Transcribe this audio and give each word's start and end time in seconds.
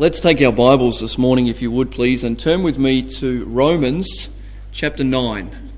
Let's 0.00 0.18
take 0.18 0.40
our 0.40 0.50
Bibles 0.50 1.00
this 1.00 1.18
morning, 1.18 1.48
if 1.48 1.60
you 1.60 1.70
would 1.70 1.90
please, 1.90 2.24
and 2.24 2.38
turn 2.38 2.62
with 2.62 2.78
me 2.78 3.02
to 3.02 3.44
Romans 3.44 4.30
chapter 4.72 5.04
9. 5.04 5.72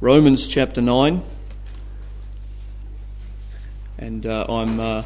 Romans 0.00 0.48
chapter 0.48 0.80
9. 0.80 1.22
And 3.98 4.24
uh, 4.24 4.46
I'm 4.48 4.80
uh, 4.80 5.02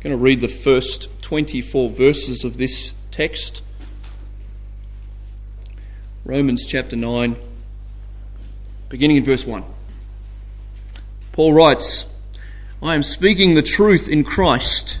going 0.00 0.12
to 0.12 0.16
read 0.16 0.40
the 0.40 0.48
first 0.48 1.10
24 1.20 1.90
verses 1.90 2.42
of 2.42 2.56
this 2.56 2.94
text. 3.10 3.60
Romans 6.24 6.64
chapter 6.66 6.96
9, 6.96 7.36
beginning 8.88 9.18
in 9.18 9.24
verse 9.26 9.44
1. 9.44 9.62
Paul 11.32 11.52
writes, 11.52 12.06
I 12.82 12.94
am 12.94 13.02
speaking 13.02 13.56
the 13.56 13.62
truth 13.62 14.08
in 14.08 14.24
Christ. 14.24 15.00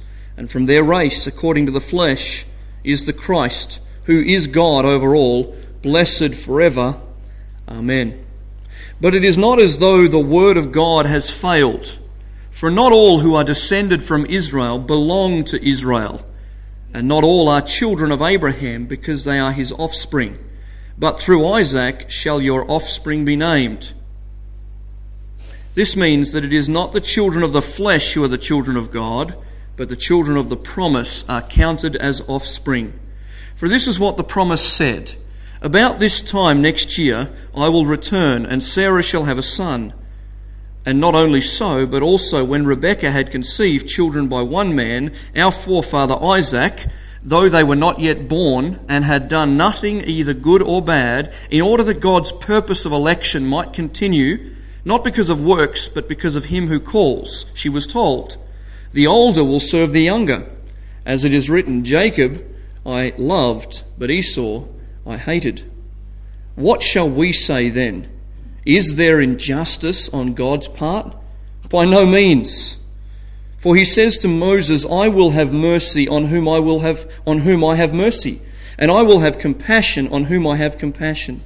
and 0.41 0.49
from 0.49 0.65
their 0.65 0.83
race, 0.83 1.27
according 1.27 1.67
to 1.67 1.71
the 1.71 1.79
flesh, 1.79 2.47
is 2.83 3.05
the 3.05 3.13
Christ, 3.13 3.79
who 4.05 4.19
is 4.21 4.47
God 4.47 4.85
over 4.85 5.15
all, 5.15 5.55
blessed 5.83 6.33
forever. 6.33 6.99
Amen. 7.67 8.25
But 8.99 9.13
it 9.13 9.23
is 9.23 9.37
not 9.37 9.61
as 9.61 9.77
though 9.77 10.07
the 10.07 10.17
word 10.17 10.57
of 10.57 10.71
God 10.71 11.05
has 11.05 11.29
failed, 11.29 11.99
for 12.49 12.71
not 12.71 12.91
all 12.91 13.19
who 13.19 13.35
are 13.35 13.43
descended 13.43 14.01
from 14.01 14.25
Israel 14.25 14.79
belong 14.79 15.43
to 15.43 15.63
Israel, 15.63 16.25
and 16.91 17.07
not 17.07 17.23
all 17.23 17.47
are 17.47 17.61
children 17.61 18.11
of 18.11 18.23
Abraham 18.23 18.87
because 18.87 19.25
they 19.25 19.37
are 19.37 19.51
his 19.51 19.71
offspring. 19.71 20.39
But 20.97 21.19
through 21.19 21.47
Isaac 21.49 22.09
shall 22.09 22.41
your 22.41 22.65
offspring 22.67 23.25
be 23.25 23.35
named. 23.35 23.93
This 25.75 25.95
means 25.95 26.31
that 26.31 26.43
it 26.43 26.51
is 26.51 26.67
not 26.67 26.93
the 26.93 26.99
children 26.99 27.43
of 27.43 27.51
the 27.51 27.61
flesh 27.61 28.15
who 28.15 28.23
are 28.23 28.27
the 28.27 28.39
children 28.39 28.75
of 28.75 28.89
God 28.89 29.35
but 29.75 29.89
the 29.89 29.95
children 29.95 30.37
of 30.37 30.49
the 30.49 30.57
promise 30.57 31.27
are 31.29 31.41
counted 31.41 31.95
as 31.95 32.21
offspring. 32.27 32.99
For 33.55 33.69
this 33.69 33.87
is 33.87 33.99
what 33.99 34.17
the 34.17 34.23
promise 34.23 34.61
said 34.63 35.15
About 35.61 35.99
this 35.99 36.21
time 36.21 36.61
next 36.61 36.97
year 36.97 37.31
I 37.55 37.69
will 37.69 37.85
return, 37.85 38.45
and 38.45 38.63
Sarah 38.63 39.03
shall 39.03 39.25
have 39.25 39.37
a 39.37 39.43
son. 39.43 39.93
And 40.85 40.99
not 40.99 41.13
only 41.13 41.41
so, 41.41 41.85
but 41.85 42.01
also 42.01 42.43
when 42.43 42.65
Rebekah 42.65 43.11
had 43.11 43.31
conceived 43.31 43.87
children 43.87 44.27
by 44.27 44.41
one 44.41 44.75
man, 44.75 45.13
our 45.35 45.51
forefather 45.51 46.15
Isaac, 46.15 46.87
though 47.23 47.49
they 47.49 47.63
were 47.63 47.75
not 47.75 47.99
yet 47.99 48.27
born 48.27 48.79
and 48.89 49.05
had 49.05 49.27
done 49.27 49.57
nothing 49.57 50.03
either 50.07 50.33
good 50.33 50.63
or 50.63 50.81
bad, 50.81 51.31
in 51.51 51.61
order 51.61 51.83
that 51.83 51.99
God's 51.99 52.31
purpose 52.31 52.85
of 52.85 52.91
election 52.91 53.45
might 53.45 53.73
continue, 53.73 54.55
not 54.83 55.03
because 55.03 55.29
of 55.29 55.43
works, 55.43 55.87
but 55.87 56.09
because 56.09 56.35
of 56.35 56.45
him 56.45 56.67
who 56.67 56.79
calls, 56.79 57.45
she 57.53 57.69
was 57.69 57.85
told. 57.85 58.37
The 58.93 59.07
older 59.07 59.43
will 59.43 59.59
serve 59.59 59.91
the 59.91 60.01
younger. 60.01 60.49
As 61.05 61.25
it 61.25 61.33
is 61.33 61.49
written, 61.49 61.83
Jacob 61.83 62.45
I 62.85 63.13
loved, 63.17 63.83
but 63.97 64.11
Esau 64.11 64.65
I 65.05 65.17
hated. 65.17 65.69
What 66.55 66.81
shall 66.81 67.09
we 67.09 67.31
say 67.31 67.69
then? 67.69 68.09
Is 68.65 68.95
there 68.95 69.19
injustice 69.19 70.09
on 70.09 70.33
God's 70.33 70.67
part? 70.67 71.15
By 71.69 71.85
no 71.85 72.05
means. 72.05 72.77
For 73.57 73.75
he 73.75 73.85
says 73.85 74.17
to 74.19 74.27
Moses, 74.27 74.85
I 74.85 75.07
will 75.07 75.31
have 75.31 75.53
mercy 75.53 76.07
on 76.07 76.25
whom 76.25 76.47
I 76.47 76.59
will 76.59 76.79
have 76.79 77.09
on 77.25 77.39
whom 77.39 77.63
I 77.63 77.75
have 77.75 77.93
mercy, 77.93 78.41
and 78.77 78.91
I 78.91 79.03
will 79.03 79.19
have 79.19 79.37
compassion 79.37 80.07
on 80.09 80.25
whom 80.25 80.45
I 80.47 80.57
have 80.57 80.77
compassion. 80.77 81.41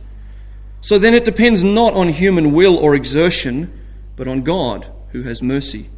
So 0.81 0.97
then 0.97 1.13
it 1.13 1.25
depends 1.25 1.63
not 1.63 1.94
on 1.94 2.09
human 2.09 2.53
will 2.53 2.78
or 2.78 2.95
exertion, 2.95 3.72
but 4.16 4.28
on 4.28 4.44
God 4.44 4.89
who 5.09 5.23
has 5.23 5.44
mercy. 5.44 5.89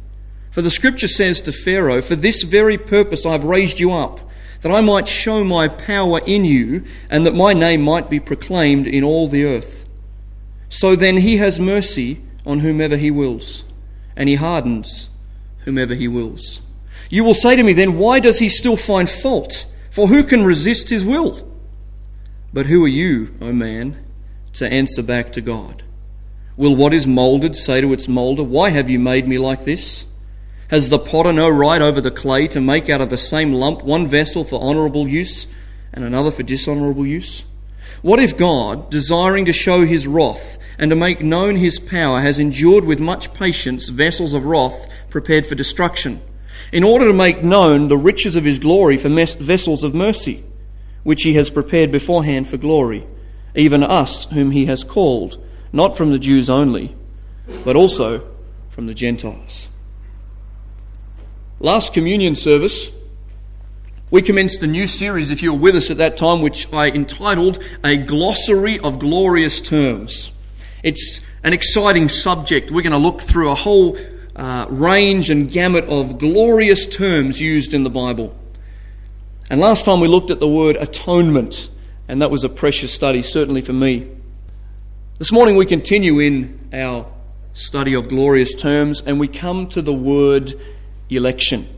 For 0.58 0.62
the 0.62 0.70
scripture 0.72 1.06
says 1.06 1.40
to 1.42 1.52
Pharaoh, 1.52 2.02
For 2.02 2.16
this 2.16 2.42
very 2.42 2.76
purpose 2.76 3.24
I 3.24 3.30
have 3.30 3.44
raised 3.44 3.78
you 3.78 3.92
up, 3.92 4.18
that 4.62 4.72
I 4.72 4.80
might 4.80 5.06
show 5.06 5.44
my 5.44 5.68
power 5.68 6.18
in 6.26 6.44
you, 6.44 6.82
and 7.08 7.24
that 7.24 7.36
my 7.36 7.52
name 7.52 7.80
might 7.82 8.10
be 8.10 8.18
proclaimed 8.18 8.88
in 8.88 9.04
all 9.04 9.28
the 9.28 9.44
earth. 9.44 9.86
So 10.68 10.96
then 10.96 11.18
he 11.18 11.36
has 11.36 11.60
mercy 11.60 12.22
on 12.44 12.58
whomever 12.58 12.96
he 12.96 13.08
wills, 13.08 13.64
and 14.16 14.28
he 14.28 14.34
hardens 14.34 15.10
whomever 15.58 15.94
he 15.94 16.08
wills. 16.08 16.60
You 17.08 17.22
will 17.22 17.34
say 17.34 17.54
to 17.54 17.62
me 17.62 17.72
then, 17.72 17.96
Why 17.96 18.18
does 18.18 18.40
he 18.40 18.48
still 18.48 18.76
find 18.76 19.08
fault? 19.08 19.64
For 19.92 20.08
who 20.08 20.24
can 20.24 20.44
resist 20.44 20.88
his 20.88 21.04
will? 21.04 21.48
But 22.52 22.66
who 22.66 22.84
are 22.84 22.88
you, 22.88 23.32
O 23.40 23.52
man, 23.52 23.96
to 24.54 24.68
answer 24.68 25.04
back 25.04 25.30
to 25.34 25.40
God? 25.40 25.84
Will 26.56 26.74
what 26.74 26.92
is 26.92 27.06
moulded 27.06 27.54
say 27.54 27.80
to 27.80 27.92
its 27.92 28.08
moulder, 28.08 28.42
Why 28.42 28.70
have 28.70 28.90
you 28.90 28.98
made 28.98 29.28
me 29.28 29.38
like 29.38 29.62
this? 29.62 30.04
Has 30.68 30.90
the 30.90 30.98
potter 30.98 31.32
no 31.32 31.48
right 31.48 31.80
over 31.80 31.98
the 31.98 32.10
clay 32.10 32.46
to 32.48 32.60
make 32.60 32.90
out 32.90 33.00
of 33.00 33.08
the 33.08 33.16
same 33.16 33.54
lump 33.54 33.82
one 33.82 34.06
vessel 34.06 34.44
for 34.44 34.60
honourable 34.60 35.08
use 35.08 35.46
and 35.94 36.04
another 36.04 36.30
for 36.30 36.42
dishonourable 36.42 37.06
use? 37.06 37.46
What 38.02 38.20
if 38.20 38.36
God, 38.36 38.90
desiring 38.90 39.46
to 39.46 39.52
show 39.52 39.86
his 39.86 40.06
wrath 40.06 40.58
and 40.78 40.90
to 40.90 40.96
make 40.96 41.22
known 41.22 41.56
his 41.56 41.78
power, 41.78 42.20
has 42.20 42.38
endured 42.38 42.84
with 42.84 43.00
much 43.00 43.32
patience 43.32 43.88
vessels 43.88 44.34
of 44.34 44.44
wrath 44.44 44.86
prepared 45.08 45.46
for 45.46 45.54
destruction, 45.54 46.20
in 46.70 46.84
order 46.84 47.06
to 47.06 47.14
make 47.14 47.42
known 47.42 47.88
the 47.88 47.96
riches 47.96 48.36
of 48.36 48.44
his 48.44 48.58
glory 48.58 48.98
for 48.98 49.08
vessels 49.08 49.82
of 49.82 49.94
mercy, 49.94 50.44
which 51.02 51.22
he 51.22 51.32
has 51.32 51.48
prepared 51.48 51.90
beforehand 51.90 52.46
for 52.46 52.58
glory, 52.58 53.06
even 53.54 53.82
us 53.82 54.26
whom 54.26 54.50
he 54.50 54.66
has 54.66 54.84
called, 54.84 55.42
not 55.72 55.96
from 55.96 56.12
the 56.12 56.18
Jews 56.18 56.50
only, 56.50 56.94
but 57.64 57.74
also 57.74 58.28
from 58.68 58.86
the 58.86 58.94
Gentiles? 58.94 59.70
Last 61.60 61.92
communion 61.92 62.36
service, 62.36 62.88
we 64.12 64.22
commenced 64.22 64.62
a 64.62 64.68
new 64.68 64.86
series, 64.86 65.32
if 65.32 65.42
you 65.42 65.52
were 65.52 65.58
with 65.58 65.74
us 65.74 65.90
at 65.90 65.96
that 65.96 66.16
time, 66.16 66.40
which 66.40 66.72
I 66.72 66.88
entitled 66.88 67.60
A 67.82 67.96
Glossary 67.96 68.78
of 68.78 69.00
Glorious 69.00 69.60
Terms. 69.60 70.30
It's 70.84 71.20
an 71.42 71.52
exciting 71.52 72.08
subject. 72.08 72.70
We're 72.70 72.82
going 72.82 72.92
to 72.92 72.98
look 72.98 73.22
through 73.22 73.50
a 73.50 73.56
whole 73.56 73.98
uh, 74.36 74.66
range 74.70 75.30
and 75.30 75.50
gamut 75.50 75.86
of 75.86 76.18
glorious 76.18 76.86
terms 76.86 77.40
used 77.40 77.74
in 77.74 77.82
the 77.82 77.90
Bible. 77.90 78.36
And 79.50 79.60
last 79.60 79.84
time 79.84 79.98
we 79.98 80.06
looked 80.06 80.30
at 80.30 80.38
the 80.38 80.46
word 80.46 80.76
atonement, 80.76 81.68
and 82.06 82.22
that 82.22 82.30
was 82.30 82.44
a 82.44 82.48
precious 82.48 82.92
study, 82.94 83.20
certainly 83.20 83.62
for 83.62 83.72
me. 83.72 84.06
This 85.18 85.32
morning 85.32 85.56
we 85.56 85.66
continue 85.66 86.20
in 86.20 86.68
our 86.72 87.10
study 87.52 87.94
of 87.94 88.08
glorious 88.08 88.54
terms, 88.54 89.02
and 89.02 89.18
we 89.18 89.26
come 89.26 89.66
to 89.70 89.82
the 89.82 89.92
word 89.92 90.54
election. 91.16 91.68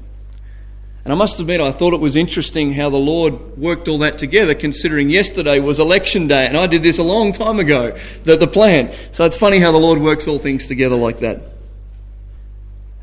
And 1.04 1.12
I 1.12 1.16
must 1.16 1.41
admit, 1.41 1.60
I 1.60 1.72
thought 1.72 1.94
it 1.94 2.00
was 2.00 2.14
interesting 2.14 2.72
how 2.72 2.91
the 2.91 2.98
Lord 2.98 3.56
worked 3.56 3.88
all 3.88 3.98
that 3.98 4.18
together, 4.18 4.54
considering 4.54 5.08
yesterday 5.08 5.58
was 5.58 5.80
election 5.80 6.28
day, 6.28 6.46
and 6.46 6.56
I 6.56 6.66
did 6.66 6.82
this 6.82 6.98
a 6.98 7.02
long 7.02 7.32
time 7.32 7.58
ago, 7.58 7.96
the, 8.24 8.36
the 8.36 8.46
plan. 8.46 8.92
So 9.12 9.24
it's 9.24 9.36
funny 9.36 9.60
how 9.60 9.72
the 9.72 9.78
Lord 9.78 9.98
works 10.00 10.28
all 10.28 10.38
things 10.38 10.66
together 10.66 10.96
like 10.96 11.20
that. 11.20 11.41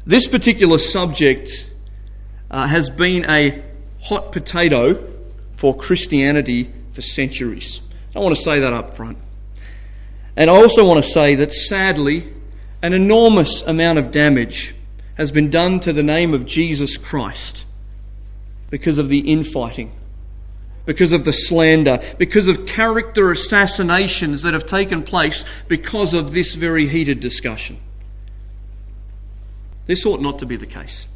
This 0.06 0.28
particular 0.28 0.78
subject 0.78 1.70
uh, 2.52 2.68
has 2.68 2.90
been 2.90 3.30
a 3.30 3.64
hot 4.04 4.32
potato 4.32 5.04
for 5.56 5.76
Christianity 5.76 6.72
for 6.92 7.02
centuries. 7.02 7.82
I 8.16 8.20
want 8.20 8.36
to 8.36 8.42
say 8.42 8.60
that 8.60 8.74
up 8.74 8.96
front. 8.96 9.18
And 10.36 10.50
I 10.52 10.54
also 10.54 10.86
want 10.86 11.04
to 11.04 11.10
say 11.10 11.36
that 11.36 11.52
sadly, 11.52 12.32
an 12.82 12.94
enormous 12.94 13.64
amount 13.64 13.98
of 13.98 14.12
damage 14.12 14.76
has 15.18 15.32
been 15.32 15.50
done 15.50 15.80
to 15.82 15.92
the 15.92 16.04
name 16.04 16.34
of 16.34 16.46
Jesus 16.46 16.96
Christ 16.98 17.66
because 18.70 19.00
of 19.00 19.10
the 19.10 19.20
infighting, 19.20 19.92
because 20.86 21.12
of 21.12 21.26
the 21.26 21.34
slander, 21.34 22.00
because 22.18 22.48
of 22.48 22.68
character 22.68 23.32
assassinations 23.32 24.44
that 24.44 24.54
have 24.54 24.66
taken 24.66 25.02
place 25.02 25.44
because 25.68 26.14
of 26.14 26.34
this 26.34 26.54
very 26.54 26.88
heated 26.88 27.20
discussion. 27.20 27.80
This 29.88 30.06
ought 30.06 30.22
not 30.22 30.38
to 30.40 30.46
be 30.46 30.56
the 30.56 30.68
case. 30.68 31.08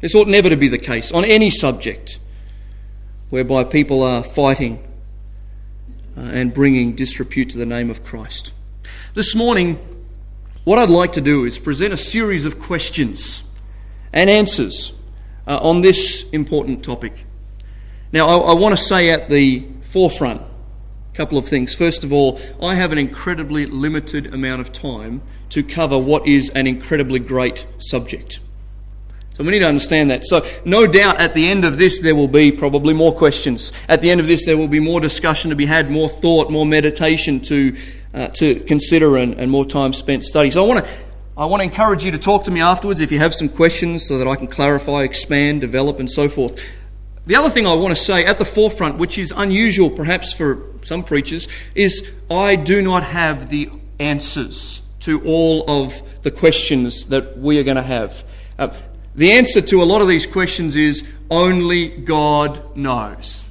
This 0.00 0.14
ought 0.14 0.28
never 0.28 0.48
to 0.48 0.56
be 0.56 0.68
the 0.68 0.78
case 0.78 1.10
on 1.10 1.24
any 1.24 1.50
subject 1.50 2.18
whereby 3.30 3.64
people 3.64 4.02
are 4.02 4.22
fighting 4.22 4.86
uh, 6.16 6.20
and 6.20 6.54
bringing 6.54 6.94
disrepute 6.94 7.50
to 7.50 7.58
the 7.58 7.66
name 7.66 7.90
of 7.90 8.04
Christ. 8.04 8.52
This 9.14 9.34
morning, 9.34 9.95
what 10.66 10.80
I'd 10.80 10.90
like 10.90 11.12
to 11.12 11.20
do 11.20 11.44
is 11.44 11.60
present 11.60 11.94
a 11.94 11.96
series 11.96 12.44
of 12.44 12.58
questions 12.58 13.44
and 14.12 14.28
answers 14.28 14.92
uh, 15.46 15.58
on 15.58 15.80
this 15.80 16.28
important 16.30 16.82
topic. 16.82 17.24
Now, 18.10 18.26
I, 18.26 18.50
I 18.50 18.54
want 18.54 18.76
to 18.76 18.84
say 18.84 19.10
at 19.10 19.28
the 19.28 19.64
forefront 19.82 20.40
a 20.40 21.16
couple 21.16 21.38
of 21.38 21.46
things. 21.46 21.76
First 21.76 22.02
of 22.02 22.12
all, 22.12 22.40
I 22.60 22.74
have 22.74 22.90
an 22.90 22.98
incredibly 22.98 23.66
limited 23.66 24.34
amount 24.34 24.60
of 24.60 24.72
time 24.72 25.22
to 25.50 25.62
cover 25.62 25.96
what 25.96 26.26
is 26.26 26.50
an 26.50 26.66
incredibly 26.66 27.20
great 27.20 27.64
subject. 27.78 28.40
So 29.34 29.44
we 29.44 29.52
need 29.52 29.60
to 29.60 29.68
understand 29.68 30.10
that. 30.10 30.24
So, 30.24 30.44
no 30.64 30.88
doubt 30.88 31.20
at 31.20 31.34
the 31.34 31.46
end 31.46 31.64
of 31.64 31.78
this, 31.78 32.00
there 32.00 32.16
will 32.16 32.26
be 32.26 32.50
probably 32.50 32.92
more 32.92 33.14
questions. 33.14 33.70
At 33.88 34.00
the 34.00 34.10
end 34.10 34.18
of 34.18 34.26
this, 34.26 34.46
there 34.46 34.56
will 34.56 34.66
be 34.66 34.80
more 34.80 34.98
discussion 34.98 35.50
to 35.50 35.56
be 35.56 35.66
had, 35.66 35.90
more 35.90 36.08
thought, 36.08 36.50
more 36.50 36.66
meditation 36.66 37.40
to, 37.42 37.76
uh, 38.16 38.28
to 38.28 38.58
consider, 38.60 39.16
and, 39.16 39.34
and 39.34 39.50
more 39.50 39.64
time 39.64 39.92
spent 39.92 40.24
studying. 40.24 40.50
So, 40.50 40.64
I 40.64 40.66
want 40.66 40.84
to. 40.84 40.90
I 41.38 41.44
want 41.44 41.60
to 41.60 41.64
encourage 41.64 42.02
you 42.02 42.12
to 42.12 42.18
talk 42.18 42.44
to 42.44 42.50
me 42.50 42.62
afterwards 42.62 43.02
if 43.02 43.12
you 43.12 43.18
have 43.18 43.34
some 43.34 43.50
questions 43.50 44.08
so 44.08 44.16
that 44.16 44.26
I 44.26 44.36
can 44.36 44.46
clarify, 44.46 45.02
expand, 45.02 45.60
develop, 45.60 46.00
and 46.00 46.10
so 46.10 46.30
forth. 46.30 46.58
The 47.26 47.36
other 47.36 47.50
thing 47.50 47.66
I 47.66 47.74
want 47.74 47.94
to 47.94 48.02
say 48.02 48.24
at 48.24 48.38
the 48.38 48.44
forefront, 48.46 48.96
which 48.96 49.18
is 49.18 49.34
unusual 49.36 49.90
perhaps 49.90 50.32
for 50.32 50.62
some 50.82 51.02
preachers, 51.02 51.46
is 51.74 52.10
I 52.30 52.56
do 52.56 52.80
not 52.80 53.02
have 53.02 53.50
the 53.50 53.68
answers 53.98 54.80
to 55.00 55.22
all 55.24 55.64
of 55.68 56.00
the 56.22 56.30
questions 56.30 57.06
that 57.06 57.36
we 57.36 57.58
are 57.58 57.64
going 57.64 57.76
to 57.76 57.82
have. 57.82 58.24
Uh, 58.58 58.74
the 59.14 59.32
answer 59.32 59.60
to 59.60 59.82
a 59.82 59.84
lot 59.84 60.02
of 60.02 60.08
these 60.08 60.26
questions 60.26 60.74
is 60.74 61.06
only 61.30 61.88
God 61.88 62.76
knows. 62.76 63.45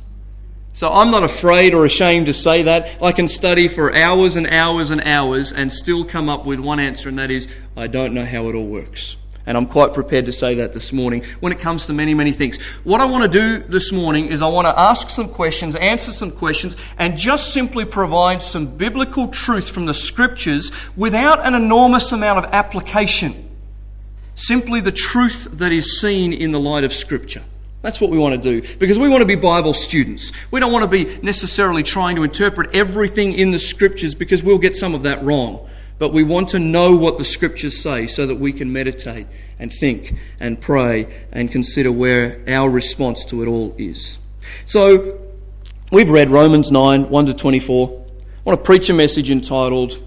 So 0.75 0.91
I'm 0.91 1.09
not 1.09 1.23
afraid 1.23 1.73
or 1.73 1.85
ashamed 1.85 2.25
to 2.25 2.33
say 2.33 2.63
that. 2.63 3.01
I 3.01 3.13
can 3.13 3.29
study 3.29 3.69
for 3.69 3.95
hours 3.95 4.35
and 4.35 4.45
hours 4.45 4.91
and 4.91 5.01
hours 5.03 5.53
and 5.53 5.71
still 5.71 6.03
come 6.03 6.27
up 6.27 6.45
with 6.45 6.59
one 6.59 6.81
answer, 6.81 7.07
and 7.07 7.17
that 7.17 7.31
is 7.31 7.47
I 7.77 7.87
don't 7.87 8.13
know 8.13 8.25
how 8.25 8.49
it 8.49 8.55
all 8.55 8.67
works. 8.67 9.15
And 9.45 9.55
I'm 9.55 9.67
quite 9.67 9.93
prepared 9.93 10.25
to 10.25 10.33
say 10.33 10.55
that 10.55 10.73
this 10.73 10.91
morning 10.91 11.23
when 11.39 11.53
it 11.53 11.59
comes 11.59 11.85
to 11.85 11.93
many, 11.93 12.13
many 12.13 12.33
things. 12.33 12.61
What 12.83 12.99
I 12.99 13.05
want 13.05 13.23
to 13.23 13.29
do 13.29 13.59
this 13.59 13.93
morning 13.93 14.27
is 14.27 14.41
I 14.41 14.49
want 14.49 14.67
to 14.67 14.77
ask 14.77 15.09
some 15.09 15.29
questions, 15.29 15.77
answer 15.77 16.11
some 16.11 16.31
questions, 16.31 16.75
and 16.97 17.17
just 17.17 17.53
simply 17.53 17.85
provide 17.85 18.41
some 18.41 18.75
biblical 18.75 19.29
truth 19.29 19.69
from 19.69 19.85
the 19.85 19.93
scriptures 19.93 20.73
without 20.97 21.39
an 21.45 21.53
enormous 21.53 22.11
amount 22.11 22.39
of 22.43 22.51
application. 22.51 23.49
Simply 24.35 24.81
the 24.81 24.91
truth 24.91 25.47
that 25.53 25.71
is 25.71 26.01
seen 26.01 26.33
in 26.33 26.51
the 26.51 26.59
light 26.59 26.83
of 26.83 26.91
scripture. 26.91 27.43
That's 27.85 28.01
what 28.01 28.09
we 28.09 28.17
want 28.17 28.41
to 28.41 28.61
do 28.61 28.67
because 28.79 28.97
we 28.97 29.07
want 29.07 29.21
to 29.21 29.27
be 29.27 29.35
Bible 29.35 29.71
students. 29.71 30.31
We 30.49 30.59
don't 30.59 30.71
want 30.71 30.81
to 30.81 30.87
be 30.87 31.19
necessarily 31.21 31.83
trying 31.83 32.15
to 32.15 32.23
interpret 32.23 32.73
everything 32.73 33.33
in 33.33 33.51
the 33.51 33.59
scriptures 33.59 34.15
because 34.15 34.41
we'll 34.41 34.57
get 34.57 34.75
some 34.75 34.95
of 34.95 35.03
that 35.03 35.23
wrong. 35.23 35.69
But 35.99 36.11
we 36.11 36.23
want 36.23 36.49
to 36.49 36.59
know 36.59 36.95
what 36.95 37.19
the 37.19 37.23
scriptures 37.23 37.77
say 37.77 38.07
so 38.07 38.25
that 38.25 38.37
we 38.37 38.53
can 38.53 38.73
meditate 38.73 39.27
and 39.59 39.71
think 39.71 40.15
and 40.39 40.59
pray 40.59 41.27
and 41.31 41.51
consider 41.51 41.91
where 41.91 42.41
our 42.47 42.71
response 42.71 43.23
to 43.25 43.43
it 43.43 43.47
all 43.47 43.75
is. 43.77 44.17
So, 44.65 45.21
we've 45.91 46.09
read 46.09 46.31
Romans 46.31 46.71
9 46.71 47.11
1 47.11 47.25
to 47.27 47.35
24. 47.35 47.87
I 47.87 48.41
want 48.43 48.59
to 48.59 48.65
preach 48.65 48.89
a 48.89 48.93
message 48.93 49.29
entitled 49.29 50.03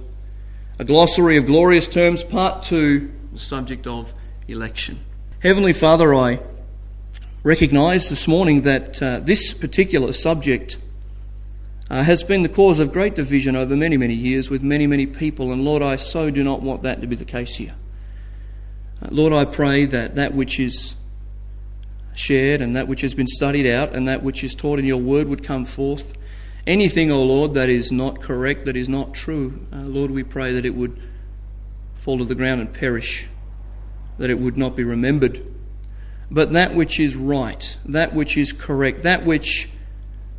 A 0.80 0.84
Glossary 0.84 1.36
of 1.36 1.46
Glorious 1.46 1.86
Terms, 1.86 2.24
Part 2.24 2.62
2, 2.62 3.12
the 3.34 3.38
subject 3.38 3.86
of 3.86 4.12
election. 4.48 4.98
Heavenly 5.38 5.72
Father, 5.72 6.12
I 6.12 6.40
recognize 7.42 8.10
this 8.10 8.26
morning 8.26 8.62
that 8.62 9.00
uh, 9.02 9.20
this 9.20 9.54
particular 9.54 10.12
subject 10.12 10.78
uh, 11.88 12.02
has 12.02 12.22
been 12.22 12.42
the 12.42 12.48
cause 12.48 12.80
of 12.80 12.92
great 12.92 13.14
division 13.14 13.54
over 13.54 13.76
many, 13.76 13.96
many 13.96 14.14
years 14.14 14.50
with 14.50 14.62
many, 14.62 14.86
many 14.86 15.06
people. 15.06 15.52
And 15.52 15.64
Lord, 15.64 15.82
I 15.82 15.96
so 15.96 16.30
do 16.30 16.42
not 16.42 16.62
want 16.62 16.82
that 16.82 17.00
to 17.00 17.06
be 17.06 17.16
the 17.16 17.24
case 17.24 17.56
here. 17.56 17.74
Uh, 19.00 19.08
Lord, 19.10 19.32
I 19.32 19.44
pray 19.44 19.84
that 19.86 20.16
that 20.16 20.34
which 20.34 20.58
is 20.58 20.96
shared 22.14 22.60
and 22.60 22.74
that 22.74 22.88
which 22.88 23.02
has 23.02 23.14
been 23.14 23.28
studied 23.28 23.72
out 23.72 23.94
and 23.94 24.08
that 24.08 24.22
which 24.22 24.42
is 24.42 24.54
taught 24.54 24.80
in 24.80 24.84
your 24.84 25.00
word 25.00 25.28
would 25.28 25.44
come 25.44 25.64
forth. 25.64 26.14
Anything, 26.66 27.10
O 27.10 27.16
oh 27.16 27.22
Lord, 27.22 27.54
that 27.54 27.68
is 27.68 27.92
not 27.92 28.20
correct, 28.20 28.66
that 28.66 28.76
is 28.76 28.88
not 28.88 29.14
true, 29.14 29.64
uh, 29.72 29.76
Lord, 29.76 30.10
we 30.10 30.24
pray 30.24 30.52
that 30.52 30.66
it 30.66 30.74
would 30.74 31.00
fall 31.94 32.18
to 32.18 32.24
the 32.24 32.34
ground 32.34 32.60
and 32.60 32.74
perish, 32.74 33.28
that 34.18 34.28
it 34.28 34.38
would 34.38 34.58
not 34.58 34.76
be 34.76 34.84
remembered. 34.84 35.46
But 36.30 36.52
that 36.52 36.74
which 36.74 37.00
is 37.00 37.16
right, 37.16 37.76
that 37.86 38.14
which 38.14 38.36
is 38.36 38.52
correct, 38.52 39.02
that 39.02 39.24
which 39.24 39.70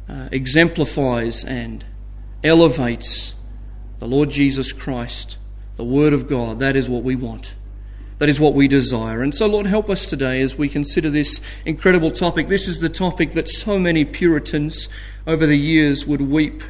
uh, 0.08 0.30
exemplifies 0.32 1.44
and 1.44 1.84
elevates 2.44 3.36
the 4.00 4.08
Lord 4.08 4.30
Jesus 4.30 4.72
Christ, 4.72 5.38
the 5.78 5.84
Word 5.84 6.14
of 6.14 6.28
God. 6.28 6.60
That 6.60 6.76
is 6.76 6.88
what 6.88 7.04
we 7.04 7.16
want. 7.16 7.56
That 8.20 8.30
is 8.30 8.40
what 8.40 8.54
we 8.54 8.68
desire. 8.68 9.22
And 9.22 9.34
so, 9.34 9.48
Lord, 9.48 9.66
help 9.66 9.90
us 9.90 10.08
today 10.08 10.42
as 10.42 10.58
we 10.58 10.68
consider 10.68 11.10
this 11.10 11.42
incredible 11.66 12.12
topic. 12.12 12.50
This 12.50 12.68
is 12.68 12.80
the 12.80 12.90
topic 12.90 13.32
that 13.32 13.48
so 13.48 13.80
many 13.80 14.04
Puritans 14.04 14.90
over 15.26 15.46
the 15.46 15.58
years 15.58 16.06
would 16.06 16.22
weep 16.22 16.62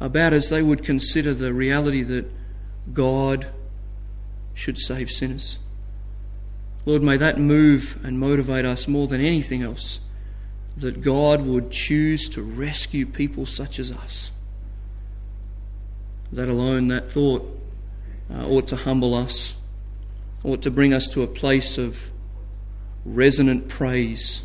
about 0.00 0.32
as 0.32 0.48
they 0.48 0.62
would 0.62 0.82
consider 0.82 1.34
the 1.34 1.52
reality 1.52 2.02
that 2.02 2.30
God 2.92 3.50
should 4.54 4.78
save 4.78 5.10
sinners. 5.10 5.58
Lord, 6.86 7.02
may 7.02 7.16
that 7.16 7.38
move 7.38 7.98
and 8.04 8.18
motivate 8.18 8.64
us 8.64 8.86
more 8.86 9.06
than 9.06 9.20
anything 9.20 9.62
else 9.62 10.00
that 10.76 11.00
God 11.00 11.42
would 11.42 11.70
choose 11.70 12.28
to 12.30 12.42
rescue 12.42 13.06
people 13.06 13.46
such 13.46 13.78
as 13.78 13.92
us. 13.92 14.32
That 16.32 16.48
alone, 16.48 16.88
that 16.88 17.10
thought, 17.10 17.60
uh, 18.30 18.46
ought 18.46 18.66
to 18.68 18.76
humble 18.76 19.14
us, 19.14 19.54
ought 20.42 20.62
to 20.62 20.70
bring 20.70 20.92
us 20.92 21.06
to 21.08 21.22
a 21.22 21.26
place 21.26 21.78
of 21.78 22.10
resonant 23.04 23.68
praise, 23.68 24.42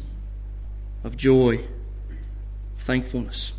of 1.03 1.17
joy, 1.17 1.65
thankfulness. 2.77 3.53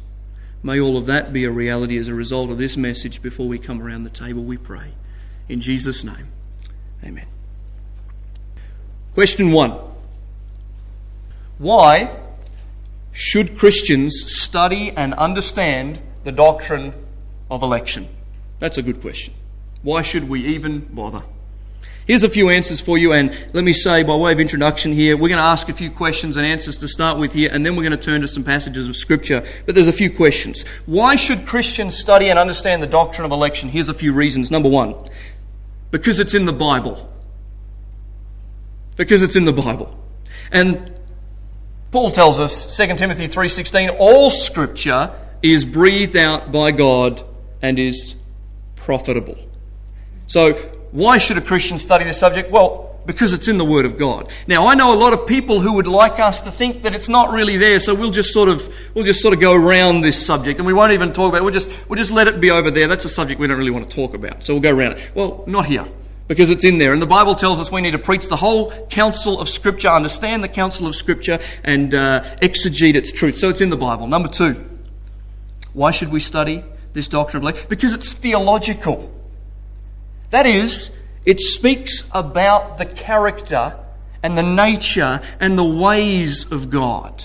May 0.63 0.79
all 0.79 0.97
of 0.97 1.07
that 1.07 1.33
be 1.33 1.45
a 1.45 1.51
reality 1.51 1.97
as 1.99 2.09
a 2.09 2.15
result 2.15 2.51
of 2.51 2.59
this 2.59 2.77
message 2.77 3.23
before 3.23 3.49
we 3.49 3.59
come 3.59 3.83
around 3.83 4.05
the 4.05 4.11
table, 4.11 4.45
we 4.45 4.59
pray. 4.59 4.93
In 5.49 5.61
Jesus' 5.61 6.05
name, 6.05 6.29
amen. 7.03 7.27
Question 9.15 9.53
one 9.53 9.73
Why 11.59 12.17
should 13.13 13.59
Christians 13.59 14.33
study 14.33 14.91
and 14.91 15.15
understand 15.15 16.01
the 16.25 16.33
doctrine 16.33 16.95
of 17.51 17.63
election? 17.63 18.09
That's 18.61 18.79
a 18.79 18.83
good 18.83 19.01
question. 19.01 19.35
Why 19.83 20.03
should 20.03 20.29
we 20.29 20.47
even 20.47 20.81
bother? 20.81 21.23
Here's 22.07 22.25
a 22.25 22.29
few 22.29 22.49
answers 22.51 22.81
for 22.81 22.99
you, 22.99 23.13
and 23.13 23.37
let 23.53 23.63
me 23.63 23.73
say, 23.73 24.03
by 24.03 24.17
way 24.17 24.33
of 24.33 24.41
introduction 24.41 24.93
here, 24.93 25.17
we're 25.17 25.29
going 25.29 25.39
to 25.39 25.45
ask 25.45 25.69
a 25.69 25.73
few 25.73 25.91
questions 25.91 26.37
and 26.37 26.45
answers 26.45 26.77
to 26.79 26.89
start 26.89 27.19
with 27.19 27.33
here, 27.35 27.51
and 27.53 27.65
then 27.65 27.77
we're 27.77 27.85
going 27.85 27.93
to 27.93 27.97
turn 27.97 28.21
to 28.23 28.29
some 28.29 28.43
passages 28.43 28.89
of 28.89 28.97
Scripture. 28.97 29.45
But 29.65 29.75
there's 29.75 29.87
a 29.87 29.93
few 29.93 30.11
questions. 30.11 30.65
Why 30.87 31.17
should 31.17 31.47
Christians 31.47 31.97
study 31.97 32.29
and 32.29 32.39
understand 32.39 32.83
the 32.83 32.89
doctrine 32.89 33.25
of 33.25 33.31
election? 33.31 33.69
Here's 33.69 33.89
a 33.89 33.95
few 33.95 34.13
reasons. 34.13 34.51
Number 34.51 34.69
one, 34.69 34.95
because 35.91 36.21
it's 36.21 36.35
in 36.35 36.47
the 36.47 36.53
Bible. 36.53 37.11
Because 39.01 39.23
it's 39.23 39.35
in 39.35 39.47
the 39.47 39.53
Bible. 39.53 39.99
And 40.53 40.93
Paul 41.91 42.11
tells 42.11 42.39
us, 42.39 42.77
2 42.77 42.99
Timothy 42.99 43.29
3:16, 43.29 43.89
all 43.99 44.29
scripture 44.29 45.11
is 45.43 45.65
breathed 45.65 46.17
out 46.17 46.53
by 46.53 46.71
God 46.71 47.23
and 47.63 47.79
is 47.79 48.15
profitable. 48.77 49.39
So, 50.27 50.53
why 50.93 51.17
should 51.17 51.39
a 51.39 51.41
Christian 51.41 51.79
study 51.79 52.05
this 52.05 52.19
subject? 52.19 52.51
Well, 52.51 53.01
because 53.07 53.33
it's 53.33 53.49
in 53.49 53.57
the 53.57 53.65
Word 53.65 53.87
of 53.87 53.97
God. 53.97 54.31
Now, 54.47 54.67
I 54.67 54.75
know 54.75 54.93
a 54.93 55.01
lot 55.01 55.15
of 55.15 55.27
people 55.27 55.61
who 55.61 55.73
would 55.77 55.87
like 55.87 56.21
us 56.21 56.43
to 56.43 56.51
think 56.51 56.83
that 56.83 56.95
it's 56.95 57.09
not 57.09 57.31
really 57.31 57.57
there, 57.57 57.81
so 57.81 57.95
we'll 57.95 58.11
just 58.11 58.35
sort 58.35 58.51
of 58.51 58.71
we'll 58.93 59.07
just 59.07 59.23
sort 59.23 59.33
of 59.33 59.41
go 59.41 59.55
around 59.55 60.03
this 60.03 60.25
subject, 60.25 60.61
and 60.61 60.67
we 60.67 60.75
won't 60.75 60.93
even 60.93 61.15
talk 61.15 61.31
about 61.31 61.39
it. 61.39 61.45
We'll 61.45 61.55
just 61.55 61.71
we'll 61.89 61.97
just 61.97 62.13
let 62.13 62.29
it 62.29 62.39
be 62.39 62.51
over 62.51 62.71
there. 62.71 62.87
That's 62.87 63.07
a 63.07 63.09
subject 63.09 63.41
we 63.41 63.47
don't 63.47 63.57
really 63.57 63.71
want 63.71 63.89
to 63.89 63.97
talk 63.97 64.13
about, 64.13 64.45
so 64.45 64.53
we'll 64.53 64.61
go 64.61 64.71
around 64.71 64.99
it. 64.99 65.11
Well, 65.15 65.43
not 65.47 65.65
here 65.65 65.87
because 66.31 66.49
it's 66.51 66.63
in 66.63 66.79
there. 66.79 66.93
And 66.93 67.03
the 67.03 67.09
Bible 67.09 67.35
tells 67.35 67.59
us 67.59 67.73
we 67.73 67.81
need 67.81 67.91
to 67.91 67.99
preach 67.99 68.29
the 68.29 68.37
whole 68.37 68.71
counsel 68.87 69.41
of 69.41 69.49
Scripture, 69.49 69.89
understand 69.89 70.45
the 70.45 70.49
counsel 70.49 70.87
of 70.87 70.95
Scripture, 70.95 71.41
and 71.65 71.93
uh, 71.93 72.23
exegete 72.41 72.95
its 72.95 73.11
truth. 73.11 73.37
So 73.37 73.49
it's 73.49 73.61
in 73.61 73.69
the 73.69 73.77
Bible. 73.77 74.07
Number 74.07 74.29
two, 74.29 74.65
why 75.73 75.91
should 75.91 76.13
we 76.13 76.21
study 76.21 76.63
this 76.93 77.09
doctrine 77.09 77.39
of 77.39 77.43
election? 77.43 77.67
Because 77.69 77.95
it's 77.95 78.13
theological. 78.13 79.13
That 80.31 80.47
is, 80.47 80.97
it 81.27 81.41
speaks 81.41 82.09
about 82.13 82.79
the 82.79 82.87
character 82.87 83.77
and 84.23 84.39
the 84.39 84.45
nature 84.45 85.23
and 85.41 85.59
the 85.59 85.65
ways 85.65 86.49
of 86.53 86.71
God. 86.71 87.25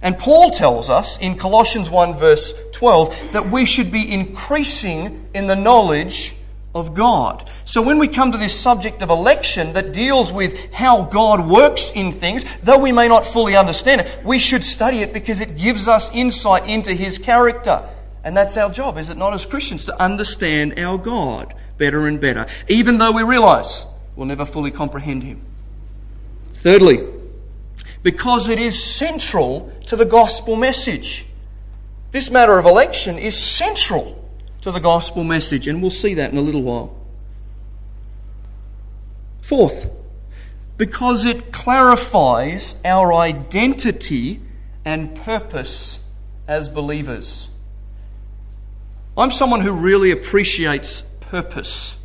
And 0.00 0.16
Paul 0.18 0.50
tells 0.50 0.88
us 0.88 1.18
in 1.18 1.36
Colossians 1.36 1.90
1, 1.90 2.14
verse 2.14 2.54
12, 2.72 3.32
that 3.32 3.50
we 3.50 3.66
should 3.66 3.92
be 3.92 4.10
increasing 4.10 5.28
in 5.34 5.46
the 5.46 5.56
knowledge 5.56 6.34
of 6.78 6.94
God. 6.94 7.48
So 7.64 7.82
when 7.82 7.98
we 7.98 8.08
come 8.08 8.32
to 8.32 8.38
this 8.38 8.58
subject 8.58 9.02
of 9.02 9.10
election 9.10 9.72
that 9.74 9.92
deals 9.92 10.32
with 10.32 10.72
how 10.72 11.04
God 11.04 11.48
works 11.48 11.90
in 11.90 12.12
things, 12.12 12.44
though 12.62 12.78
we 12.78 12.92
may 12.92 13.08
not 13.08 13.26
fully 13.26 13.56
understand 13.56 14.00
it, 14.02 14.24
we 14.24 14.38
should 14.38 14.64
study 14.64 15.00
it 15.00 15.12
because 15.12 15.40
it 15.40 15.56
gives 15.56 15.88
us 15.88 16.10
insight 16.14 16.66
into 16.66 16.94
His 16.94 17.18
character. 17.18 17.86
And 18.24 18.36
that's 18.36 18.56
our 18.56 18.70
job, 18.70 18.98
is 18.98 19.10
it 19.10 19.16
not, 19.16 19.34
as 19.34 19.46
Christians, 19.46 19.84
to 19.86 20.02
understand 20.02 20.78
our 20.78 20.98
God 20.98 21.54
better 21.76 22.06
and 22.06 22.20
better, 22.20 22.46
even 22.68 22.98
though 22.98 23.12
we 23.12 23.22
realize 23.22 23.86
we'll 24.16 24.26
never 24.26 24.44
fully 24.44 24.70
comprehend 24.70 25.22
Him. 25.22 25.40
Thirdly, 26.54 27.06
because 28.02 28.48
it 28.48 28.58
is 28.58 28.82
central 28.82 29.72
to 29.86 29.96
the 29.96 30.04
gospel 30.04 30.56
message. 30.56 31.26
This 32.10 32.30
matter 32.30 32.58
of 32.58 32.64
election 32.64 33.18
is 33.18 33.36
central 33.36 34.18
to 34.62 34.72
the 34.72 34.80
gospel 34.80 35.24
message, 35.24 35.68
and 35.68 35.80
we'll 35.80 35.90
see 35.90 36.14
that 36.14 36.32
in 36.32 36.38
a 36.38 36.42
little 36.42 36.62
while. 36.62 36.94
Fourth, 39.42 39.90
because 40.76 41.24
it 41.24 41.52
clarifies 41.52 42.80
our 42.84 43.12
identity 43.12 44.40
and 44.84 45.14
purpose 45.14 46.00
as 46.46 46.68
believers. 46.68 47.48
I'm 49.16 49.30
someone 49.30 49.60
who 49.60 49.72
really 49.72 50.10
appreciates 50.10 51.02
purpose. 51.20 51.96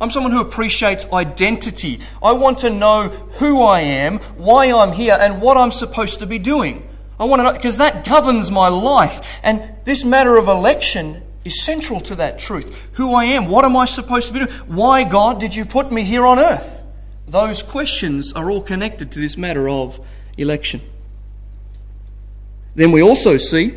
I'm 0.00 0.10
someone 0.10 0.32
who 0.32 0.40
appreciates 0.40 1.10
identity. 1.12 2.00
I 2.22 2.32
want 2.32 2.58
to 2.58 2.70
know 2.70 3.08
who 3.08 3.62
I 3.62 3.80
am, 3.80 4.18
why 4.36 4.72
I'm 4.72 4.92
here, 4.92 5.16
and 5.18 5.40
what 5.40 5.56
I'm 5.56 5.70
supposed 5.70 6.20
to 6.20 6.26
be 6.26 6.38
doing. 6.38 6.88
I 7.18 7.24
want 7.24 7.40
to 7.40 7.44
know, 7.44 7.52
because 7.52 7.78
that 7.78 8.04
governs 8.04 8.50
my 8.50 8.68
life. 8.68 9.26
And 9.42 9.62
this 9.84 10.04
matter 10.04 10.36
of 10.36 10.48
election 10.48 11.22
is 11.46 11.62
central 11.62 12.00
to 12.00 12.16
that 12.16 12.38
truth. 12.38 12.76
Who 12.94 13.14
I 13.14 13.26
am, 13.26 13.46
what 13.46 13.64
am 13.64 13.76
I 13.76 13.84
supposed 13.84 14.26
to 14.28 14.32
be 14.32 14.40
doing? 14.40 14.50
Why, 14.66 15.04
God, 15.04 15.40
did 15.40 15.54
you 15.54 15.64
put 15.64 15.92
me 15.92 16.02
here 16.02 16.26
on 16.26 16.38
earth? 16.38 16.82
Those 17.28 17.62
questions 17.62 18.32
are 18.32 18.50
all 18.50 18.60
connected 18.60 19.12
to 19.12 19.20
this 19.20 19.36
matter 19.38 19.68
of 19.68 20.04
election. 20.36 20.80
Then 22.74 22.90
we 22.90 23.00
also 23.00 23.36
see 23.36 23.74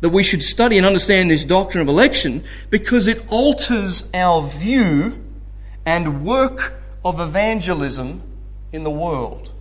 that 0.00 0.08
we 0.08 0.22
should 0.22 0.42
study 0.42 0.76
and 0.76 0.86
understand 0.86 1.30
this 1.30 1.44
doctrine 1.44 1.82
of 1.82 1.88
election 1.88 2.42
because 2.70 3.06
it 3.06 3.22
alters 3.28 4.10
our 4.12 4.42
view 4.42 5.22
and 5.86 6.24
work 6.24 6.74
of 7.04 7.20
evangelism 7.20 8.22
in 8.72 8.82
the 8.82 8.90
world. 8.90 9.52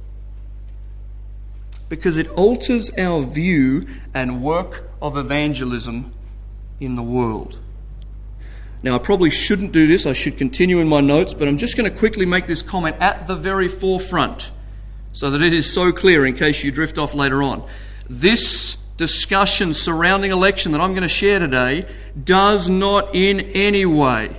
Because 1.89 2.17
it 2.17 2.29
alters 2.29 2.91
our 2.97 3.21
view 3.21 3.85
and 4.13 4.41
work 4.41 4.89
of 5.01 5.17
evangelism 5.17 6.13
in 6.79 6.95
the 6.95 7.03
world. 7.03 7.59
Now, 8.83 8.95
I 8.95 8.97
probably 8.97 9.29
shouldn't 9.29 9.71
do 9.71 9.87
this, 9.87 10.05
I 10.05 10.13
should 10.13 10.37
continue 10.37 10.79
in 10.79 10.89
my 10.89 10.99
notes, 10.99 11.33
but 11.33 11.47
I'm 11.47 11.57
just 11.57 11.77
going 11.77 11.89
to 11.89 11.97
quickly 11.97 12.25
make 12.25 12.47
this 12.47 12.61
comment 12.61 12.97
at 12.99 13.27
the 13.27 13.35
very 13.35 13.69
forefront 13.69 14.51
so 15.13 15.29
that 15.29 15.41
it 15.41 15.53
is 15.53 15.71
so 15.71 15.91
clear 15.91 16.25
in 16.25 16.35
case 16.35 16.63
you 16.63 16.71
drift 16.71 16.97
off 16.97 17.13
later 17.13 17.41
on. 17.41 17.65
This 18.09 18.75
discussion 18.97 19.73
surrounding 19.73 20.31
election 20.31 20.73
that 20.73 20.81
I'm 20.81 20.91
going 20.91 21.03
to 21.03 21.07
share 21.07 21.39
today 21.39 21.87
does 22.21 22.69
not 22.69 23.15
in 23.15 23.39
any 23.39 23.85
way 23.85 24.35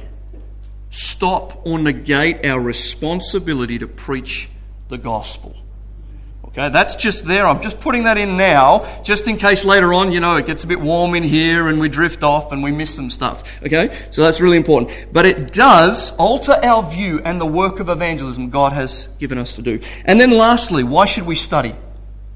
stop 0.91 1.67
or 1.67 1.79
negate 1.79 2.45
our 2.47 2.61
responsibility 2.61 3.79
to 3.79 3.89
preach 3.89 4.49
the 4.89 4.99
gospel. 4.99 5.57
Okay, 6.57 6.69
that's 6.69 6.95
just 6.95 7.25
there. 7.25 7.49
I'm 7.49 7.61
just 7.61 7.81
putting 7.81 8.05
that 8.05 8.17
in 8.17 8.37
now, 8.37 9.03
just 9.03 9.27
in 9.27 9.39
case 9.39 9.65
later 9.65 9.93
on, 9.93 10.13
you 10.13 10.21
know, 10.21 10.37
it 10.37 10.47
gets 10.47 10.63
a 10.63 10.69
bit 10.69 10.81
warm 10.81 11.17
in 11.17 11.25
here 11.25 11.67
and 11.67 11.81
we 11.81 11.89
drift 11.89 12.23
off 12.23 12.53
and 12.53 12.63
we 12.63 12.71
miss 12.71 12.95
some 12.95 13.11
stuff. 13.11 13.43
Okay, 13.61 14.07
so 14.13 14.23
that's 14.23 14.41
really 14.41 14.57
important. 14.57 15.13
But 15.13 15.27
it 15.27 15.53
does 15.53 16.13
alter 16.13 16.53
our 16.53 16.89
view 16.89 17.21
and 17.25 17.41
the 17.41 17.47
work 17.47 17.81
of 17.81 17.89
evangelism 17.89 18.51
God 18.51 18.73
has 18.73 19.09
given 19.19 19.37
us 19.37 19.57
to 19.57 19.63
do. 19.63 19.81
And 20.05 20.21
then 20.21 20.31
lastly, 20.31 20.85
why 20.85 21.07
should 21.07 21.27
we 21.27 21.35
study 21.35 21.75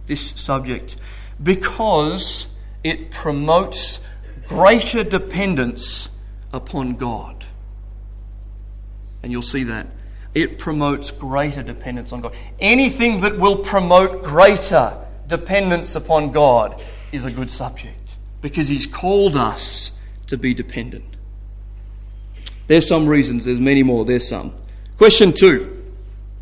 this 0.09 0.31
subject? 0.31 0.97
Because 1.41 2.49
it 2.83 3.13
promotes 3.13 4.01
greater 4.49 5.05
dependence 5.05 6.09
upon 6.53 6.95
God. 6.95 7.45
And 9.23 9.31
you'll 9.31 9.43
see 9.43 9.63
that. 9.65 9.87
It 10.38 10.57
promotes 10.57 11.11
greater 11.11 11.64
dependence 11.64 12.12
on 12.12 12.21
God. 12.21 12.33
Anything 12.61 13.23
that 13.23 13.40
will 13.40 13.57
promote 13.57 14.23
greater 14.23 14.97
dependence 15.26 15.97
upon 15.97 16.30
God 16.30 16.80
is 17.11 17.25
a 17.25 17.30
good 17.33 17.50
subject 17.50 18.14
because 18.40 18.68
He's 18.68 18.87
called 18.87 19.37
us 19.37 19.99
to 20.28 20.37
be 20.37 20.54
dependent. 20.54 21.16
There's 22.68 22.87
some 22.87 23.09
reasons, 23.09 23.47
there's 23.47 23.59
many 23.59 23.83
more, 23.83 24.04
there's 24.04 24.28
some. 24.28 24.52
Question 24.97 25.33
two. 25.33 25.75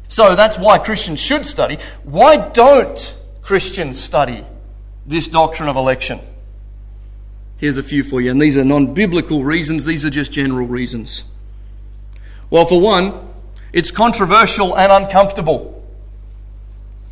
So 0.08 0.36
that's 0.36 0.58
why 0.58 0.76
Christians 0.76 1.18
should 1.18 1.46
study. 1.46 1.78
Why 2.04 2.36
don't 2.36 3.18
Christians 3.40 3.98
study 3.98 4.44
this 5.06 5.26
doctrine 5.26 5.70
of 5.70 5.76
election? 5.76 6.20
Here's 7.56 7.78
a 7.78 7.82
few 7.82 8.02
for 8.02 8.20
you, 8.20 8.30
and 8.30 8.42
these 8.42 8.58
are 8.58 8.64
non 8.64 8.92
biblical 8.92 9.42
reasons, 9.42 9.86
these 9.86 10.04
are 10.04 10.10
just 10.10 10.32
general 10.32 10.66
reasons. 10.66 11.24
Well, 12.50 12.66
for 12.66 12.78
one, 12.78 13.14
it's 13.76 13.90
controversial 13.90 14.74
and 14.74 14.90
uncomfortable. 14.90 15.84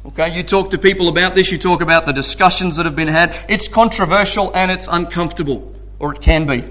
Okay, 0.07 0.35
you 0.35 0.43
talk 0.43 0.71
to 0.71 0.79
people 0.79 1.09
about 1.11 1.35
this, 1.35 1.53
you 1.53 1.59
talk 1.59 1.83
about 1.83 2.07
the 2.07 2.13
discussions 2.13 2.77
that 2.77 2.87
have 2.87 2.97
been 2.97 3.07
had. 3.07 3.37
It's 3.51 3.69
controversial 3.69 4.51
and 4.57 4.71
it's 4.71 4.89
uncomfortable, 4.91 5.75
or 5.99 6.15
it 6.15 6.23
can 6.23 6.47
be. 6.47 6.65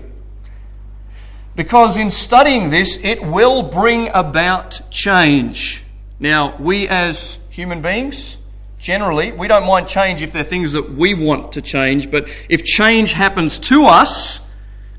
Because 1.55 1.95
in 1.95 2.09
studying 2.09 2.71
this, 2.71 2.97
it 3.03 3.21
will 3.21 3.61
bring 3.61 4.09
about 4.09 4.81
change. 4.89 5.83
Now, 6.19 6.57
we 6.57 6.87
as 6.87 7.39
human 7.51 7.83
beings, 7.83 8.37
generally, 8.79 9.31
we 9.31 9.47
don't 9.47 9.67
mind 9.67 9.87
change 9.87 10.23
if 10.23 10.33
they're 10.33 10.43
things 10.43 10.73
that 10.73 10.91
we 10.91 11.13
want 11.13 11.51
to 11.51 11.61
change, 11.61 12.09
but 12.09 12.27
if 12.49 12.63
change 12.63 13.13
happens 13.13 13.59
to 13.59 13.85
us 13.85 14.41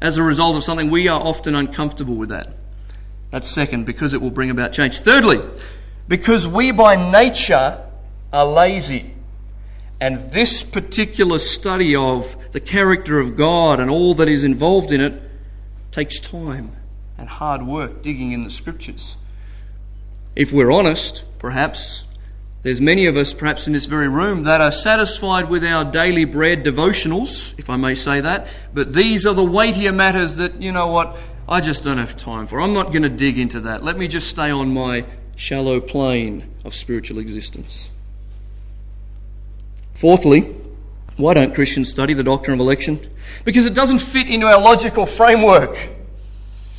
as 0.00 0.18
a 0.18 0.22
result 0.22 0.54
of 0.54 0.62
something, 0.62 0.88
we 0.88 1.08
are 1.08 1.20
often 1.20 1.56
uncomfortable 1.56 2.14
with 2.14 2.28
that. 2.28 2.54
That's 3.34 3.50
second, 3.50 3.84
because 3.84 4.14
it 4.14 4.22
will 4.22 4.30
bring 4.30 4.48
about 4.48 4.72
change. 4.72 5.00
Thirdly, 5.00 5.40
because 6.06 6.46
we 6.46 6.70
by 6.70 6.94
nature 7.10 7.84
are 8.32 8.46
lazy. 8.46 9.12
And 10.00 10.30
this 10.30 10.62
particular 10.62 11.40
study 11.40 11.96
of 11.96 12.36
the 12.52 12.60
character 12.60 13.18
of 13.18 13.36
God 13.36 13.80
and 13.80 13.90
all 13.90 14.14
that 14.14 14.28
is 14.28 14.44
involved 14.44 14.92
in 14.92 15.00
it 15.00 15.20
takes 15.90 16.20
time 16.20 16.76
and 17.18 17.28
hard 17.28 17.66
work 17.66 18.02
digging 18.02 18.30
in 18.30 18.44
the 18.44 18.50
scriptures. 18.50 19.16
If 20.36 20.52
we're 20.52 20.70
honest, 20.70 21.24
perhaps 21.40 22.04
there's 22.62 22.80
many 22.80 23.06
of 23.06 23.16
us, 23.16 23.32
perhaps 23.32 23.66
in 23.66 23.72
this 23.72 23.86
very 23.86 24.08
room, 24.08 24.44
that 24.44 24.60
are 24.60 24.70
satisfied 24.70 25.50
with 25.50 25.64
our 25.64 25.84
daily 25.84 26.24
bread 26.24 26.62
devotionals, 26.62 27.52
if 27.58 27.68
I 27.68 27.76
may 27.78 27.96
say 27.96 28.20
that, 28.20 28.46
but 28.72 28.92
these 28.92 29.26
are 29.26 29.34
the 29.34 29.44
weightier 29.44 29.90
matters 29.90 30.36
that, 30.36 30.62
you 30.62 30.70
know 30.70 30.86
what, 30.86 31.16
I 31.48 31.60
just 31.60 31.84
don't 31.84 31.98
have 31.98 32.16
time 32.16 32.46
for. 32.46 32.60
I'm 32.60 32.72
not 32.72 32.86
going 32.86 33.02
to 33.02 33.08
dig 33.08 33.38
into 33.38 33.60
that. 33.60 33.84
Let 33.84 33.98
me 33.98 34.08
just 34.08 34.28
stay 34.28 34.50
on 34.50 34.72
my 34.72 35.04
shallow 35.36 35.80
plane 35.80 36.48
of 36.64 36.74
spiritual 36.74 37.18
existence. 37.18 37.90
Fourthly, 39.94 40.40
why 41.16 41.34
don't 41.34 41.54
Christians 41.54 41.90
study 41.90 42.14
the 42.14 42.24
doctrine 42.24 42.54
of 42.54 42.60
election? 42.60 42.98
Because 43.44 43.66
it 43.66 43.74
doesn't 43.74 43.98
fit 43.98 44.26
into 44.26 44.46
our 44.46 44.60
logical 44.60 45.06
framework. 45.06 45.76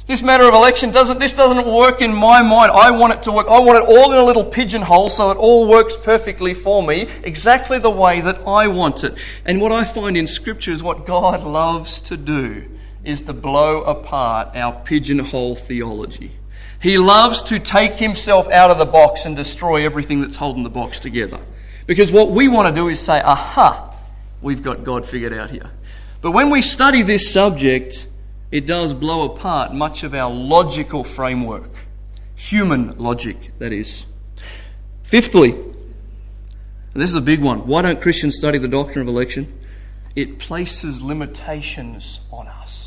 This 0.07 0.21
matter 0.21 0.47
of 0.47 0.53
election 0.53 0.91
doesn't, 0.91 1.19
this 1.19 1.33
doesn't 1.33 1.65
work 1.65 2.01
in 2.01 2.13
my 2.13 2.41
mind. 2.41 2.71
I 2.71 2.91
want 2.91 3.13
it 3.13 3.23
to 3.23 3.31
work. 3.31 3.47
I 3.47 3.59
want 3.59 3.79
it 3.79 3.85
all 3.87 4.11
in 4.11 4.17
a 4.17 4.23
little 4.23 4.43
pigeonhole 4.43 5.09
so 5.09 5.31
it 5.31 5.37
all 5.37 5.67
works 5.67 5.97
perfectly 5.97 6.53
for 6.53 6.83
me, 6.83 7.07
exactly 7.23 7.79
the 7.79 7.89
way 7.89 8.21
that 8.21 8.41
I 8.47 8.67
want 8.67 9.03
it. 9.03 9.15
And 9.45 9.61
what 9.61 9.71
I 9.71 9.83
find 9.83 10.15
in 10.15 10.27
Scripture 10.27 10.71
is 10.71 10.83
what 10.83 11.05
God 11.05 11.43
loves 11.43 11.99
to 12.01 12.17
do 12.17 12.65
is 13.05 13.21
to 13.23 13.33
blow 13.33 13.83
apart 13.83 14.55
our 14.55 14.73
pigeonhole 14.83 15.55
theology. 15.55 16.31
He 16.81 16.97
loves 16.97 17.41
to 17.43 17.59
take 17.59 17.97
himself 17.97 18.49
out 18.49 18.71
of 18.71 18.77
the 18.77 18.85
box 18.85 19.25
and 19.25 19.35
destroy 19.35 19.85
everything 19.85 20.21
that's 20.21 20.35
holding 20.35 20.63
the 20.63 20.69
box 20.69 20.99
together. 20.99 21.39
Because 21.87 22.11
what 22.11 22.31
we 22.31 22.47
want 22.47 22.67
to 22.67 22.75
do 22.75 22.89
is 22.89 22.99
say, 22.99 23.21
aha, 23.21 23.95
we've 24.41 24.61
got 24.63 24.83
God 24.83 25.05
figured 25.05 25.33
out 25.33 25.49
here. 25.49 25.71
But 26.21 26.31
when 26.31 26.49
we 26.49 26.61
study 26.61 27.01
this 27.01 27.31
subject, 27.31 28.07
it 28.51 28.65
does 28.65 28.93
blow 28.93 29.33
apart 29.33 29.73
much 29.73 30.03
of 30.03 30.13
our 30.13 30.31
logical 30.31 31.03
framework. 31.03 31.69
Human 32.35 32.97
logic, 32.97 33.51
that 33.59 33.71
is. 33.71 34.05
Fifthly, 35.03 35.51
and 35.51 37.01
this 37.01 37.09
is 37.09 37.15
a 37.15 37.21
big 37.21 37.41
one, 37.41 37.67
why 37.67 37.81
don't 37.81 38.01
Christians 38.01 38.35
study 38.35 38.57
the 38.57 38.69
doctrine 38.69 39.01
of 39.01 39.07
election? 39.07 39.51
It 40.15 40.39
places 40.39 41.01
limitations 41.01 42.21
on 42.31 42.47
us. 42.47 42.84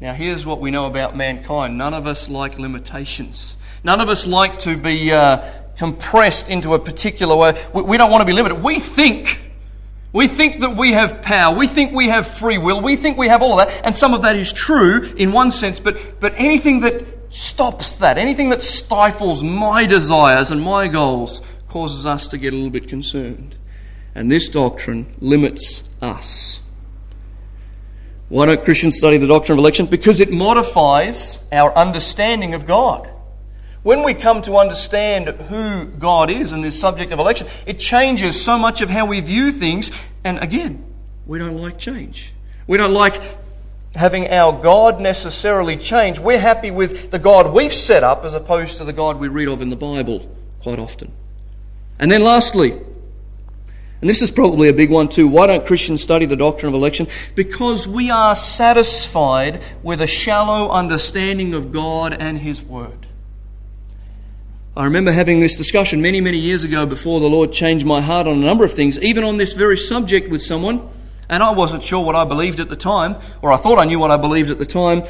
Now, 0.00 0.12
here's 0.12 0.44
what 0.44 0.60
we 0.60 0.70
know 0.70 0.86
about 0.86 1.16
mankind 1.16 1.78
none 1.78 1.94
of 1.94 2.06
us 2.06 2.28
like 2.28 2.58
limitations. 2.58 3.56
None 3.82 4.00
of 4.00 4.08
us 4.08 4.26
like 4.26 4.58
to 4.60 4.76
be 4.76 5.12
uh, 5.12 5.38
compressed 5.76 6.50
into 6.50 6.74
a 6.74 6.78
particular 6.78 7.34
way. 7.34 7.62
We, 7.72 7.82
we 7.82 7.96
don't 7.96 8.10
want 8.10 8.20
to 8.20 8.26
be 8.26 8.32
limited. 8.32 8.62
We 8.62 8.78
think. 8.78 9.42
We 10.12 10.28
think 10.28 10.60
that 10.60 10.76
we 10.76 10.92
have 10.92 11.22
power. 11.22 11.54
We 11.56 11.66
think 11.66 11.92
we 11.92 12.08
have 12.08 12.26
free 12.26 12.58
will. 12.58 12.80
We 12.80 12.96
think 12.96 13.16
we 13.16 13.28
have 13.28 13.42
all 13.42 13.58
of 13.58 13.68
that. 13.68 13.84
And 13.84 13.94
some 13.94 14.12
of 14.14 14.22
that 14.22 14.36
is 14.36 14.52
true 14.52 15.14
in 15.16 15.32
one 15.32 15.50
sense, 15.50 15.78
but, 15.78 16.20
but 16.20 16.34
anything 16.36 16.80
that 16.80 17.04
stops 17.30 17.96
that, 17.96 18.16
anything 18.16 18.48
that 18.50 18.62
stifles 18.62 19.42
my 19.42 19.84
desires 19.84 20.50
and 20.50 20.60
my 20.60 20.88
goals, 20.88 21.42
causes 21.68 22.06
us 22.06 22.28
to 22.28 22.38
get 22.38 22.52
a 22.52 22.56
little 22.56 22.70
bit 22.70 22.88
concerned. 22.88 23.56
And 24.14 24.30
this 24.30 24.48
doctrine 24.48 25.14
limits 25.20 25.88
us. 26.00 26.60
Why 28.28 28.46
don't 28.46 28.64
Christians 28.64 28.98
study 28.98 29.18
the 29.18 29.26
doctrine 29.26 29.56
of 29.56 29.60
election? 29.60 29.86
Because 29.86 30.20
it 30.20 30.30
modifies 30.32 31.44
our 31.52 31.72
understanding 31.76 32.54
of 32.54 32.66
God. 32.66 33.08
when 33.86 34.02
we 34.02 34.14
come 34.14 34.42
to 34.42 34.56
understand 34.56 35.28
who 35.28 35.84
God 35.84 36.28
is 36.28 36.50
and 36.50 36.64
this 36.64 36.76
subject 36.76 37.12
of 37.12 37.20
election, 37.20 37.46
it 37.66 37.78
changes 37.78 38.44
so 38.44 38.58
much 38.58 38.80
of 38.80 38.90
how 38.90 39.06
we 39.06 39.20
view 39.20 39.52
things. 39.52 39.92
And 40.24 40.40
again, 40.40 40.84
we 41.24 41.38
don't 41.38 41.56
like 41.56 41.78
change. 41.78 42.32
We 42.66 42.78
don't 42.78 42.92
like 42.92 43.22
having 43.94 44.28
our 44.28 44.60
God 44.60 45.00
necessarily 45.00 45.76
change. 45.76 46.18
We're 46.18 46.40
happy 46.40 46.72
with 46.72 47.12
the 47.12 47.20
God 47.20 47.54
we've 47.54 47.72
set 47.72 48.02
up 48.02 48.24
as 48.24 48.34
opposed 48.34 48.78
to 48.78 48.84
the 48.84 48.92
God 48.92 49.20
we 49.20 49.28
read 49.28 49.46
of 49.46 49.62
in 49.62 49.70
the 49.70 49.76
Bible 49.76 50.28
quite 50.58 50.80
often. 50.80 51.12
And 52.00 52.10
then 52.10 52.24
lastly, 52.24 52.80
and 54.06 54.10
this 54.10 54.22
is 54.22 54.30
probably 54.30 54.68
a 54.68 54.72
big 54.72 54.88
one 54.88 55.08
too. 55.08 55.26
Why 55.26 55.48
don't 55.48 55.66
Christians 55.66 56.00
study 56.00 56.26
the 56.26 56.36
doctrine 56.36 56.68
of 56.68 56.74
election? 56.76 57.08
Because 57.34 57.88
we 57.88 58.08
are 58.08 58.36
satisfied 58.36 59.64
with 59.82 60.00
a 60.00 60.06
shallow 60.06 60.70
understanding 60.70 61.54
of 61.54 61.72
God 61.72 62.12
and 62.12 62.38
His 62.38 62.62
Word. 62.62 63.08
I 64.76 64.84
remember 64.84 65.10
having 65.10 65.40
this 65.40 65.56
discussion 65.56 66.02
many, 66.02 66.20
many 66.20 66.38
years 66.38 66.62
ago 66.62 66.86
before 66.86 67.18
the 67.18 67.26
Lord 67.26 67.50
changed 67.50 67.84
my 67.84 68.00
heart 68.00 68.28
on 68.28 68.34
a 68.34 68.46
number 68.46 68.64
of 68.64 68.72
things, 68.72 68.96
even 69.00 69.24
on 69.24 69.38
this 69.38 69.54
very 69.54 69.76
subject 69.76 70.30
with 70.30 70.40
someone. 70.40 70.88
And 71.28 71.42
I 71.42 71.50
wasn't 71.50 71.82
sure 71.82 72.04
what 72.04 72.14
I 72.14 72.24
believed 72.24 72.60
at 72.60 72.68
the 72.68 72.76
time, 72.76 73.16
or 73.42 73.52
I 73.52 73.56
thought 73.56 73.80
I 73.80 73.86
knew 73.86 73.98
what 73.98 74.12
I 74.12 74.18
believed 74.18 74.52
at 74.52 74.60
the 74.60 74.66
time. 74.66 75.02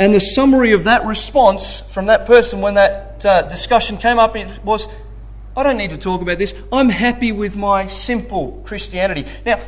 And 0.00 0.12
the 0.12 0.18
summary 0.18 0.72
of 0.72 0.82
that 0.84 1.04
response 1.04 1.82
from 1.82 2.06
that 2.06 2.26
person 2.26 2.62
when 2.62 2.74
that 2.74 3.24
uh, 3.24 3.42
discussion 3.42 3.96
came 3.96 4.18
up 4.18 4.34
was, 4.64 4.88
I 5.56 5.62
don't 5.62 5.76
need 5.76 5.90
to 5.90 5.98
talk 5.98 6.20
about 6.20 6.38
this. 6.38 6.54
I'm 6.72 6.88
happy 6.88 7.32
with 7.32 7.56
my 7.56 7.86
simple 7.86 8.62
Christianity. 8.64 9.26
Now, 9.46 9.60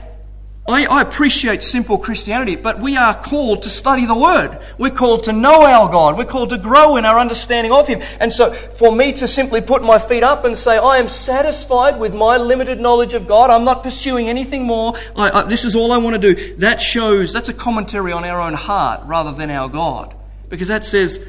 I, 0.69 0.85
I, 0.87 1.03
appreciate 1.03 1.63
simple 1.63 1.97
Christianity, 1.97 2.57
but 2.57 2.81
we 2.81 2.97
are 2.97 3.15
called 3.15 3.63
to 3.63 3.71
study 3.71 4.05
the 4.05 4.17
Word. 4.17 4.59
We're 4.79 4.91
called 4.91 5.25
to 5.25 5.33
know 5.33 5.65
our 5.65 5.89
God. 5.89 6.19
We're 6.19 6.25
called 6.25 6.51
to 6.51 6.59
grow 6.59 6.97
in 6.97 7.05
our 7.05 7.21
understanding 7.21 7.73
of 7.73 7.87
Him. 7.87 8.03
And 8.19 8.33
so, 8.33 8.53
for 8.53 8.91
me 8.91 9.13
to 9.13 9.29
simply 9.29 9.61
put 9.61 9.85
my 9.85 9.99
feet 9.99 10.25
up 10.25 10.45
and 10.45 10.59
say, 10.59 10.77
I 10.77 10.99
am 10.99 11.07
satisfied 11.07 12.01
with 12.01 12.17
my 12.17 12.37
limited 12.37 12.81
knowledge 12.81 13.15
of 13.15 13.29
God, 13.29 13.49
I'm 13.51 13.63
not 13.63 13.85
pursuing 13.85 14.29
anything 14.29 14.65
more, 14.65 14.95
I, 15.15 15.31
I, 15.31 15.43
this 15.45 15.65
is 15.65 15.77
all 15.77 15.93
I 15.93 15.99
want 15.99 16.21
to 16.21 16.35
do, 16.35 16.57
that 16.57 16.81
shows, 16.81 17.33
that's 17.33 17.49
a 17.49 17.55
commentary 17.55 18.11
on 18.11 18.25
our 18.25 18.41
own 18.41 18.55
heart 18.55 19.03
rather 19.05 19.31
than 19.31 19.51
our 19.51 19.69
God. 19.69 20.17
Because 20.49 20.67
that 20.69 20.85
says, 20.85 21.25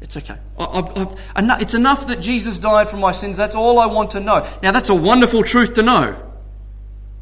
it's 0.00 0.16
okay. 0.16 0.36
I've, 0.58 0.96
I've, 0.96 1.60
it's 1.60 1.74
enough 1.74 2.06
that 2.06 2.20
Jesus 2.20 2.58
died 2.58 2.88
for 2.88 2.96
my 2.96 3.12
sins. 3.12 3.36
That's 3.36 3.54
all 3.54 3.78
I 3.78 3.86
want 3.86 4.12
to 4.12 4.20
know. 4.20 4.48
Now, 4.62 4.72
that's 4.72 4.88
a 4.88 4.94
wonderful 4.94 5.42
truth 5.44 5.74
to 5.74 5.82
know. 5.82 6.16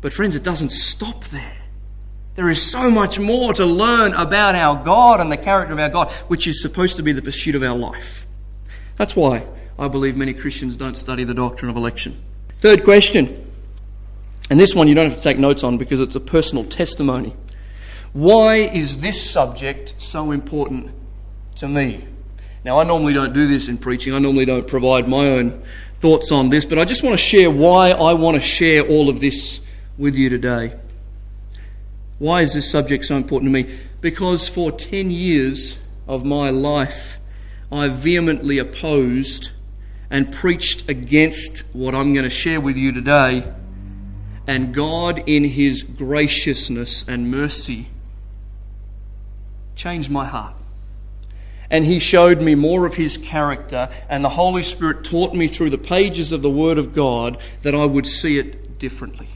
But, 0.00 0.12
friends, 0.12 0.36
it 0.36 0.44
doesn't 0.44 0.70
stop 0.70 1.24
there. 1.24 1.56
There 2.36 2.48
is 2.48 2.62
so 2.62 2.88
much 2.88 3.18
more 3.18 3.52
to 3.54 3.66
learn 3.66 4.14
about 4.14 4.54
our 4.54 4.84
God 4.84 5.20
and 5.20 5.30
the 5.30 5.36
character 5.36 5.72
of 5.72 5.80
our 5.80 5.88
God, 5.88 6.10
which 6.28 6.46
is 6.46 6.62
supposed 6.62 6.96
to 6.96 7.02
be 7.02 7.10
the 7.10 7.22
pursuit 7.22 7.56
of 7.56 7.64
our 7.64 7.76
life. 7.76 8.28
That's 8.94 9.16
why 9.16 9.44
I 9.76 9.88
believe 9.88 10.16
many 10.16 10.34
Christians 10.34 10.76
don't 10.76 10.96
study 10.96 11.24
the 11.24 11.34
doctrine 11.34 11.68
of 11.68 11.76
election. 11.76 12.22
Third 12.60 12.84
question, 12.84 13.44
and 14.50 14.58
this 14.58 14.72
one 14.72 14.86
you 14.86 14.94
don't 14.94 15.08
have 15.08 15.16
to 15.16 15.22
take 15.22 15.38
notes 15.38 15.64
on 15.64 15.78
because 15.78 15.98
it's 15.98 16.14
a 16.14 16.20
personal 16.20 16.64
testimony. 16.64 17.34
Why 18.12 18.56
is 18.56 19.00
this 19.00 19.20
subject 19.30 19.94
so 19.98 20.30
important 20.30 20.92
to 21.56 21.68
me? 21.68 22.06
Now, 22.68 22.80
I 22.80 22.84
normally 22.84 23.14
don't 23.14 23.32
do 23.32 23.48
this 23.48 23.70
in 23.70 23.78
preaching, 23.78 24.12
I 24.12 24.18
normally 24.18 24.44
don't 24.44 24.68
provide 24.68 25.08
my 25.08 25.26
own 25.26 25.62
thoughts 26.00 26.30
on 26.30 26.50
this, 26.50 26.66
but 26.66 26.78
I 26.78 26.84
just 26.84 27.02
want 27.02 27.14
to 27.14 27.16
share 27.16 27.50
why 27.50 27.92
I 27.92 28.12
want 28.12 28.34
to 28.34 28.42
share 28.42 28.86
all 28.86 29.08
of 29.08 29.20
this 29.20 29.62
with 29.96 30.14
you 30.14 30.28
today. 30.28 30.74
Why 32.18 32.42
is 32.42 32.52
this 32.52 32.70
subject 32.70 33.06
so 33.06 33.16
important 33.16 33.54
to 33.54 33.62
me? 33.62 33.74
Because 34.02 34.50
for 34.50 34.70
10 34.70 35.10
years 35.10 35.78
of 36.06 36.26
my 36.26 36.50
life, 36.50 37.16
I 37.72 37.88
vehemently 37.88 38.58
opposed 38.58 39.52
and 40.10 40.30
preached 40.30 40.90
against 40.90 41.60
what 41.72 41.94
I'm 41.94 42.12
going 42.12 42.24
to 42.24 42.30
share 42.30 42.60
with 42.60 42.76
you 42.76 42.92
today. 42.92 43.50
And 44.46 44.74
God, 44.74 45.22
in 45.26 45.44
His 45.44 45.82
graciousness 45.82 47.02
and 47.08 47.30
mercy, 47.30 47.88
changed 49.74 50.10
my 50.10 50.26
heart. 50.26 50.54
And 51.70 51.84
He 51.84 51.98
showed 51.98 52.40
me 52.40 52.54
more 52.54 52.86
of 52.86 52.94
His 52.94 53.16
character, 53.16 53.90
and 54.08 54.24
the 54.24 54.30
Holy 54.30 54.62
Spirit 54.62 55.04
taught 55.04 55.34
me 55.34 55.48
through 55.48 55.70
the 55.70 55.78
pages 55.78 56.32
of 56.32 56.42
the 56.42 56.50
Word 56.50 56.78
of 56.78 56.94
God 56.94 57.38
that 57.62 57.74
I 57.74 57.84
would 57.84 58.06
see 58.06 58.38
it 58.38 58.78
differently. 58.78 59.28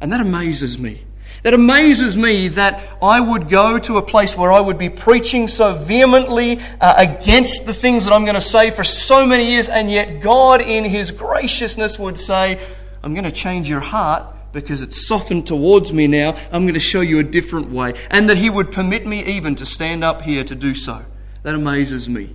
And 0.00 0.12
that 0.12 0.20
amazes 0.20 0.78
me. 0.78 1.02
That 1.42 1.54
amazes 1.54 2.16
me 2.16 2.48
that 2.48 2.96
I 3.02 3.20
would 3.20 3.48
go 3.48 3.78
to 3.78 3.98
a 3.98 4.02
place 4.02 4.36
where 4.36 4.52
I 4.52 4.60
would 4.60 4.78
be 4.78 4.90
preaching 4.90 5.48
so 5.48 5.74
vehemently 5.74 6.60
uh, 6.80 6.94
against 6.96 7.66
the 7.66 7.74
things 7.74 8.04
that 8.04 8.12
I'm 8.12 8.24
going 8.24 8.36
to 8.36 8.40
say 8.40 8.70
for 8.70 8.84
so 8.84 9.26
many 9.26 9.50
years, 9.50 9.68
and 9.68 9.90
yet 9.90 10.20
God, 10.20 10.60
in 10.60 10.84
His 10.84 11.10
graciousness, 11.10 11.98
would 11.98 12.18
say, 12.18 12.60
I'm 13.02 13.14
going 13.14 13.24
to 13.24 13.32
change 13.32 13.68
your 13.68 13.80
heart 13.80 14.26
because 14.52 14.82
it's 14.82 15.08
softened 15.08 15.46
towards 15.46 15.92
me 15.92 16.06
now. 16.06 16.36
I'm 16.52 16.62
going 16.62 16.74
to 16.74 16.80
show 16.80 17.00
you 17.00 17.18
a 17.18 17.24
different 17.24 17.70
way. 17.70 17.94
And 18.10 18.28
that 18.28 18.36
He 18.36 18.50
would 18.50 18.70
permit 18.70 19.06
me 19.06 19.24
even 19.24 19.56
to 19.56 19.66
stand 19.66 20.04
up 20.04 20.22
here 20.22 20.44
to 20.44 20.54
do 20.54 20.74
so. 20.74 21.04
That 21.42 21.54
amazes 21.54 22.08
me. 22.08 22.34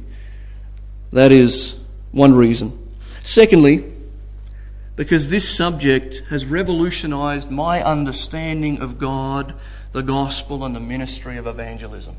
That 1.11 1.31
is 1.31 1.77
one 2.11 2.35
reason. 2.35 2.77
Secondly, 3.23 3.85
because 4.95 5.29
this 5.29 5.47
subject 5.47 6.23
has 6.29 6.45
revolutionized 6.45 7.51
my 7.51 7.83
understanding 7.83 8.81
of 8.81 8.97
God, 8.97 9.53
the 9.91 10.01
gospel, 10.01 10.65
and 10.65 10.75
the 10.75 10.79
ministry 10.79 11.37
of 11.37 11.47
evangelism. 11.47 12.15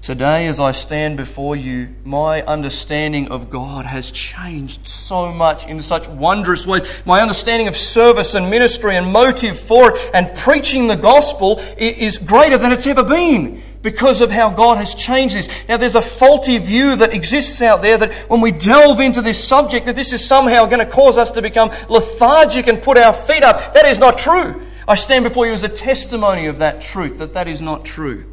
Today, 0.00 0.48
as 0.48 0.58
I 0.58 0.72
stand 0.72 1.16
before 1.16 1.54
you, 1.54 1.94
my 2.02 2.42
understanding 2.42 3.28
of 3.28 3.50
God 3.50 3.86
has 3.86 4.10
changed 4.10 4.88
so 4.88 5.32
much 5.32 5.68
in 5.68 5.80
such 5.80 6.08
wondrous 6.08 6.66
ways. 6.66 6.82
My 7.04 7.20
understanding 7.20 7.68
of 7.68 7.76
service 7.76 8.34
and 8.34 8.50
ministry 8.50 8.96
and 8.96 9.12
motive 9.12 9.56
for 9.60 9.96
it 9.96 10.10
and 10.12 10.36
preaching 10.36 10.88
the 10.88 10.96
gospel 10.96 11.60
is 11.76 12.18
greater 12.18 12.58
than 12.58 12.72
it's 12.72 12.86
ever 12.88 13.04
been 13.04 13.62
because 13.82 14.20
of 14.20 14.30
how 14.30 14.50
God 14.50 14.78
has 14.78 14.94
changed 14.94 15.34
this. 15.34 15.48
Now, 15.68 15.76
there's 15.76 15.96
a 15.96 16.02
faulty 16.02 16.56
view 16.58 16.96
that 16.96 17.12
exists 17.12 17.60
out 17.60 17.82
there 17.82 17.98
that 17.98 18.12
when 18.30 18.40
we 18.40 18.52
delve 18.52 19.00
into 19.00 19.20
this 19.20 19.42
subject, 19.42 19.86
that 19.86 19.96
this 19.96 20.12
is 20.12 20.24
somehow 20.24 20.66
going 20.66 20.78
to 20.78 20.90
cause 20.90 21.18
us 21.18 21.32
to 21.32 21.42
become 21.42 21.70
lethargic 21.88 22.68
and 22.68 22.80
put 22.80 22.96
our 22.96 23.12
feet 23.12 23.42
up. 23.42 23.74
That 23.74 23.86
is 23.86 23.98
not 23.98 24.18
true. 24.18 24.66
I 24.86 24.94
stand 24.94 25.24
before 25.24 25.46
you 25.46 25.52
as 25.52 25.64
a 25.64 25.68
testimony 25.68 26.46
of 26.46 26.58
that 26.58 26.80
truth, 26.80 27.18
that 27.18 27.34
that 27.34 27.48
is 27.48 27.60
not 27.60 27.84
true. 27.84 28.24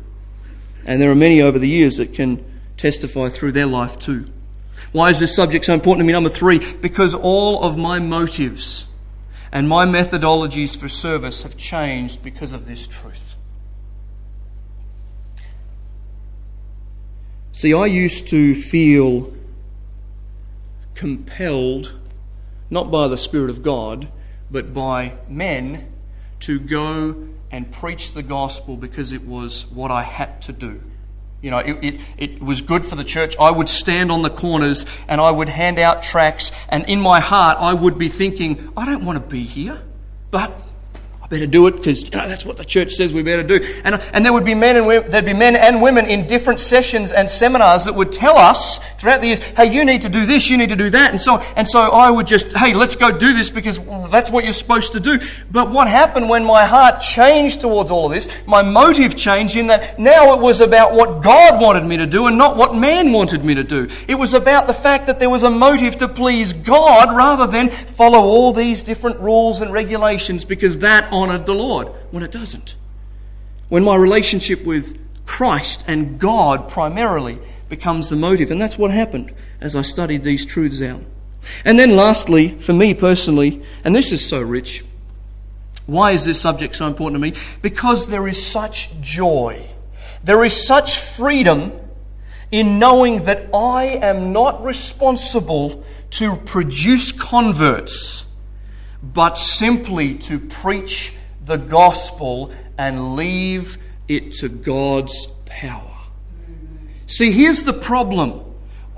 And 0.85 1.01
there 1.01 1.11
are 1.11 1.15
many 1.15 1.41
over 1.41 1.59
the 1.59 1.67
years 1.67 1.97
that 1.97 2.13
can 2.13 2.43
testify 2.77 3.29
through 3.29 3.51
their 3.51 3.65
life 3.65 3.99
too. 3.99 4.29
Why 4.91 5.09
is 5.09 5.19
this 5.19 5.35
subject 5.35 5.65
so 5.65 5.73
important 5.73 6.01
to 6.01 6.07
me? 6.07 6.13
Number 6.13 6.29
three, 6.29 6.59
because 6.75 7.13
all 7.13 7.63
of 7.63 7.77
my 7.77 7.99
motives 7.99 8.87
and 9.51 9.67
my 9.67 9.85
methodologies 9.85 10.77
for 10.77 10.87
service 10.87 11.43
have 11.43 11.57
changed 11.57 12.23
because 12.23 12.53
of 12.53 12.65
this 12.65 12.87
truth. 12.87 13.28
See, 17.59 17.73
I 17.73 17.87
used 17.87 18.29
to 18.29 18.55
feel 18.55 19.33
compelled, 20.95 21.93
not 22.69 22.89
by 22.89 23.09
the 23.09 23.17
Spirit 23.17 23.49
of 23.49 23.63
God, 23.63 24.07
but 24.49 24.73
by 24.73 25.15
men, 25.27 25.91
to 26.39 26.57
go 26.57 27.27
and 27.51 27.69
preach 27.69 28.13
the 28.13 28.23
gospel 28.23 28.77
because 28.77 29.11
it 29.11 29.25
was 29.25 29.65
what 29.71 29.91
I 29.91 30.03
had 30.03 30.41
to 30.43 30.53
do. 30.53 30.81
You 31.41 31.51
know, 31.51 31.57
it, 31.57 31.83
it, 31.83 32.01
it, 32.17 32.41
was 32.41 32.61
good 32.61 32.85
for 32.85 32.95
the 32.95 33.03
church. 33.03 33.35
I 33.37 33.51
would 33.51 33.67
stand 33.67 34.09
on 34.09 34.21
the 34.21 34.29
corners 34.29 34.85
and 35.09 35.19
I 35.19 35.29
would 35.29 35.49
hand 35.49 35.79
out 35.79 36.01
tracts, 36.01 36.53
and 36.69 36.85
in 36.87 37.01
my 37.01 37.19
heart, 37.19 37.57
I 37.59 37.73
would 37.73 37.97
be 37.97 38.07
thinking, 38.07 38.71
I 38.77 38.85
don't 38.85 39.03
want 39.03 39.21
to 39.21 39.29
be 39.29 39.43
here, 39.43 39.81
but 40.31 40.57
better 41.29 41.45
do 41.45 41.67
it 41.67 41.75
because 41.75 42.03
you 42.05 42.17
know, 42.17 42.27
that's 42.27 42.43
what 42.43 42.57
the 42.57 42.65
church 42.65 42.91
says 42.93 43.13
we 43.13 43.21
better 43.21 43.43
do. 43.43 43.59
And, 43.83 44.01
and 44.13 44.25
there 44.25 44.33
would 44.33 44.45
be 44.45 44.55
men 44.55 44.75
and 44.77 44.87
women, 44.87 45.09
there'd 45.09 45.25
be 45.25 45.33
men 45.33 45.55
and 45.55 45.81
women 45.81 46.07
in 46.07 46.25
different 46.25 46.59
sessions 46.59 47.11
and 47.11 47.29
seminars 47.29 47.85
that 47.85 47.93
would 47.93 48.11
tell 48.11 48.37
us 48.37 48.79
throughout 48.97 49.21
the 49.21 49.27
years, 49.27 49.39
hey, 49.39 49.71
you 49.71 49.85
need 49.85 50.01
to 50.01 50.09
do 50.09 50.25
this, 50.25 50.49
you 50.49 50.57
need 50.57 50.69
to 50.69 50.75
do 50.75 50.89
that, 50.89 51.11
and 51.11 51.21
so 51.21 51.37
and 51.55 51.67
so 51.67 51.79
I 51.79 52.09
would 52.09 52.27
just, 52.27 52.51
hey, 52.53 52.73
let's 52.73 52.95
go 52.95 53.15
do 53.15 53.33
this 53.33 53.49
because 53.49 53.79
that's 54.09 54.31
what 54.31 54.43
you're 54.43 54.53
supposed 54.53 54.93
to 54.93 54.99
do. 54.99 55.19
But 55.51 55.69
what 55.69 55.87
happened 55.87 56.29
when 56.29 56.43
my 56.43 56.65
heart 56.65 56.99
changed 56.99 57.61
towards 57.61 57.91
all 57.91 58.07
of 58.07 58.11
this? 58.11 58.27
My 58.47 58.61
motive 58.61 59.15
changed 59.15 59.55
in 59.55 59.67
that 59.67 59.99
now 59.99 60.33
it 60.33 60.41
was 60.41 60.61
about 60.61 60.93
what 60.93 61.21
God 61.21 61.61
wanted 61.61 61.85
me 61.85 61.97
to 61.97 62.07
do 62.07 62.25
and 62.27 62.37
not 62.37 62.57
what 62.57 62.75
man 62.75 63.11
wanted 63.11 63.45
me 63.45 63.55
to 63.55 63.63
do. 63.63 63.87
It 64.07 64.15
was 64.15 64.33
about 64.33 64.67
the 64.67 64.73
fact 64.73 65.07
that 65.07 65.19
there 65.19 65.29
was 65.29 65.43
a 65.43 65.49
motive 65.49 65.97
to 65.97 66.07
please 66.07 66.53
God 66.53 67.15
rather 67.15 67.45
than 67.45 67.69
follow 67.69 68.19
all 68.19 68.51
these 68.51 68.83
different 68.83 69.19
rules 69.19 69.61
and 69.61 69.71
regulations 69.71 70.45
because 70.45 70.77
that 70.79 71.11
honored 71.19 71.45
the 71.45 71.53
Lord 71.53 71.87
when 72.11 72.23
it 72.23 72.31
doesn't. 72.31 72.75
When 73.69 73.83
my 73.83 73.95
relationship 73.95 74.65
with 74.65 74.97
Christ 75.25 75.85
and 75.87 76.19
God 76.19 76.69
primarily 76.69 77.39
becomes 77.69 78.09
the 78.09 78.15
motive. 78.15 78.51
And 78.51 78.59
that's 78.59 78.77
what 78.77 78.91
happened 78.91 79.33
as 79.61 79.75
I 79.75 79.83
studied 79.83 80.23
these 80.23 80.45
truths 80.45 80.81
out. 80.81 81.01
And 81.63 81.79
then, 81.79 81.95
lastly, 81.95 82.49
for 82.59 82.73
me 82.73 82.93
personally, 82.93 83.63
and 83.83 83.95
this 83.95 84.11
is 84.11 84.27
so 84.27 84.41
rich, 84.41 84.83
why 85.85 86.11
is 86.11 86.25
this 86.25 86.41
subject 86.41 86.75
so 86.75 86.87
important 86.87 87.15
to 87.15 87.31
me? 87.31 87.39
Because 87.61 88.07
there 88.07 88.27
is 88.27 88.43
such 88.43 88.99
joy, 89.01 89.69
there 90.23 90.43
is 90.43 90.53
such 90.53 90.99
freedom 90.99 91.71
in 92.51 92.79
knowing 92.79 93.23
that 93.23 93.49
I 93.53 93.85
am 93.85 94.33
not 94.33 94.63
responsible 94.63 95.83
to 96.11 96.35
produce 96.35 97.11
converts, 97.11 98.25
but 99.01 99.37
simply 99.37 100.15
to 100.15 100.39
preach 100.39 101.13
the 101.45 101.57
gospel 101.57 102.51
and 102.77 103.15
leave 103.15 103.77
it 104.07 104.33
to 104.33 104.49
God's 104.49 105.27
power. 105.45 105.97
See, 107.07 107.31
here's 107.31 107.63
the 107.63 107.73
problem. 107.73 108.43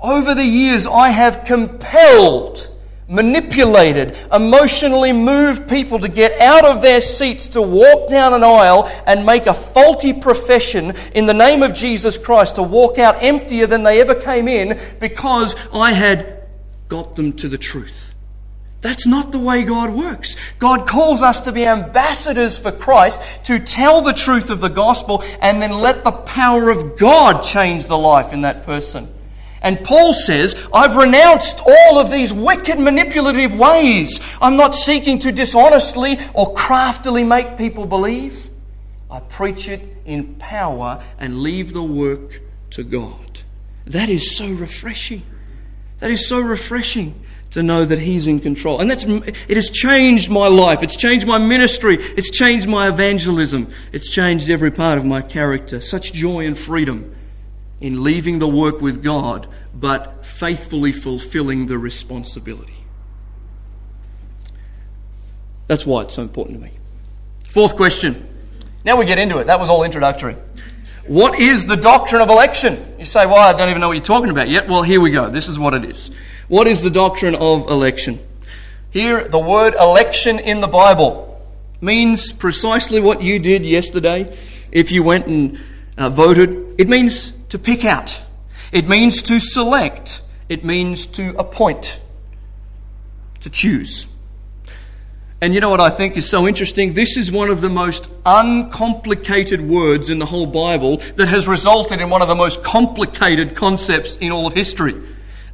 Over 0.00 0.34
the 0.34 0.44
years, 0.44 0.86
I 0.86 1.10
have 1.10 1.44
compelled 1.44 2.68
manipulated, 3.12 4.16
emotionally 4.32 5.12
moved 5.12 5.68
people 5.68 5.98
to 5.98 6.08
get 6.08 6.40
out 6.40 6.64
of 6.64 6.80
their 6.80 7.00
seats 7.00 7.48
to 7.48 7.62
walk 7.62 8.08
down 8.08 8.32
an 8.32 8.42
aisle 8.42 8.90
and 9.06 9.26
make 9.26 9.46
a 9.46 9.54
faulty 9.54 10.12
profession 10.12 10.94
in 11.14 11.26
the 11.26 11.34
name 11.34 11.62
of 11.62 11.74
Jesus 11.74 12.16
Christ, 12.16 12.56
to 12.56 12.62
walk 12.62 12.98
out 12.98 13.22
emptier 13.22 13.66
than 13.66 13.82
they 13.82 14.00
ever 14.00 14.14
came 14.14 14.48
in 14.48 14.80
because 14.98 15.56
I 15.72 15.92
had 15.92 16.42
got 16.88 17.14
them 17.16 17.34
to 17.34 17.48
the 17.48 17.58
truth. 17.58 18.11
That's 18.82 19.06
not 19.06 19.30
the 19.30 19.38
way 19.38 19.62
God 19.62 19.90
works. 19.90 20.36
God 20.58 20.88
calls 20.88 21.22
us 21.22 21.42
to 21.42 21.52
be 21.52 21.64
ambassadors 21.64 22.58
for 22.58 22.72
Christ, 22.72 23.20
to 23.44 23.60
tell 23.60 24.02
the 24.02 24.12
truth 24.12 24.50
of 24.50 24.60
the 24.60 24.68
gospel, 24.68 25.22
and 25.40 25.62
then 25.62 25.70
let 25.70 26.02
the 26.02 26.10
power 26.10 26.68
of 26.68 26.98
God 26.98 27.42
change 27.42 27.86
the 27.86 27.96
life 27.96 28.32
in 28.32 28.40
that 28.40 28.64
person. 28.64 29.08
And 29.62 29.84
Paul 29.84 30.12
says, 30.12 30.56
I've 30.74 30.96
renounced 30.96 31.60
all 31.64 32.00
of 32.00 32.10
these 32.10 32.32
wicked 32.32 32.80
manipulative 32.80 33.54
ways. 33.54 34.18
I'm 34.40 34.56
not 34.56 34.74
seeking 34.74 35.20
to 35.20 35.30
dishonestly 35.30 36.18
or 36.34 36.52
craftily 36.52 37.22
make 37.22 37.56
people 37.56 37.86
believe. 37.86 38.50
I 39.08 39.20
preach 39.20 39.68
it 39.68 39.80
in 40.04 40.34
power 40.34 41.04
and 41.20 41.40
leave 41.40 41.72
the 41.72 41.84
work 41.84 42.40
to 42.70 42.82
God. 42.82 43.42
That 43.86 44.08
is 44.08 44.36
so 44.36 44.48
refreshing. 44.48 45.22
That 46.00 46.10
is 46.10 46.26
so 46.26 46.40
refreshing 46.40 47.24
to 47.52 47.62
know 47.62 47.84
that 47.84 47.98
He's 47.98 48.26
in 48.26 48.40
control. 48.40 48.80
And 48.80 48.90
that's, 48.90 49.04
it 49.04 49.56
has 49.56 49.70
changed 49.70 50.30
my 50.30 50.48
life. 50.48 50.82
It's 50.82 50.96
changed 50.96 51.26
my 51.26 51.38
ministry. 51.38 51.96
It's 52.00 52.30
changed 52.30 52.68
my 52.68 52.88
evangelism. 52.88 53.72
It's 53.92 54.10
changed 54.10 54.50
every 54.50 54.70
part 54.70 54.98
of 54.98 55.04
my 55.04 55.22
character. 55.22 55.80
Such 55.80 56.12
joy 56.12 56.46
and 56.46 56.58
freedom 56.58 57.14
in 57.80 58.02
leaving 58.02 58.38
the 58.38 58.48
work 58.48 58.80
with 58.80 59.02
God, 59.02 59.48
but 59.74 60.24
faithfully 60.24 60.92
fulfilling 60.92 61.66
the 61.66 61.78
responsibility. 61.78 62.74
That's 65.66 65.86
why 65.86 66.02
it's 66.02 66.14
so 66.14 66.22
important 66.22 66.58
to 66.58 66.64
me. 66.64 66.72
Fourth 67.44 67.76
question. 67.76 68.28
Now 68.84 68.96
we 68.96 69.04
get 69.04 69.18
into 69.18 69.38
it. 69.38 69.46
That 69.46 69.60
was 69.60 69.70
all 69.70 69.84
introductory. 69.84 70.36
What 71.06 71.38
is 71.38 71.66
the 71.66 71.76
doctrine 71.76 72.22
of 72.22 72.30
election? 72.30 72.94
You 72.98 73.04
say, 73.04 73.26
well, 73.26 73.36
I 73.36 73.52
don't 73.52 73.68
even 73.68 73.80
know 73.80 73.88
what 73.88 73.94
you're 73.94 74.04
talking 74.04 74.30
about 74.30 74.48
yet. 74.48 74.68
Well, 74.68 74.82
here 74.82 75.00
we 75.00 75.10
go. 75.10 75.28
This 75.30 75.48
is 75.48 75.58
what 75.58 75.74
it 75.74 75.84
is. 75.84 76.10
What 76.52 76.68
is 76.68 76.82
the 76.82 76.90
doctrine 76.90 77.34
of 77.34 77.70
election? 77.70 78.20
Here, 78.90 79.26
the 79.26 79.38
word 79.38 79.72
election 79.72 80.38
in 80.38 80.60
the 80.60 80.66
Bible 80.66 81.42
means 81.80 82.30
precisely 82.30 83.00
what 83.00 83.22
you 83.22 83.38
did 83.38 83.64
yesterday 83.64 84.36
if 84.70 84.92
you 84.92 85.02
went 85.02 85.26
and 85.28 85.58
uh, 85.96 86.10
voted. 86.10 86.74
It 86.76 86.90
means 86.90 87.30
to 87.48 87.58
pick 87.58 87.86
out, 87.86 88.20
it 88.70 88.86
means 88.86 89.22
to 89.22 89.40
select, 89.40 90.20
it 90.50 90.62
means 90.62 91.06
to 91.06 91.34
appoint, 91.38 91.98
to 93.40 93.48
choose. 93.48 94.06
And 95.40 95.54
you 95.54 95.60
know 95.62 95.70
what 95.70 95.80
I 95.80 95.88
think 95.88 96.18
is 96.18 96.28
so 96.28 96.46
interesting? 96.46 96.92
This 96.92 97.16
is 97.16 97.32
one 97.32 97.48
of 97.48 97.62
the 97.62 97.70
most 97.70 98.10
uncomplicated 98.26 99.62
words 99.62 100.10
in 100.10 100.18
the 100.18 100.26
whole 100.26 100.46
Bible 100.46 100.98
that 101.16 101.28
has 101.28 101.48
resulted 101.48 102.02
in 102.02 102.10
one 102.10 102.20
of 102.20 102.28
the 102.28 102.34
most 102.34 102.62
complicated 102.62 103.56
concepts 103.56 104.16
in 104.16 104.30
all 104.32 104.46
of 104.46 104.52
history. 104.52 105.02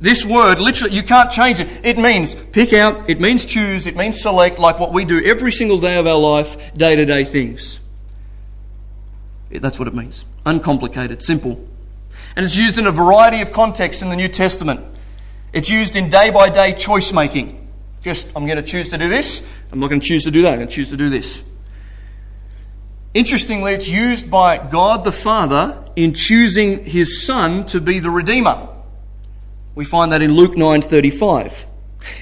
This 0.01 0.25
word, 0.25 0.61
literally, 0.61 0.95
you 0.95 1.03
can't 1.03 1.31
change 1.31 1.59
it. 1.59 1.69
It 1.83 1.99
means 1.99 2.35
pick 2.35 2.73
out, 2.73 3.11
it 3.11 3.21
means 3.21 3.45
choose, 3.45 3.87
it 3.87 3.97
means 3.97 4.21
select, 4.21 4.59
like 4.59 4.79
what 4.79 4.93
we 4.93 5.05
do 5.05 5.25
every 5.25 5.51
single 5.51 5.81
day 5.81 5.97
of 5.97 6.07
our 6.07 6.19
life, 6.19 6.57
day 6.77 6.95
to 6.95 7.05
day 7.05 7.25
things. 7.25 7.81
That's 9.51 9.79
what 9.79 9.89
it 9.89 9.95
means. 9.95 10.25
Uncomplicated, 10.47 11.23
simple. 11.23 11.67
And 12.37 12.45
it's 12.45 12.57
used 12.57 12.79
in 12.79 12.87
a 12.87 12.93
variety 12.93 13.41
of 13.41 13.51
contexts 13.51 14.03
in 14.03 14.11
the 14.11 14.17
New 14.17 14.29
Testament. 14.29 14.85
It's 15.53 15.69
used 15.69 15.97
in 15.97 16.09
day 16.11 16.31
by 16.31 16.51
day 16.51 16.75
choice 16.75 17.13
making. 17.13 17.67
Just, 18.03 18.29
I'm 18.37 18.47
going 18.47 18.59
to 18.59 18.63
choose 18.63 18.91
to 18.91 18.99
do 18.99 19.09
this, 19.09 19.43
I'm 19.73 19.81
not 19.81 19.89
going 19.89 20.01
to 20.01 20.07
choose 20.07 20.25
to 20.25 20.31
do 20.31 20.43
that, 20.43 20.53
I'm 20.53 20.59
going 20.59 20.69
to 20.69 20.75
choose 20.75 20.91
to 20.91 20.97
do 20.97 21.09
this. 21.09 21.43
Interestingly, 23.15 23.73
it's 23.73 23.89
used 23.89 24.31
by 24.31 24.59
God 24.59 25.03
the 25.03 25.11
Father 25.11 25.83
in 25.97 26.15
choosing 26.15 26.85
his 26.85 27.25
Son 27.27 27.67
to 27.67 27.81
be 27.81 27.99
the 27.99 28.11
Redeemer. 28.11 28.69
We 29.79 29.85
find 29.85 30.11
that 30.11 30.23
in 30.23 30.35
Luke 30.35 30.57
9:35. 30.57 31.65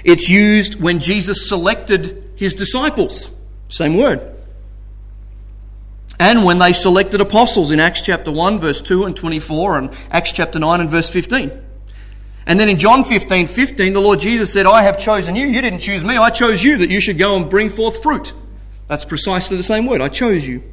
It's 0.03 0.29
used 0.29 0.79
when 0.79 0.99
Jesus 0.99 1.49
selected 1.49 2.23
his 2.35 2.53
disciples. 2.53 3.31
Same 3.67 3.97
word 3.97 4.37
and 6.19 6.43
when 6.43 6.57
they 6.57 6.73
selected 6.73 7.21
apostles 7.21 7.71
in 7.71 7.79
Acts 7.79 8.01
chapter 8.01 8.31
1, 8.31 8.59
verse 8.59 8.81
2 8.81 9.05
and 9.05 9.15
24, 9.15 9.77
and 9.77 9.89
Acts 10.09 10.31
chapter 10.31 10.57
9 10.57 10.81
and 10.81 10.89
verse 10.89 11.09
15. 11.09 11.51
And 12.47 12.59
then 12.59 12.69
in 12.69 12.77
John 12.77 13.03
15, 13.03 13.47
15, 13.47 13.93
the 13.93 13.99
Lord 13.99 14.19
Jesus 14.19 14.51
said, 14.51 14.65
I 14.65 14.83
have 14.83 14.97
chosen 14.97 15.35
you. 15.35 15.45
You 15.45 15.61
didn't 15.61 15.79
choose 15.79 16.03
me. 16.03 16.17
I 16.17 16.29
chose 16.29 16.63
you 16.63 16.77
that 16.77 16.89
you 16.89 17.01
should 17.01 17.17
go 17.17 17.35
and 17.35 17.49
bring 17.49 17.69
forth 17.69 18.01
fruit. 18.01 18.33
That's 18.87 19.05
precisely 19.05 19.57
the 19.57 19.63
same 19.63 19.85
word. 19.85 20.01
I 20.01 20.07
chose 20.07 20.47
you. 20.47 20.63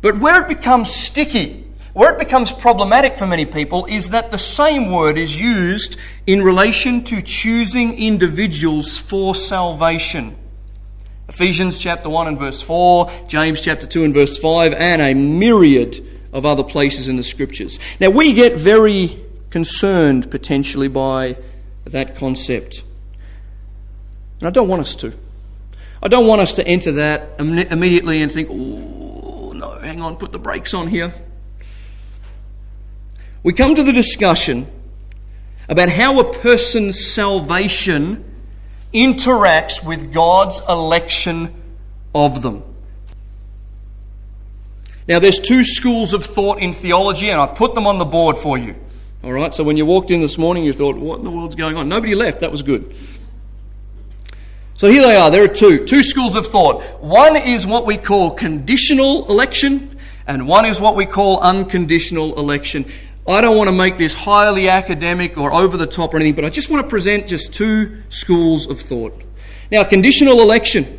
But 0.00 0.18
where 0.18 0.40
it 0.40 0.48
becomes 0.48 0.90
sticky, 0.90 1.64
where 1.92 2.12
it 2.12 2.18
becomes 2.18 2.50
problematic 2.50 3.16
for 3.16 3.26
many 3.26 3.44
people, 3.44 3.86
is 3.86 4.10
that 4.10 4.30
the 4.30 4.38
same 4.38 4.90
word 4.90 5.18
is 5.18 5.38
used 5.40 5.96
in 6.26 6.42
relation 6.42 7.04
to 7.04 7.20
choosing 7.20 7.98
individuals 7.98 8.98
for 8.98 9.34
salvation. 9.34 10.36
Ephesians 11.28 11.78
chapter 11.78 12.08
1 12.08 12.28
and 12.28 12.38
verse 12.38 12.62
4, 12.62 13.10
James 13.28 13.60
chapter 13.60 13.86
2 13.86 14.04
and 14.04 14.14
verse 14.14 14.38
5, 14.38 14.72
and 14.72 15.02
a 15.02 15.14
myriad 15.14 16.04
of 16.32 16.46
other 16.46 16.64
places 16.64 17.08
in 17.08 17.16
the 17.16 17.22
scriptures. 17.22 17.78
Now, 18.00 18.10
we 18.10 18.32
get 18.32 18.54
very 18.54 19.18
concerned 19.50 20.30
potentially 20.30 20.88
by 20.88 21.36
that 21.84 22.16
concept. 22.16 22.84
And 24.40 24.48
I 24.48 24.50
don't 24.50 24.68
want 24.68 24.82
us 24.82 24.94
to. 24.96 25.12
I 26.02 26.08
don't 26.08 26.26
want 26.26 26.40
us 26.40 26.54
to 26.54 26.66
enter 26.66 26.92
that 26.92 27.38
immediately 27.38 28.22
and 28.22 28.32
think, 28.32 28.48
oh, 28.50 29.52
no, 29.54 29.78
hang 29.78 30.00
on, 30.02 30.16
put 30.16 30.32
the 30.32 30.38
brakes 30.38 30.74
on 30.74 30.88
here. 30.88 31.12
We 33.42 33.52
come 33.52 33.74
to 33.74 33.82
the 33.82 33.92
discussion 33.92 34.66
about 35.68 35.88
how 35.88 36.20
a 36.20 36.32
person's 36.32 37.04
salvation 37.04 38.24
interacts 38.92 39.84
with 39.84 40.12
God's 40.12 40.60
election 40.68 41.52
of 42.14 42.42
them. 42.42 42.62
Now, 45.08 45.18
there's 45.18 45.40
two 45.40 45.64
schools 45.64 46.14
of 46.14 46.24
thought 46.24 46.58
in 46.58 46.72
theology, 46.72 47.30
and 47.30 47.40
I 47.40 47.46
put 47.46 47.74
them 47.74 47.86
on 47.86 47.98
the 47.98 48.04
board 48.04 48.38
for 48.38 48.56
you. 48.56 48.76
All 49.24 49.32
right, 49.32 49.52
so 49.52 49.64
when 49.64 49.76
you 49.76 49.86
walked 49.86 50.10
in 50.10 50.20
this 50.20 50.38
morning, 50.38 50.64
you 50.64 50.72
thought, 50.72 50.96
what 50.96 51.18
in 51.18 51.24
the 51.24 51.30
world's 51.30 51.56
going 51.56 51.76
on? 51.76 51.88
Nobody 51.88 52.14
left. 52.14 52.40
That 52.40 52.50
was 52.50 52.62
good. 52.62 52.94
So 54.74 54.88
here 54.88 55.02
they 55.02 55.16
are. 55.16 55.30
There 55.30 55.44
are 55.44 55.48
two. 55.48 55.86
Two 55.86 56.02
schools 56.02 56.36
of 56.36 56.46
thought. 56.46 56.82
One 57.00 57.36
is 57.36 57.66
what 57.66 57.86
we 57.86 57.96
call 57.96 58.32
conditional 58.32 59.28
election, 59.28 59.98
and 60.26 60.46
one 60.46 60.64
is 60.64 60.80
what 60.80 60.96
we 60.96 61.06
call 61.06 61.40
unconditional 61.40 62.38
election. 62.38 62.86
I 63.26 63.40
don't 63.40 63.56
want 63.56 63.68
to 63.68 63.72
make 63.72 63.96
this 63.96 64.14
highly 64.14 64.68
academic 64.68 65.38
or 65.38 65.52
over 65.52 65.76
the 65.76 65.86
top 65.86 66.12
or 66.12 66.16
anything, 66.16 66.34
but 66.34 66.44
I 66.44 66.50
just 66.50 66.68
want 66.68 66.84
to 66.84 66.90
present 66.90 67.28
just 67.28 67.54
two 67.54 68.02
schools 68.08 68.66
of 68.68 68.80
thought. 68.80 69.22
Now, 69.70 69.84
conditional 69.84 70.40
election. 70.40 70.98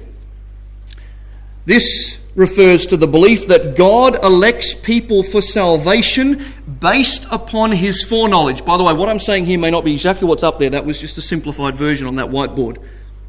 This 1.66 2.20
refers 2.36 2.88
to 2.88 2.98
the 2.98 3.08
belief 3.08 3.48
that 3.48 3.76
God 3.76 4.22
elects 4.24 4.74
people 4.74 5.22
for 5.22 5.42
salvation 5.42 6.44
based 6.80 7.28
upon 7.30 7.72
his 7.72 8.04
foreknowledge. 8.04 8.66
By 8.66 8.78
the 8.78 8.84
way, 8.84 8.94
what 8.94 9.10
I'm 9.10 9.20
saying 9.20 9.46
here 9.46 9.60
may 9.60 9.70
not 9.70 9.84
be 9.84 9.94
exactly 9.94 10.28
what's 10.28 10.44
up 10.44 10.60
there. 10.60 10.72
That 10.72 10.86
was 10.86 11.00
just 11.00 11.18
a 11.18 11.22
simplified 11.22 11.76
version 11.76 12.08
on 12.08 12.16
that 12.16 12.28
whiteboard. 12.28 12.84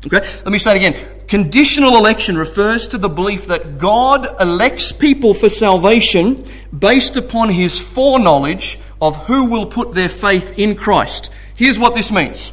Okay? 0.07 0.21
Let 0.21 0.49
me 0.49 0.59
say 0.59 0.73
it 0.73 0.77
again. 0.77 1.09
Conditional 1.29 1.97
election 1.97 2.37
refers 2.37 2.89
to 2.89 2.99
the 2.99 3.09
belief 3.09 3.47
that 3.47 3.79
God 3.79 4.41
elects 4.41 4.93
people 4.93 5.33
for 5.33 5.49
salvation 5.49 6.45
based 6.77 7.17
upon 7.17 7.49
his 7.49 7.81
foreknowledge 7.81 8.79
of 9.01 9.27
who 9.27 9.45
will 9.45 9.67
put 9.67 9.93
their 9.93 10.09
faith 10.09 10.59
in 10.59 10.75
Christ. 10.75 11.31
Here's 11.55 11.79
what 11.79 11.95
this 11.95 12.11
means. 12.11 12.53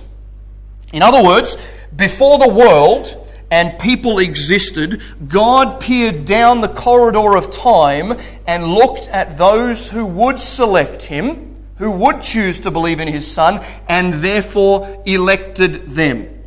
In 0.93 1.01
other 1.01 1.23
words, 1.23 1.57
before 1.95 2.37
the 2.39 2.47
world 2.47 3.17
and 3.49 3.77
people 3.79 4.19
existed, 4.19 5.01
God 5.27 5.81
peered 5.81 6.23
down 6.23 6.61
the 6.61 6.69
corridor 6.69 7.35
of 7.35 7.51
time 7.51 8.17
and 8.47 8.65
looked 8.65 9.09
at 9.09 9.37
those 9.37 9.89
who 9.89 10.05
would 10.05 10.39
select 10.39 11.03
him, 11.03 11.57
who 11.77 11.91
would 11.91 12.21
choose 12.21 12.61
to 12.61 12.71
believe 12.71 13.01
in 13.01 13.09
his 13.09 13.29
Son, 13.29 13.63
and 13.89 14.15
therefore 14.15 15.03
elected 15.05 15.89
them. 15.89 16.40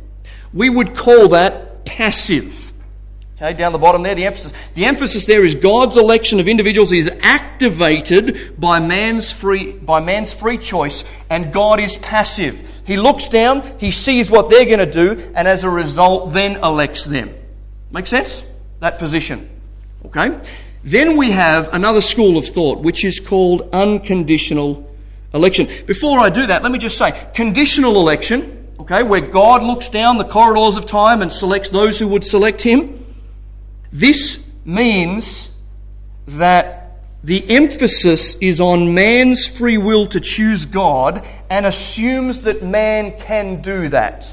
We 0.55 0.69
would 0.69 0.95
call 0.95 1.27
that 1.29 1.85
passive. 1.85 2.73
Okay, 3.35 3.53
down 3.53 3.73
the 3.73 3.77
bottom 3.77 4.01
there, 4.01 4.15
the 4.15 4.25
emphasis. 4.25 4.53
The 4.75 4.85
emphasis 4.85 5.25
there 5.25 5.43
is 5.43 5.55
God's 5.55 5.97
election 5.97 6.39
of 6.39 6.47
individuals 6.47 6.93
is 6.93 7.09
activated 7.21 8.57
by 8.57 8.79
man's 8.79 9.31
free, 9.31 9.73
by 9.73 9.99
man's 9.99 10.33
free 10.33 10.57
choice, 10.57 11.03
and 11.29 11.51
God 11.51 11.81
is 11.81 11.97
passive. 11.97 12.63
He 12.85 12.95
looks 12.95 13.27
down, 13.27 13.61
he 13.77 13.91
sees 13.91 14.29
what 14.29 14.47
they're 14.47 14.65
going 14.65 14.79
to 14.79 14.85
do, 14.85 15.31
and 15.35 15.47
as 15.47 15.65
a 15.65 15.69
result, 15.69 16.31
then 16.31 16.55
elects 16.63 17.03
them. 17.03 17.33
Make 17.91 18.07
sense? 18.07 18.45
That 18.79 18.99
position. 18.99 19.49
Okay? 20.05 20.39
Then 20.83 21.17
we 21.17 21.31
have 21.31 21.73
another 21.73 21.99
school 21.99 22.37
of 22.37 22.45
thought, 22.45 22.79
which 22.79 23.03
is 23.03 23.19
called 23.19 23.69
unconditional 23.73 24.89
election. 25.33 25.67
Before 25.87 26.19
I 26.19 26.29
do 26.29 26.45
that, 26.45 26.63
let 26.63 26.71
me 26.71 26.77
just 26.77 26.97
say 26.97 27.29
conditional 27.33 27.95
election, 27.99 28.64
okay, 28.79 29.03
where 29.03 29.21
God 29.21 29.63
looks 29.63 29.89
down 29.89 30.17
the 30.17 30.25
corridors 30.25 30.75
of 30.75 30.85
time 30.85 31.21
and 31.21 31.31
selects 31.31 31.69
those 31.69 31.99
who 31.99 32.07
would 32.09 32.23
select 32.23 32.61
him. 32.61 33.05
This 33.91 34.47
means 34.65 35.49
that 36.27 36.85
the 37.23 37.49
emphasis 37.49 38.35
is 38.35 38.61
on 38.61 38.93
man's 38.93 39.47
free 39.47 39.77
will 39.77 40.05
to 40.07 40.19
choose 40.19 40.65
God 40.65 41.25
and 41.49 41.65
assumes 41.65 42.41
that 42.41 42.61
man 42.63 43.17
can 43.17 43.61
do 43.61 43.89
that. 43.89 44.23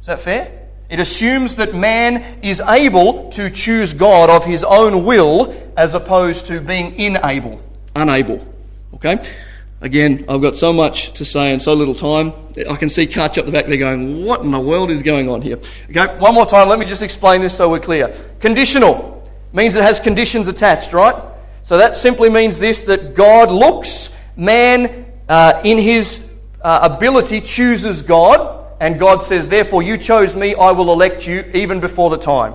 Is 0.00 0.06
that 0.06 0.18
fair? 0.18 0.68
It 0.90 1.00
assumes 1.00 1.56
that 1.56 1.74
man 1.74 2.40
is 2.42 2.60
able 2.60 3.30
to 3.30 3.48
choose 3.48 3.94
God 3.94 4.28
of 4.28 4.44
his 4.44 4.64
own 4.64 5.04
will 5.04 5.54
as 5.76 5.94
opposed 5.94 6.46
to 6.46 6.60
being 6.60 7.00
unable, 7.00 7.60
unable. 7.96 8.46
Okay? 8.94 9.18
Again, 9.84 10.24
I've 10.30 10.40
got 10.40 10.56
so 10.56 10.72
much 10.72 11.12
to 11.18 11.26
say 11.26 11.52
and 11.52 11.60
so 11.60 11.74
little 11.74 11.94
time. 11.94 12.32
I 12.70 12.74
can 12.76 12.88
see 12.88 13.06
Karch 13.06 13.36
up 13.36 13.44
the 13.44 13.52
back 13.52 13.66
there 13.66 13.76
going, 13.76 14.24
What 14.24 14.40
in 14.40 14.50
the 14.50 14.58
world 14.58 14.90
is 14.90 15.02
going 15.02 15.28
on 15.28 15.42
here? 15.42 15.58
Okay, 15.90 16.06
one 16.16 16.32
more 16.32 16.46
time, 16.46 16.70
let 16.70 16.78
me 16.78 16.86
just 16.86 17.02
explain 17.02 17.42
this 17.42 17.54
so 17.54 17.68
we're 17.68 17.80
clear. 17.80 18.08
Conditional 18.40 19.22
means 19.52 19.76
it 19.76 19.82
has 19.82 20.00
conditions 20.00 20.48
attached, 20.48 20.94
right? 20.94 21.14
So 21.64 21.76
that 21.76 21.96
simply 21.96 22.30
means 22.30 22.58
this 22.58 22.84
that 22.84 23.14
God 23.14 23.52
looks, 23.52 24.08
man 24.36 25.04
uh, 25.28 25.60
in 25.64 25.76
his 25.76 26.22
uh, 26.62 26.88
ability 26.90 27.42
chooses 27.42 28.00
God, 28.00 28.74
and 28.80 28.98
God 28.98 29.22
says, 29.22 29.50
Therefore, 29.50 29.82
you 29.82 29.98
chose 29.98 30.34
me, 30.34 30.54
I 30.54 30.70
will 30.70 30.94
elect 30.94 31.26
you 31.26 31.42
even 31.52 31.80
before 31.80 32.08
the 32.08 32.16
time. 32.16 32.54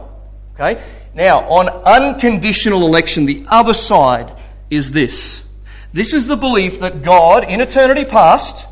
Okay? 0.55 0.81
Now, 1.13 1.47
on 1.47 1.69
unconditional 1.69 2.87
election, 2.87 3.27
the 3.27 3.45
other 3.49 3.75
side 3.75 4.35
is 4.71 4.91
this 4.91 5.43
this 5.91 6.13
is 6.13 6.27
the 6.27 6.37
belief 6.37 6.79
that 6.79 7.01
God, 7.01 7.43
in 7.43 7.61
eternity 7.61 8.05
past, 8.05 8.67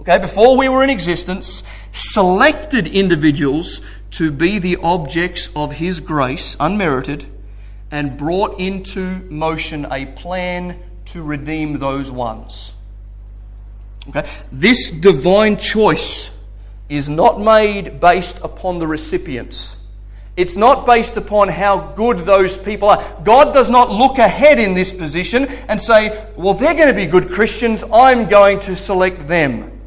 okay, 0.00 0.18
before 0.18 0.56
we 0.56 0.68
were 0.68 0.84
in 0.84 0.90
existence, 0.90 1.62
selected 1.92 2.86
individuals 2.86 3.80
to 4.12 4.30
be 4.30 4.58
the 4.58 4.76
objects 4.76 5.50
of 5.56 5.72
His 5.72 6.00
grace, 6.00 6.56
unmerited, 6.60 7.26
and 7.90 8.16
brought 8.16 8.58
into 8.58 9.20
motion 9.30 9.86
a 9.90 10.06
plan 10.06 10.78
to 11.06 11.22
redeem 11.22 11.78
those 11.78 12.10
ones. 12.10 12.72
Okay? 14.08 14.28
This 14.52 14.90
divine 14.90 15.56
choice 15.56 16.30
is 16.88 17.08
not 17.08 17.40
made 17.40 18.00
based 18.00 18.38
upon 18.42 18.78
the 18.78 18.86
recipients. 18.86 19.76
It's 20.40 20.56
not 20.56 20.86
based 20.86 21.18
upon 21.18 21.48
how 21.48 21.92
good 21.92 22.20
those 22.20 22.56
people 22.56 22.88
are. 22.88 23.20
God 23.24 23.52
does 23.52 23.68
not 23.68 23.90
look 23.90 24.16
ahead 24.16 24.58
in 24.58 24.72
this 24.72 24.90
position 24.90 25.44
and 25.68 25.78
say, 25.78 26.26
well, 26.34 26.54
they're 26.54 26.72
going 26.72 26.88
to 26.88 26.94
be 26.94 27.04
good 27.04 27.30
Christians, 27.30 27.84
I'm 27.92 28.26
going 28.26 28.58
to 28.60 28.74
select 28.74 29.28
them. 29.28 29.78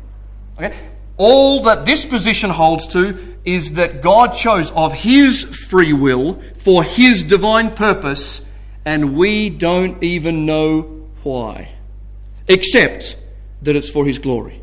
Okay? 0.60 0.78
All 1.18 1.64
that 1.64 1.86
this 1.86 2.06
position 2.06 2.52
holds 2.52 2.86
to 2.90 3.36
is 3.44 3.74
that 3.74 4.04
God 4.04 4.34
chose 4.34 4.70
of 4.74 4.94
His 4.94 5.44
free 5.44 5.92
will 5.92 6.40
for 6.54 6.84
His 6.84 7.24
divine 7.24 7.74
purpose, 7.74 8.42
and 8.86 9.16
we 9.16 9.50
don't 9.50 10.04
even 10.04 10.46
know 10.46 11.08
why, 11.24 11.74
except 12.48 13.18
that 13.64 13.76
it's 13.76 13.90
for 13.90 14.06
His 14.06 14.20
glory. 14.20 14.63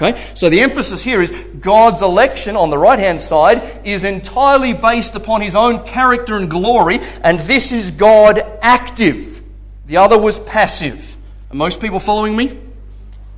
Okay? 0.00 0.20
So 0.34 0.48
the 0.48 0.60
emphasis 0.60 1.02
here 1.02 1.20
is 1.20 1.30
God's 1.60 2.00
election 2.00 2.56
on 2.56 2.70
the 2.70 2.78
right 2.78 2.98
hand 2.98 3.20
side 3.20 3.86
is 3.86 4.04
entirely 4.04 4.72
based 4.72 5.14
upon 5.14 5.42
his 5.42 5.54
own 5.54 5.84
character 5.84 6.36
and 6.36 6.50
glory, 6.50 7.00
and 7.22 7.38
this 7.40 7.70
is 7.70 7.90
God 7.90 8.38
active. 8.62 9.42
The 9.86 9.98
other 9.98 10.18
was 10.18 10.38
passive. 10.40 11.16
Are 11.50 11.56
most 11.56 11.80
people 11.80 12.00
following 12.00 12.34
me? 12.34 12.58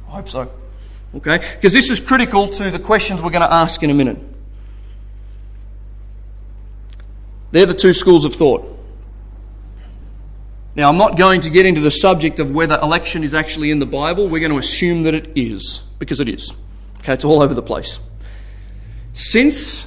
I 0.07 0.11
hope 0.11 0.29
so. 0.29 0.53
Okay? 1.17 1.39
Because 1.39 1.73
this 1.73 1.91
is 1.91 1.99
critical 1.99 2.49
to 2.49 2.71
the 2.71 2.79
questions 2.79 3.21
we're 3.21 3.31
going 3.31 3.43
to 3.43 3.53
ask 3.53 3.83
in 3.83 3.91
a 3.91 3.95
minute. 3.95 4.19
They're 7.51 7.67
the 7.67 7.75
two 7.75 7.93
schools 7.93 8.25
of 8.25 8.35
thought. 8.35 8.72
Now, 10.75 10.89
I'm 10.89 10.97
not 10.97 11.19
going 11.19 11.43
to 11.43 11.51
get 11.51 11.67
into 11.67 11.83
the 11.83 11.91
subject 11.91 12.39
of 12.39 12.51
whether 12.51 12.79
election 12.81 13.25
is 13.25 13.35
actually 13.35 13.71
in 13.71 13.79
the 13.79 13.87
Bible. 13.87 14.29
We're 14.29 14.41
going 14.41 14.53
to 14.53 14.59
assume 14.59 15.03
that 15.03 15.15
it 15.15 15.31
is, 15.37 15.83
because 15.99 16.19
it 16.19 16.29
is. 16.29 16.55
Okay, 17.01 17.13
it's 17.13 17.25
all 17.25 17.43
over 17.43 17.53
the 17.53 17.63
place. 17.63 17.99
Since 19.13 19.87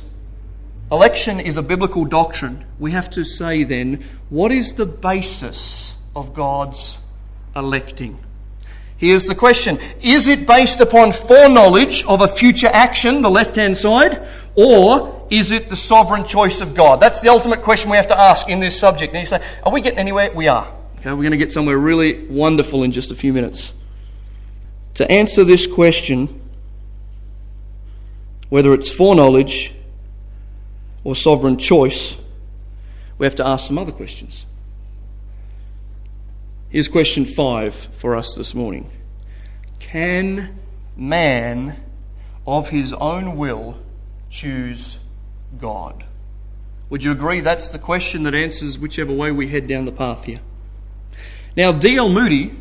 election 0.92 1.40
is 1.40 1.58
a 1.58 1.64
biblical 1.64 2.06
doctrine, 2.06 2.64
we 2.78 2.92
have 2.92 3.10
to 3.12 3.24
say 3.24 3.64
then, 3.64 4.04
what 4.30 4.52
is 4.52 4.74
the 4.74 4.86
basis 4.86 5.96
of 6.16 6.36
God's 6.36 7.00
electing? 7.56 8.20
Here's 8.98 9.26
the 9.26 9.36
question 9.36 9.80
Is 10.02 10.28
it 10.28 10.48
based 10.48 10.82
upon 10.82 11.12
foreknowledge 11.12 12.04
of 12.06 12.22
a 12.22 12.28
future 12.28 12.68
action, 12.68 13.22
the 13.22 13.30
left 13.30 13.56
hand 13.56 13.76
side, 13.76 14.28
or 14.56 15.28
is 15.30 15.52
it 15.52 15.70
the 15.70 15.76
sovereign 15.76 16.24
choice 16.24 16.62
of 16.62 16.74
God? 16.76 17.00
That's 17.00 17.22
the 17.22 17.30
ultimate 17.30 17.62
question 17.62 17.90
we 17.90 17.98
have 17.98 18.08
to 18.08 18.20
ask 18.20 18.48
in 18.48 18.60
this 18.60 18.80
subject. 18.80 19.14
And 19.14 19.20
you 19.20 19.26
say, 19.26 19.44
Are 19.64 19.72
we 19.72 19.82
getting 19.82 20.00
anywhere? 20.00 20.32
We 20.34 20.48
are. 20.48 20.72
Okay, 21.00 21.10
we're 21.12 21.24
going 21.24 21.32
to 21.32 21.38
get 21.38 21.52
somewhere 21.52 21.78
really 21.78 22.26
wonderful 22.28 22.84
in 22.84 22.92
just 22.92 23.12
a 23.12 23.16
few 23.16 23.34
minutes. 23.34 23.74
To 24.96 25.12
answer 25.12 25.44
this 25.44 25.68
question, 25.68 26.42
whether 28.50 28.74
it's 28.74 28.90
foreknowledge 28.90 29.74
or 31.04 31.16
sovereign 31.16 31.58
choice, 31.58 32.18
we 33.18 33.26
have 33.26 33.36
to 33.36 33.46
ask 33.46 33.68
some 33.68 33.78
other 33.78 33.92
questions. 33.92 34.46
Here's 36.76 36.90
question 36.90 37.24
five 37.24 37.74
for 37.74 38.18
us 38.18 38.34
this 38.34 38.54
morning 38.54 38.92
Can 39.80 40.60
man 40.98 41.82
of 42.46 42.68
his 42.68 42.92
own 42.92 43.38
will 43.38 43.78
choose 44.30 45.00
God? 45.58 46.04
Would 46.90 47.02
you 47.02 47.14
agree 47.14 47.40
that's 47.40 47.70
the 47.70 47.80
question 47.80 48.24
that 48.24 48.36
answers 48.36 48.78
whichever 48.78 49.14
way 49.14 49.32
we 49.32 49.48
head 49.48 49.70
down 49.70 49.86
the 49.86 49.94
path 49.94 50.26
here? 50.26 50.42
Now, 51.56 51.72
D.L. 51.72 52.10
Moody, 52.10 52.54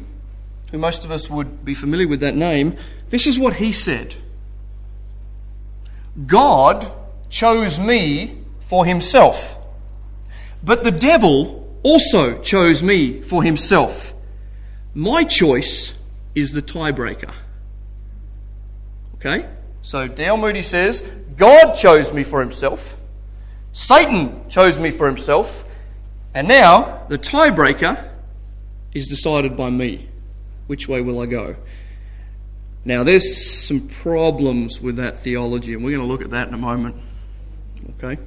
who 0.71 0.79
most 0.79 1.05
of 1.05 1.11
us 1.11 1.29
would 1.29 1.65
be 1.65 1.75
familiar 1.75 2.07
with 2.07 2.21
that 2.21 2.37
name, 2.37 2.77
this 3.11 3.27
is 3.27 3.37
what 3.37 3.55
he 3.55 3.73
said 3.73 4.15
God 6.25 6.89
chose 7.31 7.81
me 7.81 8.45
for 8.61 8.87
himself, 8.87 9.57
but 10.63 10.85
the 10.85 10.93
devil 10.93 11.64
also 11.85 12.41
chose 12.41 12.83
me 12.83 13.23
for 13.23 13.45
himself. 13.45 14.13
My 14.95 15.23
choice 15.23 15.97
is 16.35 16.51
the 16.51 16.63
tiebreaker. 16.63 17.33
Okay? 19.17 19.49
So 19.83 20.09
D.L. 20.09 20.37
Moody 20.37 20.63
says, 20.63 21.03
God 21.37 21.75
chose 21.75 22.13
me 22.13 22.25
for 22.25 22.41
himself. 22.41 22.97
Satan 23.73 24.49
chose 24.49 24.79
me 24.79 24.91
for 24.91 25.07
himself. 25.07 25.65
And 26.33 26.49
now, 26.49 27.05
the 27.09 27.19
tiebreaker 27.19 28.11
is 28.93 29.07
decided 29.07 29.57
by 29.57 29.71
me. 29.71 30.09
Which 30.67 30.89
way 30.89 31.01
will 31.01 31.21
I 31.21 31.27
go? 31.27 31.57
Now, 32.85 33.05
there's 33.05 33.67
some 33.67 33.89
problems 33.89 34.81
with 34.81 34.97
that 34.97 35.19
theology, 35.19 35.75
and 35.75 35.85
we're 35.85 35.97
going 35.97 36.07
to 36.07 36.13
look 36.13 36.23
at 36.23 36.31
that 36.31 36.49
in 36.49 36.55
a 36.55 36.59
moment. 36.59 36.97
Okay? 37.99 38.21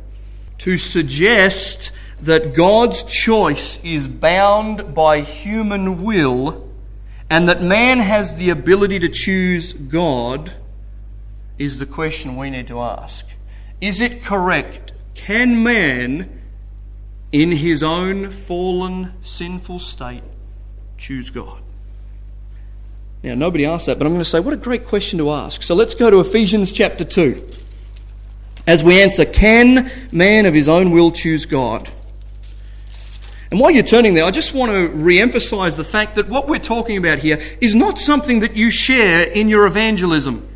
To 0.60 0.78
suggest 0.78 1.92
that 2.22 2.54
God's 2.54 3.04
choice 3.04 3.84
is 3.84 4.08
bound 4.08 4.94
by 4.94 5.22
human 5.22 6.04
will 6.04 6.68
and 7.30 7.50
that 7.50 7.62
man 7.62 8.00
has 8.00 8.38
the 8.38 8.50
ability 8.50 9.00
to 9.00 9.10
choose 9.10 9.74
God 9.74 10.54
is 11.58 11.80
the 11.80 11.86
question 11.86 12.38
we 12.38 12.50
need 12.50 12.68
to 12.68 12.82
ask. 12.82 13.26
Is 13.82 14.02
it 14.02 14.24
correct? 14.24 14.94
Can 15.14 15.64
man, 15.64 16.42
in 17.32 17.52
his 17.52 17.84
own 17.84 18.32
fallen, 18.32 19.14
sinful 19.24 19.80
state, 19.80 20.24
choose 20.98 21.30
God? 21.30 21.62
Now, 23.24 23.36
nobody 23.36 23.66
asked 23.66 23.88
that, 23.88 23.98
but 23.98 24.08
I'm 24.08 24.14
going 24.14 24.24
to 24.24 24.30
say, 24.30 24.40
what 24.40 24.54
a 24.54 24.58
great 24.58 24.86
question 24.86 25.20
to 25.20 25.32
ask. 25.32 25.64
So 25.64 25.76
let's 25.76 25.96
go 25.96 26.10
to 26.10 26.20
Ephesians 26.20 26.72
chapter 26.72 27.04
2. 27.04 27.36
As 28.68 28.84
we 28.84 29.02
answer, 29.02 29.26
can 29.26 29.92
man 30.12 30.46
of 30.46 30.54
his 30.54 30.70
own 30.70 30.92
will 30.92 31.12
choose 31.12 31.46
God? 31.46 31.90
And 33.50 33.60
while 33.60 33.72
you're 33.72 33.84
turning 33.84 34.14
there, 34.14 34.26
I 34.26 34.32
just 34.32 34.54
want 34.54 34.72
to 34.72 34.88
re 34.90 35.22
emphasize 35.22 35.78
the 35.78 35.84
fact 35.84 36.16
that 36.16 36.28
what 36.28 36.48
we're 36.48 36.60
talking 36.60 36.98
about 36.98 37.20
here 37.20 37.40
is 37.62 37.76
not 37.76 37.98
something 37.98 38.42
that 38.42 38.56
you 38.56 38.70
share 38.70 39.24
in 39.24 39.48
your 39.48 39.66
evangelism. 39.66 40.48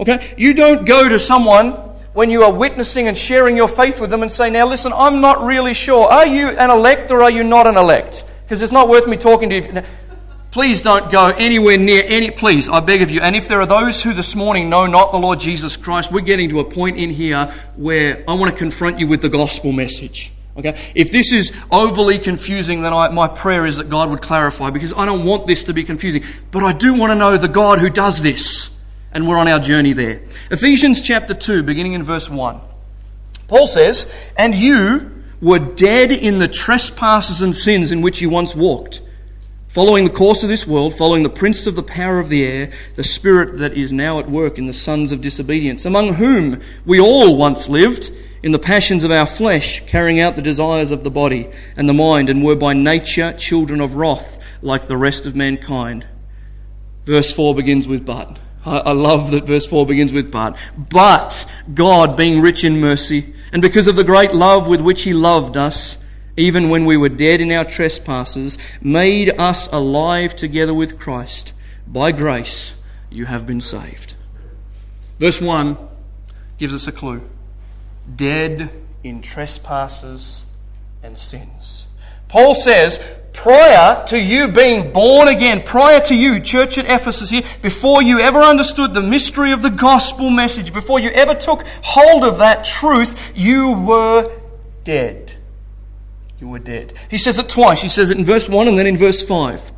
Okay? 0.00 0.34
You 0.38 0.54
don't 0.54 0.86
go 0.86 1.08
to 1.08 1.18
someone 1.18 1.72
when 2.14 2.30
you 2.30 2.42
are 2.42 2.52
witnessing 2.52 3.06
and 3.06 3.16
sharing 3.16 3.56
your 3.56 3.68
faith 3.68 4.00
with 4.00 4.10
them 4.10 4.22
and 4.22 4.32
say, 4.32 4.48
Now 4.50 4.66
listen, 4.66 4.92
I'm 4.94 5.20
not 5.20 5.42
really 5.42 5.74
sure. 5.74 6.10
Are 6.10 6.26
you 6.26 6.48
an 6.48 6.70
elect 6.70 7.10
or 7.10 7.22
are 7.22 7.30
you 7.30 7.44
not 7.44 7.66
an 7.66 7.76
elect? 7.76 8.24
Because 8.44 8.62
it's 8.62 8.72
not 8.72 8.88
worth 8.88 9.06
me 9.06 9.16
talking 9.16 9.50
to 9.50 9.56
you. 9.56 9.82
Please 10.50 10.82
don't 10.82 11.12
go 11.12 11.28
anywhere 11.28 11.78
near 11.78 12.02
any, 12.04 12.32
please, 12.32 12.68
I 12.68 12.80
beg 12.80 13.02
of 13.02 13.10
you. 13.12 13.20
And 13.20 13.36
if 13.36 13.46
there 13.46 13.60
are 13.60 13.66
those 13.66 14.02
who 14.02 14.12
this 14.12 14.34
morning 14.34 14.68
know 14.68 14.86
not 14.86 15.12
the 15.12 15.18
Lord 15.18 15.38
Jesus 15.38 15.76
Christ, 15.76 16.10
we're 16.10 16.22
getting 16.22 16.48
to 16.48 16.58
a 16.58 16.64
point 16.64 16.96
in 16.96 17.10
here 17.10 17.54
where 17.76 18.24
I 18.26 18.34
want 18.34 18.50
to 18.50 18.56
confront 18.56 18.98
you 18.98 19.06
with 19.06 19.22
the 19.22 19.28
gospel 19.28 19.70
message. 19.70 20.32
Okay? 20.60 20.80
If 20.94 21.12
this 21.12 21.32
is 21.32 21.52
overly 21.70 22.18
confusing, 22.18 22.82
then 22.82 22.92
I, 22.92 23.08
my 23.08 23.28
prayer 23.28 23.66
is 23.66 23.76
that 23.76 23.90
God 23.90 24.10
would 24.10 24.22
clarify 24.22 24.70
because 24.70 24.94
I 24.94 25.04
don't 25.04 25.24
want 25.24 25.46
this 25.46 25.64
to 25.64 25.74
be 25.74 25.84
confusing. 25.84 26.24
But 26.50 26.62
I 26.62 26.72
do 26.72 26.94
want 26.94 27.10
to 27.10 27.16
know 27.16 27.36
the 27.36 27.48
God 27.48 27.78
who 27.78 27.90
does 27.90 28.22
this. 28.22 28.70
And 29.12 29.26
we're 29.26 29.38
on 29.38 29.48
our 29.48 29.58
journey 29.58 29.92
there. 29.92 30.22
Ephesians 30.50 31.02
chapter 31.02 31.34
2, 31.34 31.64
beginning 31.64 31.94
in 31.94 32.04
verse 32.04 32.30
1. 32.30 32.60
Paul 33.48 33.66
says, 33.66 34.12
And 34.36 34.54
you 34.54 35.24
were 35.40 35.58
dead 35.58 36.12
in 36.12 36.38
the 36.38 36.48
trespasses 36.48 37.42
and 37.42 37.54
sins 37.54 37.90
in 37.90 38.02
which 38.02 38.20
you 38.20 38.30
once 38.30 38.54
walked, 38.54 39.00
following 39.68 40.04
the 40.04 40.12
course 40.12 40.42
of 40.42 40.48
this 40.48 40.66
world, 40.66 40.96
following 40.96 41.24
the 41.24 41.30
prince 41.30 41.66
of 41.66 41.74
the 41.74 41.82
power 41.82 42.20
of 42.20 42.28
the 42.28 42.44
air, 42.44 42.72
the 42.94 43.04
spirit 43.04 43.58
that 43.58 43.72
is 43.72 43.90
now 43.90 44.20
at 44.20 44.30
work 44.30 44.58
in 44.58 44.66
the 44.66 44.72
sons 44.72 45.10
of 45.10 45.20
disobedience, 45.20 45.84
among 45.84 46.14
whom 46.14 46.60
we 46.84 47.00
all 47.00 47.36
once 47.36 47.68
lived 47.68 48.12
in 48.42 48.52
the 48.52 48.58
passions 48.58 49.04
of 49.04 49.10
our 49.10 49.26
flesh, 49.26 49.84
carrying 49.86 50.20
out 50.20 50.36
the 50.36 50.42
desires 50.42 50.90
of 50.90 51.04
the 51.04 51.10
body 51.10 51.48
and 51.76 51.88
the 51.88 51.94
mind, 51.94 52.28
and 52.30 52.42
were 52.42 52.56
by 52.56 52.72
nature 52.72 53.32
children 53.34 53.80
of 53.80 53.94
wrath, 53.94 54.38
like 54.62 54.86
the 54.86 54.96
rest 54.96 55.26
of 55.26 55.36
mankind. 55.36 56.06
Verse 57.04 57.32
4 57.32 57.54
begins 57.54 57.86
with 57.86 58.04
but. 58.04 58.38
I, 58.64 58.92
love 58.92 59.30
that 59.30 59.46
verse 59.46 59.66
4 59.66 59.86
begins 59.86 60.12
with 60.12 60.30
but. 60.30 60.56
But 60.76 61.46
God, 61.72 62.16
being 62.16 62.40
rich 62.40 62.62
in 62.62 62.80
mercy, 62.80 63.34
and 63.52 63.62
because 63.62 63.86
of 63.86 63.96
the 63.96 64.04
great 64.04 64.34
love 64.34 64.68
with 64.68 64.80
which 64.80 65.02
He 65.02 65.12
loved 65.12 65.56
us, 65.56 66.02
even 66.36 66.68
when 66.68 66.84
we 66.84 66.96
were 66.96 67.08
dead 67.08 67.40
in 67.40 67.52
our 67.52 67.64
trespasses, 67.64 68.58
made 68.80 69.30
us 69.38 69.66
alive 69.68 70.36
together 70.36 70.74
with 70.74 70.98
Christ. 70.98 71.52
By 71.86 72.12
grace 72.12 72.74
you 73.10 73.26
have 73.26 73.46
been 73.46 73.60
saved. 73.60 74.14
Verse 75.18 75.40
1 75.40 75.76
gives 76.58 76.74
us 76.74 76.86
a 76.86 76.92
clue 76.92 77.22
dead 78.16 78.70
in 79.02 79.22
trespasses 79.22 80.44
and 81.02 81.16
sins. 81.16 81.86
Paul 82.28 82.54
says, 82.54 83.00
prior 83.32 84.04
to 84.06 84.18
you 84.18 84.48
being 84.48 84.92
born 84.92 85.28
again, 85.28 85.62
prior 85.62 86.00
to 86.00 86.14
you, 86.14 86.40
church 86.40 86.78
at 86.78 86.84
Ephesus 86.84 87.30
here, 87.30 87.42
before 87.62 88.02
you 88.02 88.20
ever 88.20 88.40
understood 88.40 88.94
the 88.94 89.02
mystery 89.02 89.52
of 89.52 89.62
the 89.62 89.70
gospel 89.70 90.30
message, 90.30 90.72
before 90.72 91.00
you 91.00 91.10
ever 91.10 91.34
took 91.34 91.66
hold 91.82 92.24
of 92.24 92.38
that 92.38 92.64
truth, 92.64 93.32
you 93.34 93.72
were 93.72 94.30
dead. 94.84 95.34
You 96.38 96.48
were 96.48 96.58
dead. 96.58 96.94
He 97.10 97.18
says 97.18 97.38
it 97.38 97.48
twice. 97.48 97.82
He 97.82 97.88
says 97.88 98.10
it 98.10 98.18
in 98.18 98.24
verse 98.24 98.48
1 98.48 98.68
and 98.68 98.78
then 98.78 98.86
in 98.86 98.96
verse 98.96 99.22
5. 99.22 99.72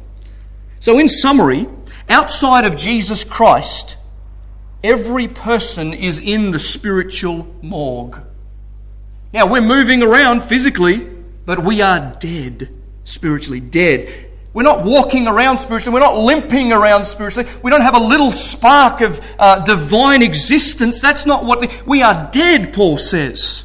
So, 0.78 0.98
in 0.98 1.08
summary, 1.08 1.68
outside 2.08 2.64
of 2.64 2.76
Jesus 2.76 3.24
Christ, 3.24 3.96
every 4.82 5.28
person 5.28 5.94
is 5.94 6.18
in 6.20 6.50
the 6.50 6.58
spiritual 6.58 7.46
morgue. 7.62 8.20
Now, 9.32 9.46
we're 9.46 9.62
moving 9.62 10.02
around 10.02 10.42
physically, 10.42 11.08
but 11.46 11.64
we 11.64 11.80
are 11.80 12.16
dead 12.20 12.68
spiritually. 13.04 13.60
Dead. 13.60 14.30
We're 14.52 14.62
not 14.62 14.84
walking 14.84 15.26
around 15.26 15.58
spiritually. 15.58 15.94
We're 15.94 16.06
not 16.06 16.18
limping 16.18 16.72
around 16.72 17.06
spiritually. 17.06 17.48
We 17.62 17.70
don't 17.70 17.80
have 17.80 17.94
a 17.94 18.00
little 18.00 18.30
spark 18.30 19.00
of 19.00 19.20
uh, 19.38 19.60
divine 19.60 20.22
existence. 20.22 21.00
That's 21.00 21.24
not 21.24 21.44
what 21.44 21.60
we, 21.60 21.70
we 21.86 22.02
are 22.02 22.28
dead, 22.30 22.74
Paul 22.74 22.98
says. 22.98 23.64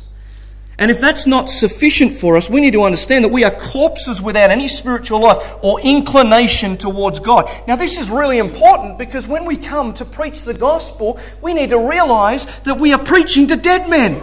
And 0.79 0.91
if 0.91 0.99
that's 0.99 1.25
not 1.25 1.49
sufficient 1.49 2.13
for 2.13 2.37
us, 2.37 2.51
we 2.51 2.61
need 2.61 2.73
to 2.73 2.83
understand 2.83 3.25
that 3.25 3.31
we 3.31 3.43
are 3.43 3.51
corpses 3.51 4.21
without 4.21 4.51
any 4.51 4.67
spiritual 4.67 5.21
life 5.21 5.55
or 5.63 5.81
inclination 5.81 6.77
towards 6.77 7.19
God. 7.19 7.49
Now, 7.67 7.75
this 7.75 7.97
is 7.97 8.11
really 8.11 8.37
important 8.37 8.99
because 8.99 9.27
when 9.27 9.45
we 9.45 9.57
come 9.57 9.93
to 9.95 10.05
preach 10.05 10.43
the 10.43 10.53
gospel, 10.53 11.19
we 11.41 11.55
need 11.55 11.71
to 11.71 11.79
realize 11.79 12.45
that 12.63 12.77
we 12.77 12.93
are 12.93 13.03
preaching 13.03 13.47
to 13.47 13.55
dead 13.55 13.89
men. 13.89 14.21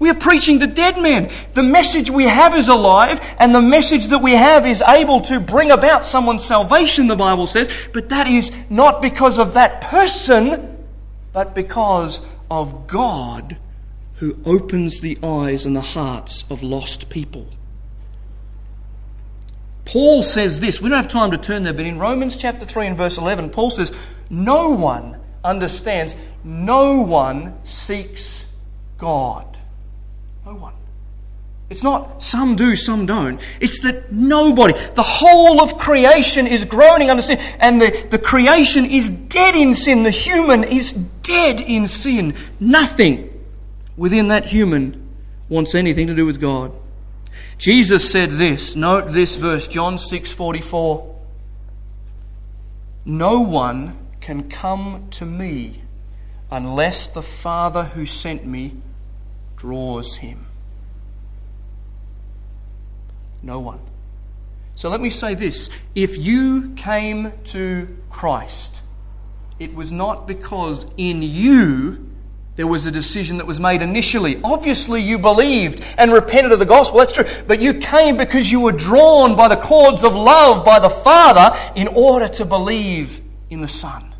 We 0.00 0.10
are 0.10 0.14
preaching 0.14 0.58
to 0.58 0.66
dead 0.66 1.00
men. 1.00 1.30
The 1.54 1.62
message 1.62 2.10
we 2.10 2.24
have 2.24 2.56
is 2.56 2.68
alive, 2.68 3.20
and 3.38 3.54
the 3.54 3.62
message 3.62 4.08
that 4.08 4.18
we 4.18 4.32
have 4.32 4.66
is 4.66 4.82
able 4.82 5.20
to 5.22 5.38
bring 5.38 5.70
about 5.70 6.04
someone's 6.04 6.44
salvation, 6.44 7.06
the 7.06 7.14
Bible 7.14 7.46
says, 7.46 7.70
but 7.92 8.08
that 8.08 8.26
is 8.26 8.50
not 8.68 9.00
because 9.00 9.38
of 9.38 9.54
that 9.54 9.80
person, 9.80 10.84
but 11.32 11.54
because 11.54 12.20
of 12.50 12.88
God 12.88 13.56
who 14.24 14.38
opens 14.46 15.00
the 15.00 15.18
eyes 15.22 15.66
and 15.66 15.76
the 15.76 15.82
hearts 15.82 16.44
of 16.50 16.62
lost 16.62 17.10
people. 17.10 17.46
Paul 19.84 20.22
says 20.22 20.60
this, 20.60 20.80
we 20.80 20.88
don't 20.88 20.96
have 20.96 21.08
time 21.08 21.30
to 21.32 21.38
turn 21.38 21.62
there, 21.62 21.74
but 21.74 21.84
in 21.84 21.98
Romans 21.98 22.38
chapter 22.38 22.64
3 22.64 22.86
and 22.86 22.96
verse 22.96 23.18
11, 23.18 23.50
Paul 23.50 23.68
says, 23.68 23.92
No 24.30 24.70
one 24.70 25.20
understands, 25.44 26.16
no 26.42 27.02
one 27.02 27.62
seeks 27.64 28.46
God. 28.96 29.58
No 30.46 30.54
one. 30.54 30.72
It's 31.68 31.82
not 31.82 32.22
some 32.22 32.56
do, 32.56 32.76
some 32.76 33.04
don't. 33.04 33.42
It's 33.60 33.82
that 33.82 34.10
nobody, 34.10 34.72
the 34.94 35.02
whole 35.02 35.60
of 35.60 35.76
creation 35.76 36.46
is 36.46 36.64
groaning 36.64 37.10
under 37.10 37.22
sin, 37.22 37.38
and 37.58 37.78
the, 37.80 38.06
the 38.10 38.18
creation 38.18 38.86
is 38.86 39.10
dead 39.10 39.54
in 39.54 39.74
sin. 39.74 40.02
The 40.02 40.10
human 40.10 40.64
is 40.64 40.92
dead 40.94 41.60
in 41.60 41.88
sin. 41.88 42.34
Nothing 42.58 43.33
within 43.96 44.28
that 44.28 44.46
human 44.46 45.08
wants 45.48 45.74
anything 45.74 46.06
to 46.06 46.14
do 46.14 46.26
with 46.26 46.40
God. 46.40 46.72
Jesus 47.58 48.10
said 48.10 48.32
this, 48.32 48.74
note 48.74 49.06
this 49.08 49.36
verse, 49.36 49.68
John 49.68 49.96
6:44. 49.96 51.14
No 53.04 53.40
one 53.40 53.98
can 54.20 54.48
come 54.48 55.08
to 55.10 55.26
me 55.26 55.82
unless 56.50 57.06
the 57.06 57.22
Father 57.22 57.84
who 57.84 58.06
sent 58.06 58.46
me 58.46 58.76
draws 59.56 60.16
him. 60.16 60.46
No 63.42 63.60
one. 63.60 63.80
So 64.74 64.88
let 64.88 65.00
me 65.00 65.10
say 65.10 65.34
this 65.34 65.70
if 65.94 66.18
you 66.18 66.72
came 66.74 67.32
to 67.44 67.96
Christ, 68.10 68.82
it 69.58 69.74
was 69.74 69.92
not 69.92 70.26
because 70.26 70.86
in 70.96 71.22
you 71.22 72.10
there 72.56 72.66
was 72.68 72.86
a 72.86 72.90
decision 72.90 73.38
that 73.38 73.46
was 73.46 73.58
made 73.58 73.82
initially. 73.82 74.40
Obviously, 74.44 75.02
you 75.02 75.18
believed 75.18 75.80
and 75.98 76.12
repented 76.12 76.52
of 76.52 76.60
the 76.60 76.66
gospel. 76.66 77.00
That's 77.00 77.14
true. 77.14 77.26
But 77.48 77.60
you 77.60 77.74
came 77.74 78.16
because 78.16 78.50
you 78.50 78.60
were 78.60 78.72
drawn 78.72 79.34
by 79.34 79.48
the 79.48 79.56
cords 79.56 80.04
of 80.04 80.14
love 80.14 80.64
by 80.64 80.78
the 80.78 80.88
Father 80.88 81.56
in 81.74 81.88
order 81.88 82.28
to 82.28 82.44
believe 82.44 83.20
in 83.50 83.60
the 83.60 83.68
Son. 83.68 84.14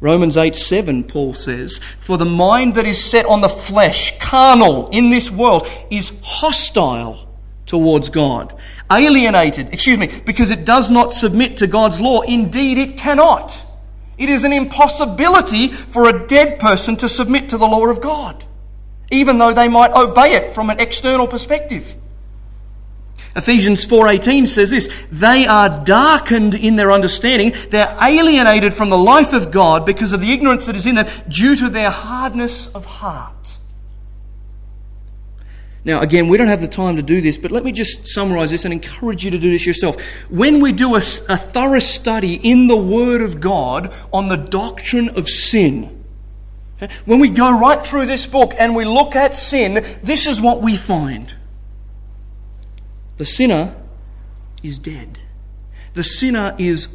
Romans 0.00 0.36
8 0.36 0.54
7, 0.56 1.04
Paul 1.04 1.34
says, 1.34 1.80
For 2.00 2.18
the 2.18 2.24
mind 2.24 2.74
that 2.74 2.86
is 2.86 3.02
set 3.02 3.26
on 3.26 3.40
the 3.40 3.48
flesh, 3.48 4.18
carnal, 4.18 4.88
in 4.88 5.10
this 5.10 5.30
world, 5.30 5.68
is 5.90 6.12
hostile 6.22 7.28
towards 7.66 8.08
God. 8.08 8.58
Alienated, 8.90 9.68
excuse 9.72 9.98
me, 9.98 10.06
because 10.24 10.50
it 10.50 10.64
does 10.64 10.90
not 10.90 11.12
submit 11.12 11.58
to 11.58 11.66
God's 11.68 12.00
law. 12.00 12.22
Indeed, 12.22 12.78
it 12.78 12.96
cannot. 12.96 13.64
It 14.18 14.28
is 14.28 14.44
an 14.44 14.52
impossibility 14.52 15.68
for 15.72 16.08
a 16.08 16.26
dead 16.26 16.58
person 16.58 16.96
to 16.96 17.08
submit 17.08 17.50
to 17.50 17.58
the 17.58 17.66
law 17.66 17.86
of 17.86 18.00
God, 18.00 18.44
even 19.10 19.38
though 19.38 19.52
they 19.52 19.68
might 19.68 19.92
obey 19.92 20.34
it 20.34 20.54
from 20.54 20.70
an 20.70 20.80
external 20.80 21.28
perspective. 21.28 21.94
Ephesians 23.36 23.84
4:18 23.84 24.46
says 24.48 24.70
this, 24.70 24.88
they 25.12 25.46
are 25.46 25.84
darkened 25.84 26.54
in 26.54 26.74
their 26.74 26.90
understanding, 26.90 27.54
they're 27.70 27.96
alienated 28.02 28.74
from 28.74 28.90
the 28.90 28.98
life 28.98 29.32
of 29.32 29.52
God 29.52 29.86
because 29.86 30.12
of 30.12 30.20
the 30.20 30.32
ignorance 30.32 30.66
that 30.66 30.74
is 30.74 30.86
in 30.86 30.96
them 30.96 31.06
due 31.28 31.54
to 31.54 31.68
their 31.68 31.90
hardness 31.90 32.66
of 32.68 32.84
heart. 32.84 33.57
Now, 35.88 36.02
again, 36.02 36.28
we 36.28 36.36
don't 36.36 36.48
have 36.48 36.60
the 36.60 36.68
time 36.68 36.96
to 36.96 37.02
do 37.02 37.22
this, 37.22 37.38
but 37.38 37.50
let 37.50 37.64
me 37.64 37.72
just 37.72 38.08
summarize 38.08 38.50
this 38.50 38.66
and 38.66 38.74
encourage 38.74 39.24
you 39.24 39.30
to 39.30 39.38
do 39.38 39.50
this 39.50 39.66
yourself. 39.66 39.98
When 40.28 40.60
we 40.60 40.70
do 40.70 40.96
a, 40.96 40.98
a 40.98 41.38
thorough 41.38 41.78
study 41.78 42.34
in 42.34 42.66
the 42.66 42.76
Word 42.76 43.22
of 43.22 43.40
God 43.40 43.90
on 44.12 44.28
the 44.28 44.36
doctrine 44.36 45.08
of 45.16 45.30
sin, 45.30 46.04
when 47.06 47.20
we 47.20 47.30
go 47.30 47.58
right 47.58 47.82
through 47.82 48.04
this 48.04 48.26
book 48.26 48.52
and 48.58 48.76
we 48.76 48.84
look 48.84 49.16
at 49.16 49.34
sin, 49.34 49.82
this 50.02 50.26
is 50.26 50.42
what 50.42 50.60
we 50.60 50.76
find. 50.76 51.34
The 53.16 53.24
sinner 53.24 53.74
is 54.62 54.78
dead. 54.78 55.18
The 55.94 56.04
sinner 56.04 56.54
is 56.58 56.94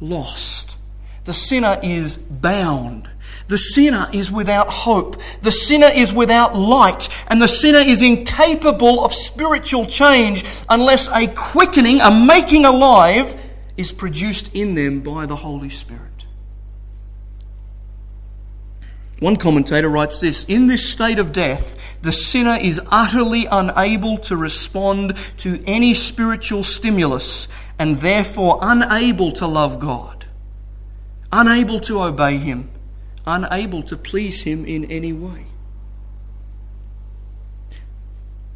lost. 0.00 0.76
The 1.24 1.32
sinner 1.32 1.80
is 1.82 2.18
bound. 2.18 3.08
The 3.48 3.58
sinner 3.58 4.08
is 4.12 4.30
without 4.30 4.70
hope. 4.70 5.20
The 5.42 5.52
sinner 5.52 5.90
is 5.94 6.12
without 6.12 6.56
light. 6.56 7.08
And 7.28 7.42
the 7.42 7.48
sinner 7.48 7.78
is 7.78 8.00
incapable 8.00 9.04
of 9.04 9.12
spiritual 9.12 9.86
change 9.86 10.44
unless 10.68 11.08
a 11.08 11.26
quickening, 11.28 12.00
a 12.00 12.10
making 12.10 12.64
alive, 12.64 13.36
is 13.76 13.92
produced 13.92 14.54
in 14.54 14.74
them 14.74 15.00
by 15.00 15.26
the 15.26 15.36
Holy 15.36 15.70
Spirit. 15.70 16.00
One 19.20 19.36
commentator 19.36 19.88
writes 19.88 20.20
this 20.20 20.44
In 20.44 20.66
this 20.66 20.88
state 20.88 21.18
of 21.18 21.32
death, 21.32 21.76
the 22.02 22.12
sinner 22.12 22.58
is 22.60 22.80
utterly 22.88 23.46
unable 23.46 24.18
to 24.18 24.36
respond 24.36 25.16
to 25.38 25.62
any 25.66 25.94
spiritual 25.94 26.62
stimulus 26.62 27.48
and 27.78 27.96
therefore 27.98 28.58
unable 28.60 29.32
to 29.32 29.46
love 29.46 29.80
God, 29.80 30.26
unable 31.32 31.80
to 31.80 32.02
obey 32.02 32.36
Him, 32.36 32.70
unable 33.26 33.82
to 33.84 33.96
please 33.96 34.42
Him 34.42 34.64
in 34.64 34.90
any 34.90 35.12
way. 35.12 35.46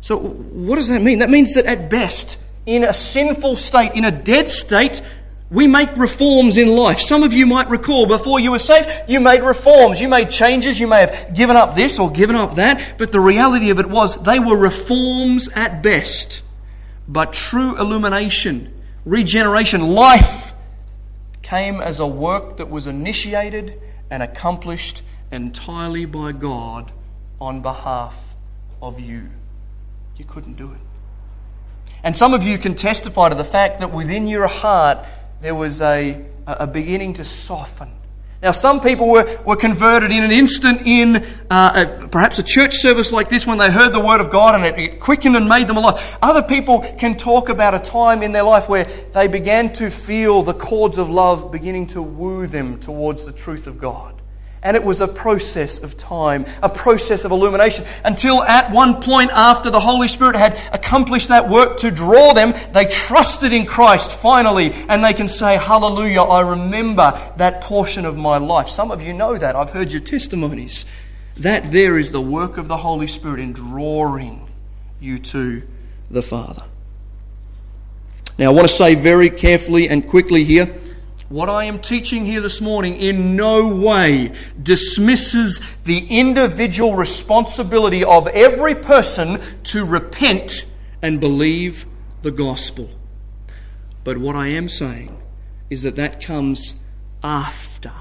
So, 0.00 0.16
what 0.16 0.76
does 0.76 0.88
that 0.88 1.02
mean? 1.02 1.18
That 1.18 1.30
means 1.30 1.54
that 1.54 1.66
at 1.66 1.90
best, 1.90 2.38
in 2.66 2.84
a 2.84 2.92
sinful 2.92 3.56
state, 3.56 3.92
in 3.92 4.04
a 4.04 4.10
dead 4.10 4.48
state, 4.48 5.02
we 5.50 5.66
make 5.66 5.96
reforms 5.96 6.56
in 6.58 6.68
life. 6.76 7.00
Some 7.00 7.22
of 7.22 7.32
you 7.32 7.46
might 7.46 7.68
recall 7.70 8.06
before 8.06 8.38
you 8.38 8.50
were 8.50 8.58
saved, 8.58 8.90
you 9.08 9.18
made 9.18 9.42
reforms, 9.42 10.00
you 10.00 10.08
made 10.08 10.30
changes, 10.30 10.78
you 10.78 10.86
may 10.86 11.00
have 11.00 11.34
given 11.34 11.56
up 11.56 11.74
this 11.74 11.98
or 11.98 12.10
given 12.10 12.36
up 12.36 12.56
that, 12.56 12.96
but 12.98 13.12
the 13.12 13.20
reality 13.20 13.70
of 13.70 13.78
it 13.78 13.86
was 13.86 14.22
they 14.22 14.38
were 14.38 14.56
reforms 14.56 15.48
at 15.48 15.82
best. 15.82 16.42
But 17.08 17.32
true 17.32 17.78
illumination, 17.78 18.74
regeneration, 19.06 19.94
life 19.94 20.52
came 21.40 21.80
as 21.80 21.98
a 21.98 22.06
work 22.06 22.58
that 22.58 22.68
was 22.68 22.86
initiated 22.86 23.80
and 24.10 24.22
accomplished 24.22 25.02
entirely 25.30 26.04
by 26.04 26.32
God 26.32 26.90
on 27.40 27.62
behalf 27.62 28.36
of 28.80 29.00
you. 29.00 29.28
You 30.16 30.24
couldn't 30.24 30.56
do 30.56 30.72
it. 30.72 30.80
And 32.02 32.16
some 32.16 32.34
of 32.34 32.44
you 32.44 32.58
can 32.58 32.74
testify 32.74 33.28
to 33.28 33.34
the 33.34 33.44
fact 33.44 33.80
that 33.80 33.92
within 33.92 34.26
your 34.26 34.46
heart 34.46 35.04
there 35.40 35.54
was 35.54 35.80
a, 35.80 36.24
a 36.46 36.66
beginning 36.66 37.14
to 37.14 37.24
soften. 37.24 37.90
Now, 38.40 38.52
some 38.52 38.80
people 38.80 39.08
were, 39.08 39.40
were 39.44 39.56
converted 39.56 40.12
in 40.12 40.22
an 40.22 40.30
instant 40.30 40.82
in 40.84 41.16
uh, 41.50 41.86
a, 42.00 42.06
perhaps 42.06 42.38
a 42.38 42.44
church 42.44 42.76
service 42.76 43.10
like 43.10 43.28
this 43.28 43.44
when 43.44 43.58
they 43.58 43.68
heard 43.68 43.92
the 43.92 44.00
Word 44.00 44.20
of 44.20 44.30
God 44.30 44.54
and 44.54 44.64
it, 44.64 44.78
it 44.78 45.00
quickened 45.00 45.34
and 45.34 45.48
made 45.48 45.66
them 45.66 45.76
alive. 45.76 46.00
Other 46.22 46.42
people 46.42 46.80
can 46.98 47.16
talk 47.16 47.48
about 47.48 47.74
a 47.74 47.80
time 47.80 48.22
in 48.22 48.30
their 48.30 48.44
life 48.44 48.68
where 48.68 48.84
they 49.12 49.26
began 49.26 49.72
to 49.74 49.90
feel 49.90 50.44
the 50.44 50.54
cords 50.54 50.98
of 50.98 51.08
love 51.08 51.50
beginning 51.50 51.88
to 51.88 52.02
woo 52.02 52.46
them 52.46 52.78
towards 52.78 53.26
the 53.26 53.32
truth 53.32 53.66
of 53.66 53.80
God. 53.80 54.17
And 54.62 54.76
it 54.76 54.82
was 54.82 55.00
a 55.00 55.08
process 55.08 55.82
of 55.82 55.96
time, 55.96 56.46
a 56.62 56.68
process 56.68 57.24
of 57.24 57.30
illumination, 57.30 57.84
until 58.04 58.42
at 58.42 58.70
one 58.72 59.00
point 59.00 59.30
after 59.32 59.70
the 59.70 59.80
Holy 59.80 60.08
Spirit 60.08 60.34
had 60.36 60.60
accomplished 60.72 61.28
that 61.28 61.48
work 61.48 61.78
to 61.78 61.90
draw 61.90 62.32
them, 62.32 62.54
they 62.72 62.86
trusted 62.86 63.52
in 63.52 63.66
Christ 63.66 64.12
finally, 64.12 64.72
and 64.88 65.04
they 65.04 65.14
can 65.14 65.28
say, 65.28 65.56
Hallelujah, 65.56 66.22
I 66.22 66.50
remember 66.50 67.20
that 67.36 67.60
portion 67.60 68.04
of 68.04 68.16
my 68.16 68.38
life. 68.38 68.68
Some 68.68 68.90
of 68.90 69.00
you 69.00 69.12
know 69.12 69.38
that. 69.38 69.54
I've 69.54 69.70
heard 69.70 69.92
your 69.92 70.00
testimonies. 70.00 70.86
That 71.36 71.70
there 71.70 71.98
is 71.98 72.10
the 72.10 72.20
work 72.20 72.58
of 72.58 72.66
the 72.66 72.76
Holy 72.76 73.06
Spirit 73.06 73.38
in 73.38 73.52
drawing 73.52 74.48
you 74.98 75.18
to 75.18 75.62
the 76.10 76.22
Father. 76.22 76.64
Now, 78.38 78.46
I 78.46 78.50
want 78.50 78.68
to 78.68 78.74
say 78.74 78.94
very 78.94 79.30
carefully 79.30 79.88
and 79.88 80.06
quickly 80.06 80.44
here 80.44 80.72
what 81.28 81.50
I 81.50 81.64
am 81.64 81.78
teaching 81.78 82.24
here 82.24 82.40
this 82.40 82.60
morning 82.60 82.96
in 82.96 83.36
no 83.36 83.68
way 83.74 84.32
dismisses 84.62 85.60
the 85.84 86.06
individual 86.06 86.94
responsibility 86.94 88.02
of 88.02 88.26
every 88.28 88.74
person 88.74 89.40
to 89.64 89.84
repent 89.84 90.64
and 91.02 91.20
believe 91.20 91.84
the 92.22 92.30
gospel. 92.30 92.88
But 94.04 94.16
what 94.18 94.36
I 94.36 94.48
am 94.48 94.70
saying 94.70 95.20
is 95.68 95.82
that 95.82 95.96
that 95.96 96.22
comes 96.22 96.76
after 97.22 97.92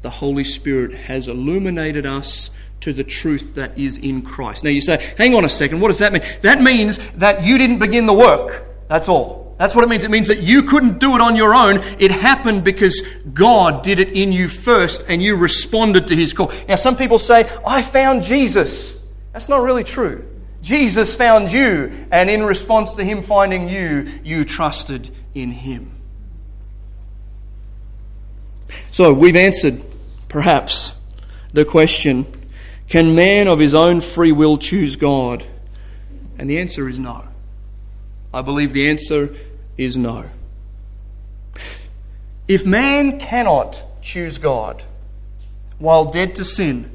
the 0.00 0.10
Holy 0.10 0.44
Spirit 0.44 0.94
has 0.94 1.28
illuminated 1.28 2.06
us 2.06 2.50
to 2.80 2.94
the 2.94 3.04
truth 3.04 3.54
that 3.56 3.78
is 3.78 3.98
in 3.98 4.22
Christ. 4.22 4.64
Now 4.64 4.70
you 4.70 4.80
say, 4.80 5.14
hang 5.18 5.34
on 5.34 5.44
a 5.44 5.48
second, 5.50 5.80
what 5.80 5.88
does 5.88 5.98
that 5.98 6.12
mean? 6.12 6.22
That 6.40 6.62
means 6.62 6.98
that 7.16 7.42
you 7.42 7.58
didn't 7.58 7.78
begin 7.78 8.06
the 8.06 8.14
work. 8.14 8.66
That's 8.88 9.08
all. 9.08 9.43
That's 9.56 9.74
what 9.74 9.84
it 9.84 9.88
means. 9.88 10.04
It 10.04 10.10
means 10.10 10.28
that 10.28 10.40
you 10.40 10.64
couldn't 10.64 10.98
do 10.98 11.14
it 11.14 11.20
on 11.20 11.36
your 11.36 11.54
own. 11.54 11.80
It 11.98 12.10
happened 12.10 12.64
because 12.64 13.02
God 13.32 13.84
did 13.84 14.00
it 14.00 14.10
in 14.10 14.32
you 14.32 14.48
first 14.48 15.04
and 15.08 15.22
you 15.22 15.36
responded 15.36 16.08
to 16.08 16.16
his 16.16 16.32
call. 16.32 16.52
Now, 16.68 16.74
some 16.74 16.96
people 16.96 17.18
say, 17.18 17.48
I 17.64 17.80
found 17.80 18.22
Jesus. 18.22 18.98
That's 19.32 19.48
not 19.48 19.62
really 19.62 19.84
true. 19.84 20.28
Jesus 20.60 21.14
found 21.14 21.52
you, 21.52 22.06
and 22.10 22.30
in 22.30 22.42
response 22.42 22.94
to 22.94 23.04
him 23.04 23.22
finding 23.22 23.68
you, 23.68 24.10
you 24.24 24.46
trusted 24.46 25.14
in 25.34 25.50
him. 25.50 25.92
So, 28.90 29.12
we've 29.12 29.36
answered, 29.36 29.82
perhaps, 30.28 30.94
the 31.52 31.66
question 31.66 32.26
can 32.88 33.14
man 33.14 33.46
of 33.46 33.58
his 33.58 33.74
own 33.74 34.00
free 34.00 34.32
will 34.32 34.56
choose 34.56 34.96
God? 34.96 35.44
And 36.38 36.48
the 36.48 36.58
answer 36.58 36.88
is 36.88 36.98
no. 36.98 37.24
I 38.34 38.42
believe 38.42 38.72
the 38.72 38.88
answer 38.88 39.32
is 39.78 39.96
no. 39.96 40.28
If 42.48 42.66
man 42.66 43.20
cannot 43.20 43.80
choose 44.02 44.38
God 44.38 44.82
while 45.78 46.06
dead 46.06 46.34
to 46.34 46.44
sin, 46.44 46.90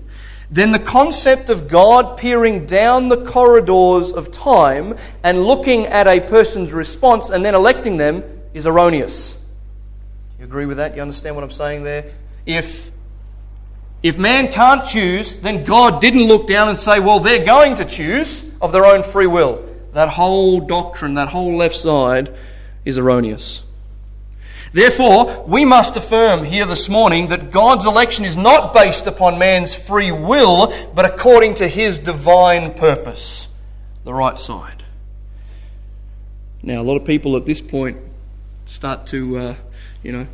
then 0.52 0.74
the 0.74 0.80
concept 0.80 1.50
of 1.50 1.70
God 1.70 2.18
peering 2.18 2.66
down 2.66 3.08
the 3.08 3.24
corridors 3.24 4.12
of 4.12 4.34
time 4.34 4.98
and 5.24 5.46
looking 5.46 5.88
at 5.88 6.08
a 6.08 6.20
person's 6.20 6.74
response 6.74 7.30
and 7.30 7.46
then 7.46 7.56
electing 7.56 7.96
them 7.96 8.22
is 8.54 8.68
erroneous. 8.68 9.38
You 10.40 10.46
agree 10.46 10.66
with 10.66 10.78
that? 10.78 10.94
You 10.96 11.02
understand 11.02 11.36
what 11.36 11.46
I'm 11.46 11.52
saying 11.52 11.84
there? 11.84 12.12
If 12.46 12.92
if 14.04 14.18
man 14.18 14.52
can't 14.52 14.84
choose, 14.84 15.38
then 15.38 15.64
God 15.64 16.02
didn't 16.02 16.24
look 16.24 16.48
down 16.48 16.68
and 16.68 16.78
say, 16.78 17.00
well, 17.00 17.20
they're 17.20 17.46
going 17.46 17.76
to 17.76 17.86
choose 17.86 18.50
of 18.62 18.72
their 18.74 18.86
own 18.86 19.04
free 19.04 19.28
will 19.28 19.69
that 19.94 20.10
whole 20.10 20.60
doctrine, 20.60 21.16
that 21.16 21.30
whole 21.30 21.58
left 21.58 21.76
side, 21.76 22.36
is 22.86 22.98
erroneous. 22.98 23.64
Therefore, 24.72 25.46
we 25.48 25.66
must 25.66 25.98
affirm 25.98 26.46
here 26.46 26.66
this 26.66 26.90
morning 26.90 27.28
that 27.28 27.50
God's 27.50 27.88
election 27.88 28.26
is 28.26 28.38
not 28.38 28.74
based 28.74 29.08
upon 29.08 29.40
man's 29.40 29.74
free 29.74 30.12
will, 30.12 30.72
but 30.94 31.06
according 31.06 31.56
to 31.56 31.68
his 31.68 31.98
divine 31.98 32.76
purpose, 32.76 33.48
the 34.04 34.14
right 34.14 34.38
side. 34.38 34.84
Now, 36.62 36.82
a 36.82 36.84
lot 36.84 36.98
of 36.98 37.06
people 37.06 37.36
at 37.36 37.46
this 37.46 37.62
point 37.62 37.98
start 38.68 39.08
to, 39.08 39.38
uh, 39.38 39.56
you 40.04 40.12
know, 40.12 40.28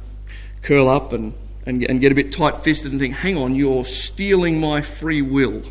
curl 0.64 0.89
up 0.89 1.14
and, 1.14 1.34
and, 1.66 1.84
and 1.84 2.01
get 2.01 2.12
a 2.12 2.16
bit 2.16 2.34
tight 2.34 2.58
fisted 2.58 2.91
and 2.91 2.99
think, 2.99 3.16
hang 3.16 3.38
on, 3.38 3.56
you're 3.56 3.86
stealing 3.86 4.60
my 4.60 4.82
free 4.82 5.22
will. 5.22 5.64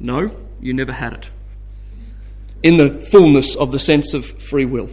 No, 0.00 0.30
you 0.60 0.72
never 0.72 0.92
had 0.92 1.12
it 1.12 1.30
in 2.66 2.76
the 2.78 2.90
fullness 2.90 3.54
of 3.54 3.70
the 3.70 3.78
sense 3.78 4.12
of 4.12 4.26
free 4.26 4.64
will. 4.64 4.90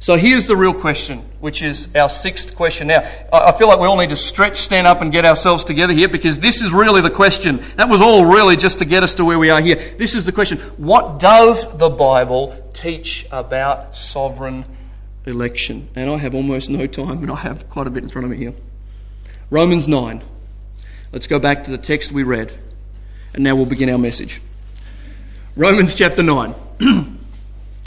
So 0.00 0.16
here's 0.16 0.46
the 0.46 0.54
real 0.54 0.74
question, 0.74 1.20
which 1.40 1.62
is 1.62 1.88
our 1.96 2.10
sixth 2.10 2.54
question. 2.54 2.88
Now, 2.88 3.10
I 3.32 3.52
feel 3.52 3.68
like 3.68 3.80
we 3.80 3.86
all 3.86 3.96
need 3.96 4.10
to 4.10 4.16
stretch, 4.16 4.56
stand 4.56 4.86
up, 4.86 5.00
and 5.00 5.10
get 5.10 5.24
ourselves 5.24 5.64
together 5.64 5.94
here 5.94 6.08
because 6.08 6.38
this 6.38 6.60
is 6.60 6.70
really 6.70 7.00
the 7.00 7.10
question. 7.10 7.64
That 7.76 7.88
was 7.88 8.02
all 8.02 8.26
really 8.26 8.54
just 8.54 8.80
to 8.80 8.84
get 8.84 9.02
us 9.02 9.14
to 9.14 9.24
where 9.24 9.38
we 9.38 9.48
are 9.48 9.62
here. 9.62 9.76
This 9.96 10.14
is 10.14 10.26
the 10.26 10.30
question 10.30 10.58
What 10.76 11.18
does 11.18 11.76
the 11.78 11.88
Bible 11.88 12.70
teach 12.74 13.26
about 13.32 13.96
sovereign 13.96 14.66
election? 15.24 15.88
And 15.96 16.10
I 16.10 16.18
have 16.18 16.34
almost 16.34 16.68
no 16.68 16.86
time, 16.86 17.22
and 17.22 17.30
I 17.30 17.36
have 17.36 17.70
quite 17.70 17.86
a 17.86 17.90
bit 17.90 18.02
in 18.02 18.10
front 18.10 18.26
of 18.26 18.30
me 18.30 18.36
here. 18.36 18.52
Romans 19.50 19.88
9. 19.88 20.22
Let's 21.14 21.26
go 21.26 21.38
back 21.38 21.64
to 21.64 21.70
the 21.70 21.78
text 21.78 22.12
we 22.12 22.24
read, 22.24 22.52
and 23.32 23.42
now 23.42 23.56
we'll 23.56 23.64
begin 23.64 23.88
our 23.88 23.98
message. 23.98 24.42
Romans 25.58 25.92
chapter 25.96 26.22
9. 26.22 26.50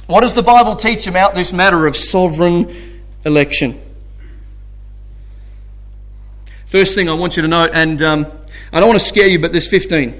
what 0.08 0.20
does 0.20 0.34
the 0.34 0.44
Bible 0.44 0.76
teach 0.76 1.08
about 1.08 1.36
this 1.36 1.54
matter 1.54 1.88
of 1.88 1.96
sovereign 1.96 3.02
election? 3.24 3.80
First 6.66 6.96
thing 6.96 7.08
I 7.08 7.14
want 7.14 7.38
you 7.38 7.44
to 7.44 7.48
note, 7.48 7.72
and 7.74 8.02
um, 8.02 8.28
I 8.74 8.82
don't 8.82 8.90
want 8.90 9.00
to 9.00 9.06
scare 9.06 9.28
you, 9.28 9.40
but 9.40 9.54
there's 9.54 9.70
15. 9.70 10.14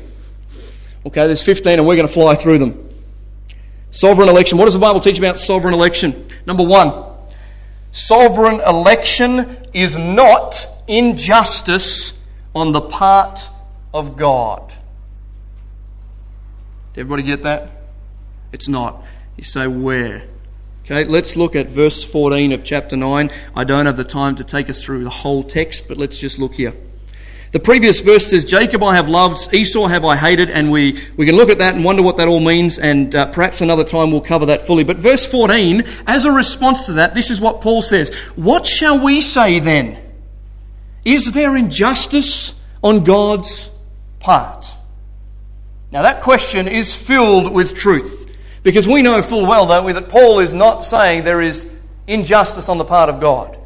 Okay, 1.08 1.28
there's 1.28 1.42
15, 1.42 1.74
and 1.74 1.86
we're 1.86 1.98
going 1.98 2.08
to 2.08 2.14
fly 2.14 2.36
through 2.36 2.60
them. 2.60 2.90
Sovereign 3.92 4.30
election. 4.30 4.58
What 4.58 4.64
does 4.64 4.74
the 4.74 4.80
Bible 4.80 5.02
teach 5.02 5.18
about 5.20 5.38
sovereign 5.38 5.74
election? 5.74 6.28
Number 6.46 6.64
one, 6.64 6.94
sovereign 7.92 8.62
election 8.62 9.58
is 9.74 9.98
not 9.98 10.66
injustice 10.88 12.18
on 12.56 12.72
the 12.72 12.80
part 12.80 13.50
of 13.94 14.16
God. 14.16 14.74
Did 16.94 17.02
everybody 17.02 17.24
get 17.24 17.44
that? 17.44 17.70
It's 18.52 18.68
not. 18.68 19.04
You 19.38 19.44
say, 19.44 19.68
where? 19.68 20.24
Okay, 20.84 21.06
let's 21.06 21.36
look 21.36 21.56
at 21.56 21.70
verse 21.70 22.04
14 22.04 22.52
of 22.52 22.64
chapter 22.64 22.98
9. 22.98 23.32
I 23.56 23.64
don't 23.64 23.86
have 23.86 23.98
the 23.98 24.04
time 24.04 24.36
to 24.38 24.44
take 24.44 24.70
us 24.70 24.84
through 24.84 25.04
the 25.04 25.10
whole 25.10 25.44
text, 25.44 25.88
but 25.88 25.98
let's 25.98 26.18
just 26.18 26.38
look 26.38 26.56
here. 26.56 26.74
The 27.52 27.60
previous 27.60 28.00
verse 28.00 28.28
says, 28.28 28.46
Jacob 28.46 28.82
I 28.82 28.96
have 28.96 29.10
loved, 29.10 29.54
Esau 29.54 29.88
have 29.88 30.06
I 30.06 30.16
hated, 30.16 30.50
and 30.50 30.72
we, 30.72 31.02
we 31.18 31.26
can 31.26 31.36
look 31.36 31.50
at 31.50 31.60
that 31.60 31.76
and 31.76 31.84
wonder 31.84 32.02
what 32.02 32.18
that 32.18 32.28
all 32.28 32.40
means, 32.40 32.80
and 32.80 33.14
uh, 33.14 33.26
perhaps 33.28 33.62
another 33.62 33.84
time 33.84 34.12
we'll 34.12 34.22
cover 34.22 34.48
that 34.48 34.66
fully. 34.66 34.86
But 34.86 34.98
verse 34.98 35.26
14, 35.26 35.84
as 36.08 36.26
a 36.26 36.32
response 36.32 36.86
to 36.86 36.94
that, 36.94 37.14
this 37.14 37.30
is 37.30 37.42
what 37.42 37.62
Paul 37.62 37.82
says 37.82 38.14
What 38.36 38.66
shall 38.66 39.00
we 39.00 39.22
say 39.22 39.60
then? 39.60 39.98
Is 41.04 41.34
there 41.34 41.56
injustice 41.58 42.60
on 42.82 43.04
God's 43.04 43.70
part? 44.20 44.76
Now, 45.92 46.04
that 46.04 46.22
question 46.22 46.68
is 46.68 46.96
filled 46.96 47.52
with 47.52 47.76
truth 47.76 48.34
because 48.64 48.88
we 48.88 49.02
know 49.02 49.22
full 49.22 49.46
well, 49.46 49.68
don't 49.68 49.86
we, 49.86 49.94
that 49.94 50.10
Paul 50.10 50.40
is 50.40 50.54
not 50.54 50.84
saying 50.84 51.24
there 51.24 51.42
is 51.42 51.70
injustice 52.08 52.70
on 52.70 52.78
the 52.78 52.86
part 52.86 53.10
of 53.10 53.20
God. 53.20 53.58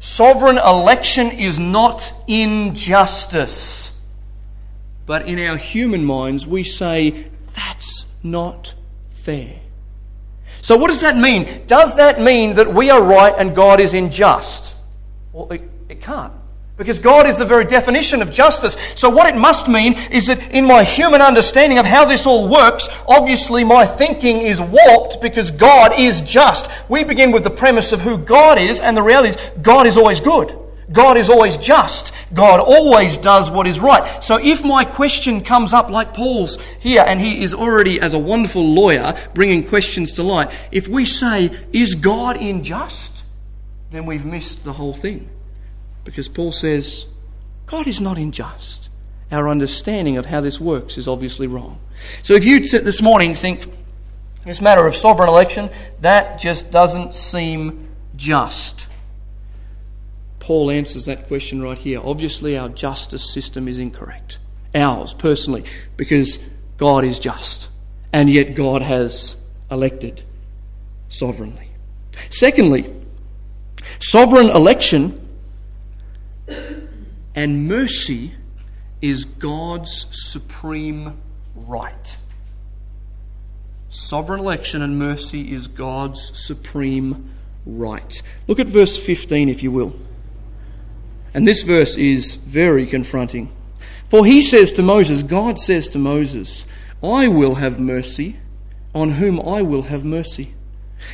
Sovereign 0.00 0.58
election 0.58 1.30
is 1.30 1.58
not 1.58 2.12
injustice. 2.26 3.94
But 5.06 5.26
in 5.26 5.38
our 5.38 5.56
human 5.56 6.04
minds, 6.04 6.46
we 6.46 6.62
say, 6.64 7.26
that's 7.54 8.06
not 8.22 8.74
fair. 9.10 9.58
So, 10.60 10.76
what 10.76 10.88
does 10.88 11.00
that 11.00 11.16
mean? 11.16 11.66
Does 11.66 11.96
that 11.96 12.20
mean 12.20 12.54
that 12.54 12.72
we 12.72 12.90
are 12.90 13.02
right 13.02 13.34
and 13.36 13.54
God 13.54 13.80
is 13.80 13.94
unjust? 13.94 14.74
Well, 15.32 15.50
it, 15.50 15.62
it 15.88 16.00
can't. 16.00 16.32
Because 16.78 17.00
God 17.00 17.26
is 17.26 17.38
the 17.38 17.44
very 17.44 17.64
definition 17.64 18.22
of 18.22 18.30
justice. 18.30 18.76
So, 18.94 19.10
what 19.10 19.26
it 19.26 19.34
must 19.34 19.68
mean 19.68 19.94
is 20.12 20.28
that 20.28 20.52
in 20.52 20.64
my 20.64 20.84
human 20.84 21.20
understanding 21.20 21.78
of 21.78 21.84
how 21.84 22.04
this 22.04 22.24
all 22.24 22.48
works, 22.48 22.88
obviously 23.08 23.64
my 23.64 23.84
thinking 23.84 24.38
is 24.38 24.60
warped 24.60 25.20
because 25.20 25.50
God 25.50 25.98
is 25.98 26.20
just. 26.20 26.70
We 26.88 27.02
begin 27.02 27.32
with 27.32 27.42
the 27.42 27.50
premise 27.50 27.90
of 27.90 28.00
who 28.00 28.16
God 28.16 28.58
is, 28.58 28.80
and 28.80 28.96
the 28.96 29.02
reality 29.02 29.30
is 29.30 29.50
God 29.60 29.88
is 29.88 29.96
always 29.96 30.20
good. 30.20 30.56
God 30.92 31.16
is 31.16 31.28
always 31.28 31.56
just. 31.56 32.12
God 32.32 32.60
always 32.60 33.18
does 33.18 33.50
what 33.50 33.66
is 33.66 33.80
right. 33.80 34.22
So 34.22 34.36
if 34.36 34.64
my 34.64 34.84
question 34.84 35.42
comes 35.42 35.72
up 35.72 35.90
like 35.90 36.14
Paul's 36.14 36.58
here, 36.78 37.04
and 37.04 37.20
he 37.20 37.42
is 37.42 37.54
already, 37.54 38.00
as 38.00 38.14
a 38.14 38.18
wonderful 38.18 38.64
lawyer, 38.64 39.18
bringing 39.34 39.66
questions 39.66 40.12
to 40.14 40.22
light, 40.22 40.52
if 40.70 40.86
we 40.86 41.04
say, 41.04 41.50
Is 41.72 41.96
God 41.96 42.36
unjust? 42.36 43.24
then 43.90 44.04
we've 44.04 44.26
missed 44.26 44.64
the 44.64 44.72
whole 44.74 44.92
thing. 44.92 45.28
Because 46.08 46.26
Paul 46.26 46.52
says, 46.52 47.04
God 47.66 47.86
is 47.86 48.00
not 48.00 48.16
unjust. 48.16 48.88
Our 49.30 49.46
understanding 49.46 50.16
of 50.16 50.24
how 50.24 50.40
this 50.40 50.58
works 50.58 50.96
is 50.96 51.06
obviously 51.06 51.46
wrong. 51.46 51.78
So 52.22 52.32
if 52.32 52.46
you 52.46 52.66
sit 52.66 52.86
this 52.86 53.02
morning 53.02 53.32
and 53.32 53.38
think, 53.38 53.70
this 54.46 54.62
matter 54.62 54.86
of 54.86 54.96
sovereign 54.96 55.28
election, 55.28 55.68
that 56.00 56.40
just 56.40 56.72
doesn't 56.72 57.14
seem 57.14 57.88
just. 58.16 58.86
Paul 60.38 60.70
answers 60.70 61.04
that 61.04 61.26
question 61.26 61.60
right 61.60 61.76
here. 61.76 62.00
Obviously, 62.02 62.56
our 62.56 62.70
justice 62.70 63.30
system 63.30 63.68
is 63.68 63.78
incorrect. 63.78 64.38
Ours, 64.74 65.12
personally, 65.12 65.64
because 65.98 66.38
God 66.78 67.04
is 67.04 67.18
just. 67.18 67.68
And 68.14 68.30
yet, 68.30 68.54
God 68.54 68.80
has 68.80 69.36
elected 69.70 70.22
sovereignly. 71.10 71.68
Secondly, 72.30 72.90
sovereign 74.00 74.48
election 74.48 75.27
and 77.38 77.68
mercy 77.68 78.32
is 79.00 79.24
God's 79.24 80.06
supreme 80.10 81.20
right. 81.54 82.16
Sovereign 83.90 84.40
election 84.40 84.82
and 84.82 84.98
mercy 84.98 85.52
is 85.52 85.68
God's 85.68 86.36
supreme 86.36 87.30
right. 87.64 88.20
Look 88.48 88.58
at 88.58 88.66
verse 88.66 88.96
15, 88.96 89.48
if 89.48 89.62
you 89.62 89.70
will. 89.70 89.94
And 91.32 91.46
this 91.46 91.62
verse 91.62 91.96
is 91.96 92.34
very 92.34 92.86
confronting. 92.86 93.52
For 94.08 94.26
he 94.26 94.42
says 94.42 94.72
to 94.72 94.82
Moses, 94.82 95.22
God 95.22 95.60
says 95.60 95.88
to 95.90 95.98
Moses, 96.00 96.66
I 97.04 97.28
will 97.28 97.54
have 97.54 97.78
mercy 97.78 98.38
on 98.92 99.10
whom 99.10 99.38
I 99.38 99.62
will 99.62 99.82
have 99.82 100.04
mercy, 100.04 100.54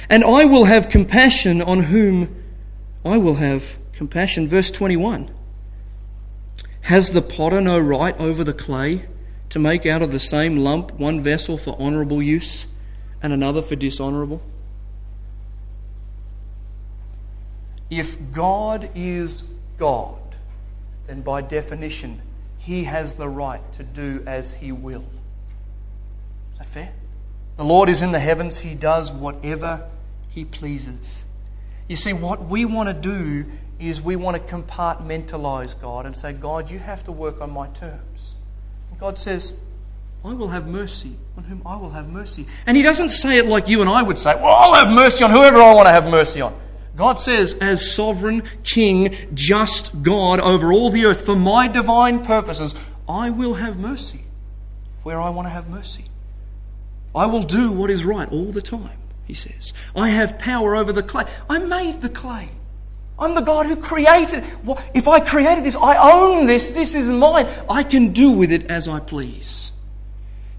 and 0.08 0.24
I 0.24 0.46
will 0.46 0.64
have 0.64 0.88
compassion 0.88 1.60
on 1.60 1.80
whom 1.80 2.34
I 3.04 3.18
will 3.18 3.34
have 3.34 3.76
compassion. 3.92 4.48
Verse 4.48 4.70
21 4.70 5.30
Has 6.84 7.12
the 7.12 7.22
potter 7.22 7.62
no 7.62 7.78
right 7.78 8.14
over 8.20 8.44
the 8.44 8.52
clay 8.52 9.06
to 9.48 9.58
make 9.58 9.86
out 9.86 10.02
of 10.02 10.12
the 10.12 10.18
same 10.18 10.58
lump 10.58 10.92
one 10.92 11.22
vessel 11.22 11.56
for 11.56 11.80
honourable 11.80 12.22
use 12.22 12.66
and 13.22 13.32
another 13.32 13.62
for 13.62 13.74
dishonourable? 13.74 14.42
If 17.88 18.18
God 18.32 18.90
is 18.94 19.44
God, 19.78 20.20
then 21.06 21.22
by 21.22 21.40
definition, 21.40 22.20
he 22.58 22.84
has 22.84 23.14
the 23.14 23.30
right 23.30 23.62
to 23.72 23.82
do 23.82 24.22
as 24.26 24.52
he 24.52 24.70
will. 24.70 25.06
Is 26.52 26.58
that 26.58 26.66
fair? 26.66 26.92
The 27.56 27.64
Lord 27.64 27.88
is 27.88 28.02
in 28.02 28.12
the 28.12 28.20
heavens, 28.20 28.58
he 28.58 28.74
does 28.74 29.10
whatever 29.10 29.88
he 30.32 30.44
pleases. 30.44 31.24
You 31.88 31.96
see, 31.96 32.12
what 32.12 32.44
we 32.44 32.66
want 32.66 32.90
to 32.90 32.94
do 32.94 33.46
is 33.88 34.00
we 34.00 34.16
want 34.16 34.36
to 34.36 34.54
compartmentalize 34.54 35.80
God 35.80 36.06
and 36.06 36.16
say, 36.16 36.32
God, 36.32 36.70
you 36.70 36.78
have 36.78 37.04
to 37.04 37.12
work 37.12 37.40
on 37.40 37.50
my 37.50 37.68
terms. 37.68 38.34
And 38.90 38.98
God 38.98 39.18
says, 39.18 39.54
I 40.24 40.32
will 40.32 40.48
have 40.48 40.66
mercy 40.66 41.16
on 41.36 41.44
whom 41.44 41.62
I 41.66 41.76
will 41.76 41.90
have 41.90 42.08
mercy. 42.08 42.46
And 42.66 42.76
He 42.76 42.82
doesn't 42.82 43.10
say 43.10 43.38
it 43.38 43.46
like 43.46 43.68
you 43.68 43.80
and 43.80 43.90
I 43.90 44.02
would 44.02 44.18
say, 44.18 44.34
Well, 44.34 44.54
I'll 44.54 44.74
have 44.74 44.88
mercy 44.88 45.22
on 45.24 45.30
whoever 45.30 45.58
I 45.58 45.74
want 45.74 45.86
to 45.86 45.92
have 45.92 46.06
mercy 46.06 46.40
on. 46.40 46.58
God 46.96 47.18
says, 47.18 47.54
as 47.54 47.92
sovereign 47.92 48.44
king, 48.62 49.14
just 49.34 50.02
God 50.02 50.38
over 50.40 50.72
all 50.72 50.90
the 50.90 51.06
earth, 51.06 51.26
for 51.26 51.34
my 51.34 51.66
divine 51.66 52.24
purposes, 52.24 52.74
I 53.08 53.30
will 53.30 53.54
have 53.54 53.78
mercy 53.78 54.24
where 55.02 55.20
I 55.20 55.30
want 55.30 55.46
to 55.46 55.50
have 55.50 55.68
mercy. 55.68 56.04
I 57.14 57.26
will 57.26 57.42
do 57.42 57.72
what 57.72 57.90
is 57.90 58.04
right 58.04 58.30
all 58.30 58.52
the 58.52 58.62
time, 58.62 58.98
he 59.24 59.34
says. 59.34 59.72
I 59.94 60.10
have 60.10 60.38
power 60.38 60.76
over 60.76 60.92
the 60.92 61.02
clay. 61.02 61.26
I 61.48 61.58
made 61.58 62.00
the 62.00 62.08
clay. 62.08 62.48
I'm 63.18 63.34
the 63.34 63.42
God 63.42 63.66
who 63.66 63.76
created. 63.76 64.44
If 64.92 65.06
I 65.06 65.20
created 65.20 65.64
this, 65.64 65.76
I 65.76 65.96
own 65.96 66.46
this. 66.46 66.70
This 66.70 66.94
is 66.94 67.08
mine. 67.10 67.48
I 67.70 67.84
can 67.84 68.12
do 68.12 68.30
with 68.32 68.50
it 68.50 68.70
as 68.70 68.88
I 68.88 69.00
please. 69.00 69.70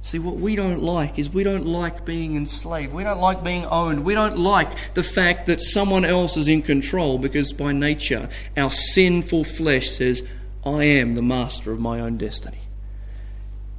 See, 0.01 0.19
what 0.19 0.35
we 0.35 0.55
don't 0.55 0.83
like 0.83 1.17
is 1.17 1.31
we 1.31 1.43
don't 1.43 1.65
like 1.65 2.05
being 2.05 2.35
enslaved. 2.35 2.93
We 2.93 3.03
don't 3.03 3.19
like 3.19 3.43
being 3.43 3.65
owned. 3.65 4.05
We 4.05 4.13
don't 4.13 4.37
like 4.37 4.69
the 4.93 5.01
fact 5.01 5.47
that 5.47 5.61
someone 5.61 6.05
else 6.05 6.37
is 6.37 6.47
in 6.47 6.61
control 6.61 7.17
because 7.17 7.51
by 7.51 7.73
nature 7.73 8.29
our 8.55 8.69
sinful 8.69 9.45
flesh 9.45 9.89
says, 9.89 10.23
I 10.63 10.83
am 10.83 11.13
the 11.13 11.23
master 11.23 11.71
of 11.71 11.79
my 11.79 11.99
own 11.99 12.17
destiny. 12.17 12.59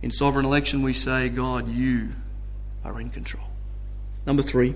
In 0.02 0.10
sovereign 0.10 0.44
election, 0.44 0.82
we 0.82 0.92
say, 0.92 1.28
God, 1.28 1.68
you 1.68 2.10
are 2.84 3.00
in 3.00 3.10
control. 3.10 3.46
Number 4.26 4.42
three, 4.42 4.74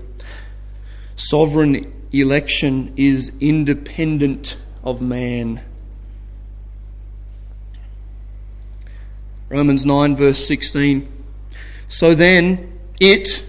sovereign 1.17 2.00
election 2.11 2.93
is 2.97 3.31
independent 3.39 4.57
of 4.83 5.01
man. 5.01 5.61
Romans 9.49 9.85
9, 9.85 10.15
verse 10.15 10.47
16. 10.47 11.07
So 11.89 12.15
then, 12.15 12.79
it, 12.99 13.43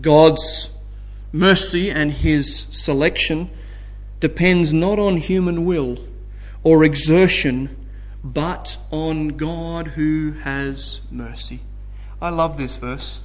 God's 0.00 0.70
mercy 1.32 1.90
and 1.90 2.12
His 2.12 2.66
selection, 2.70 3.50
depends 4.20 4.72
not 4.72 4.98
on 4.98 5.16
human 5.16 5.64
will 5.64 5.98
or 6.62 6.84
exertion, 6.84 7.74
but 8.22 8.76
on 8.90 9.28
God 9.28 9.88
who 9.88 10.32
has 10.42 11.00
mercy. 11.10 11.60
I 12.20 12.28
love 12.28 12.58
this 12.58 12.76
verse. 12.76 13.20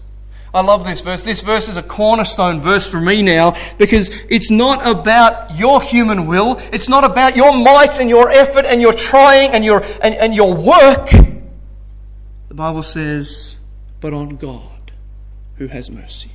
I 0.55 0.61
love 0.61 0.85
this 0.85 1.01
verse. 1.01 1.21
This 1.21 1.41
verse 1.41 1.67
is 1.67 1.75
a 1.75 1.83
cornerstone 1.83 2.61
verse 2.61 2.89
for 2.89 3.01
me 3.01 3.21
now 3.21 3.55
because 3.77 4.09
it's 4.29 4.49
not 4.49 4.87
about 4.87 5.57
your 5.57 5.81
human 5.81 6.27
will. 6.27 6.57
It's 6.71 6.87
not 6.87 7.03
about 7.03 7.35
your 7.35 7.51
might 7.53 7.99
and 7.99 8.09
your 8.09 8.31
effort 8.31 8.65
and 8.65 8.81
your 8.81 8.93
trying 8.93 9.51
and 9.51 9.65
your, 9.65 9.83
and, 10.01 10.15
and 10.15 10.33
your 10.33 10.53
work. 10.53 11.09
The 12.47 12.53
Bible 12.53 12.83
says, 12.83 13.57
but 13.99 14.13
on 14.13 14.37
God 14.37 14.93
who 15.57 15.67
has 15.67 15.91
mercy. 15.91 16.31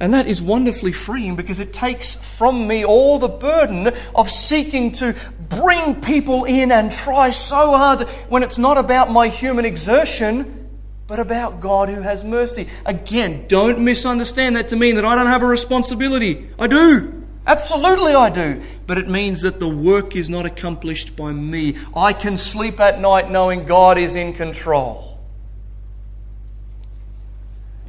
And 0.00 0.14
that 0.14 0.26
is 0.26 0.40
wonderfully 0.40 0.92
freeing 0.92 1.36
because 1.36 1.60
it 1.60 1.74
takes 1.74 2.14
from 2.14 2.66
me 2.66 2.86
all 2.86 3.18
the 3.18 3.28
burden 3.28 3.92
of 4.14 4.30
seeking 4.30 4.92
to 4.92 5.14
bring 5.50 6.00
people 6.00 6.44
in 6.44 6.72
and 6.72 6.90
try 6.90 7.30
so 7.30 7.76
hard 7.76 8.08
when 8.30 8.42
it's 8.42 8.58
not 8.58 8.78
about 8.78 9.10
my 9.10 9.28
human 9.28 9.66
exertion, 9.66 10.61
but 11.06 11.18
about 11.18 11.60
God 11.60 11.88
who 11.88 12.00
has 12.00 12.24
mercy. 12.24 12.68
Again, 12.86 13.46
don't 13.48 13.80
misunderstand 13.80 14.56
that 14.56 14.68
to 14.70 14.76
mean 14.76 14.96
that 14.96 15.04
I 15.04 15.14
don't 15.14 15.26
have 15.26 15.42
a 15.42 15.46
responsibility. 15.46 16.48
I 16.58 16.66
do. 16.66 17.24
Absolutely, 17.46 18.14
I 18.14 18.30
do. 18.30 18.62
But 18.86 18.98
it 18.98 19.08
means 19.08 19.42
that 19.42 19.58
the 19.58 19.68
work 19.68 20.14
is 20.14 20.30
not 20.30 20.46
accomplished 20.46 21.16
by 21.16 21.32
me. 21.32 21.76
I 21.94 22.12
can 22.12 22.36
sleep 22.36 22.78
at 22.78 23.00
night 23.00 23.30
knowing 23.30 23.66
God 23.66 23.98
is 23.98 24.14
in 24.14 24.32
control. 24.32 25.11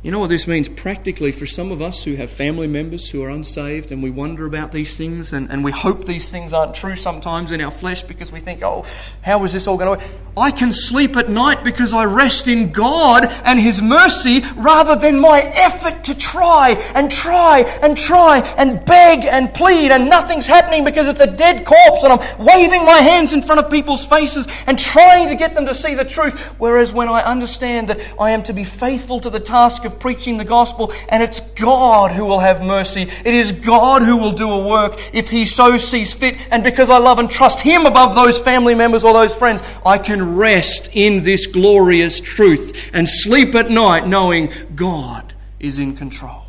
You 0.04 0.12
know 0.12 0.20
what 0.20 0.28
this 0.28 0.47
means 0.47 0.68
practically 0.68 1.32
for 1.32 1.45
some 1.45 1.72
of 1.72 1.82
us 1.82 2.04
who 2.04 2.16
have 2.16 2.30
family 2.30 2.68
members 2.68 3.10
who 3.10 3.24
are 3.24 3.30
unsaved 3.30 3.89
and 3.89 4.04
we 4.04 4.10
wonder 4.10 4.45
about 4.45 4.74
these 4.74 4.97
things 4.97 5.32
and, 5.32 5.49
and 5.49 5.64
we 5.64 5.72
hope 5.72 6.04
these 6.04 6.30
things 6.30 6.51
aren't 6.51 6.76
true 6.76 6.97
sometimes 6.97 7.54
in 7.54 7.62
our 7.62 7.72
flesh 7.72 8.04
because 8.04 8.30
we 8.30 8.41
think, 8.41 8.62
oh, 8.64 8.84
how 9.22 9.41
is 9.45 9.54
this 9.54 9.66
all 9.66 9.78
going 9.78 9.97
to 9.97 10.06
work? 10.06 10.14
I 10.36 10.51
can 10.51 10.74
sleep 10.74 11.16
at 11.16 11.30
night 11.30 11.64
because 11.64 11.93
I 11.93 12.04
rest 12.04 12.49
in 12.49 12.74
God 12.74 13.28
and 13.45 13.58
His 13.58 13.82
mercy 13.82 14.41
rather 14.58 14.97
than 14.97 15.22
my 15.22 15.41
effort 15.41 16.04
to 16.06 16.16
try 16.16 16.72
and 16.95 17.10
try 17.10 17.60
and 17.82 17.95
try 17.95 18.39
and 18.58 18.84
beg 18.84 19.24
and 19.24 19.54
plead 19.54 19.91
and 19.91 20.10
nothing's 20.10 20.47
happening 20.47 20.84
because 20.84 21.08
it's 21.08 21.22
a 21.22 21.28
dead 21.28 21.66
corpse 21.66 22.04
and 22.04 22.12
I'm 22.12 22.45
waving 22.45 22.84
my 22.84 22.97
hands 22.97 23.32
in 23.32 23.41
front 23.41 23.64
of 23.64 23.72
people's 23.72 24.06
faces 24.06 24.49
and 24.68 24.78
trying 24.78 25.30
to 25.30 25.36
get 25.36 25.56
them 25.56 25.66
to 25.68 25.74
see 25.74 25.93
the 25.93 26.04
truth. 26.04 26.38
Whereas 26.58 26.91
when 26.91 27.08
I 27.08 27.22
understand 27.22 27.88
that 27.88 28.01
I 28.20 28.32
am 28.32 28.43
to 28.43 28.54
be 28.54 28.66
faithful 28.66 29.22
to 29.22 29.30
the 29.30 29.39
task 29.39 29.86
of 29.86 29.93
of 29.94 30.00
preaching 30.00 30.38
the 30.38 30.46
gospel, 30.46 30.91
and 31.10 31.24
it's 31.24 31.39
God 31.39 32.12
who 32.12 32.26
will 32.26 32.39
have 32.39 32.62
mercy. 32.62 33.04
It 33.04 33.34
is 33.34 33.52
God 33.52 34.02
who 34.02 34.18
will 34.18 34.34
do 34.34 34.50
a 34.50 34.68
work 34.68 35.00
if 35.14 35.30
He 35.30 35.46
so 35.46 35.78
sees 35.78 36.14
fit. 36.14 36.38
And 36.52 36.64
because 36.64 36.89
I 36.89 36.98
love 36.98 37.20
and 37.20 37.30
trust 37.30 37.62
Him 37.62 37.86
above 37.86 38.16
those 38.16 38.39
family 38.39 38.76
members 38.76 39.04
or 39.04 39.14
those 39.14 39.36
friends, 39.36 39.62
I 39.86 39.98
can 39.98 40.36
rest 40.36 40.89
in 40.94 41.24
this 41.24 41.48
glorious 41.48 42.20
truth 42.20 42.91
and 42.94 43.08
sleep 43.08 43.56
at 43.56 43.70
night 43.70 44.08
knowing 44.08 44.52
God 44.76 45.34
is 45.60 45.80
in 45.80 45.96
control. 45.96 46.44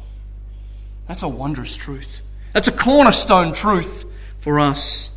That's 1.07 1.23
a 1.23 1.29
wondrous 1.29 1.77
truth. 1.77 2.23
That's 2.53 2.69
a 2.69 2.73
cornerstone 2.73 3.53
truth 3.53 4.05
for 4.39 4.59
us 4.61 5.11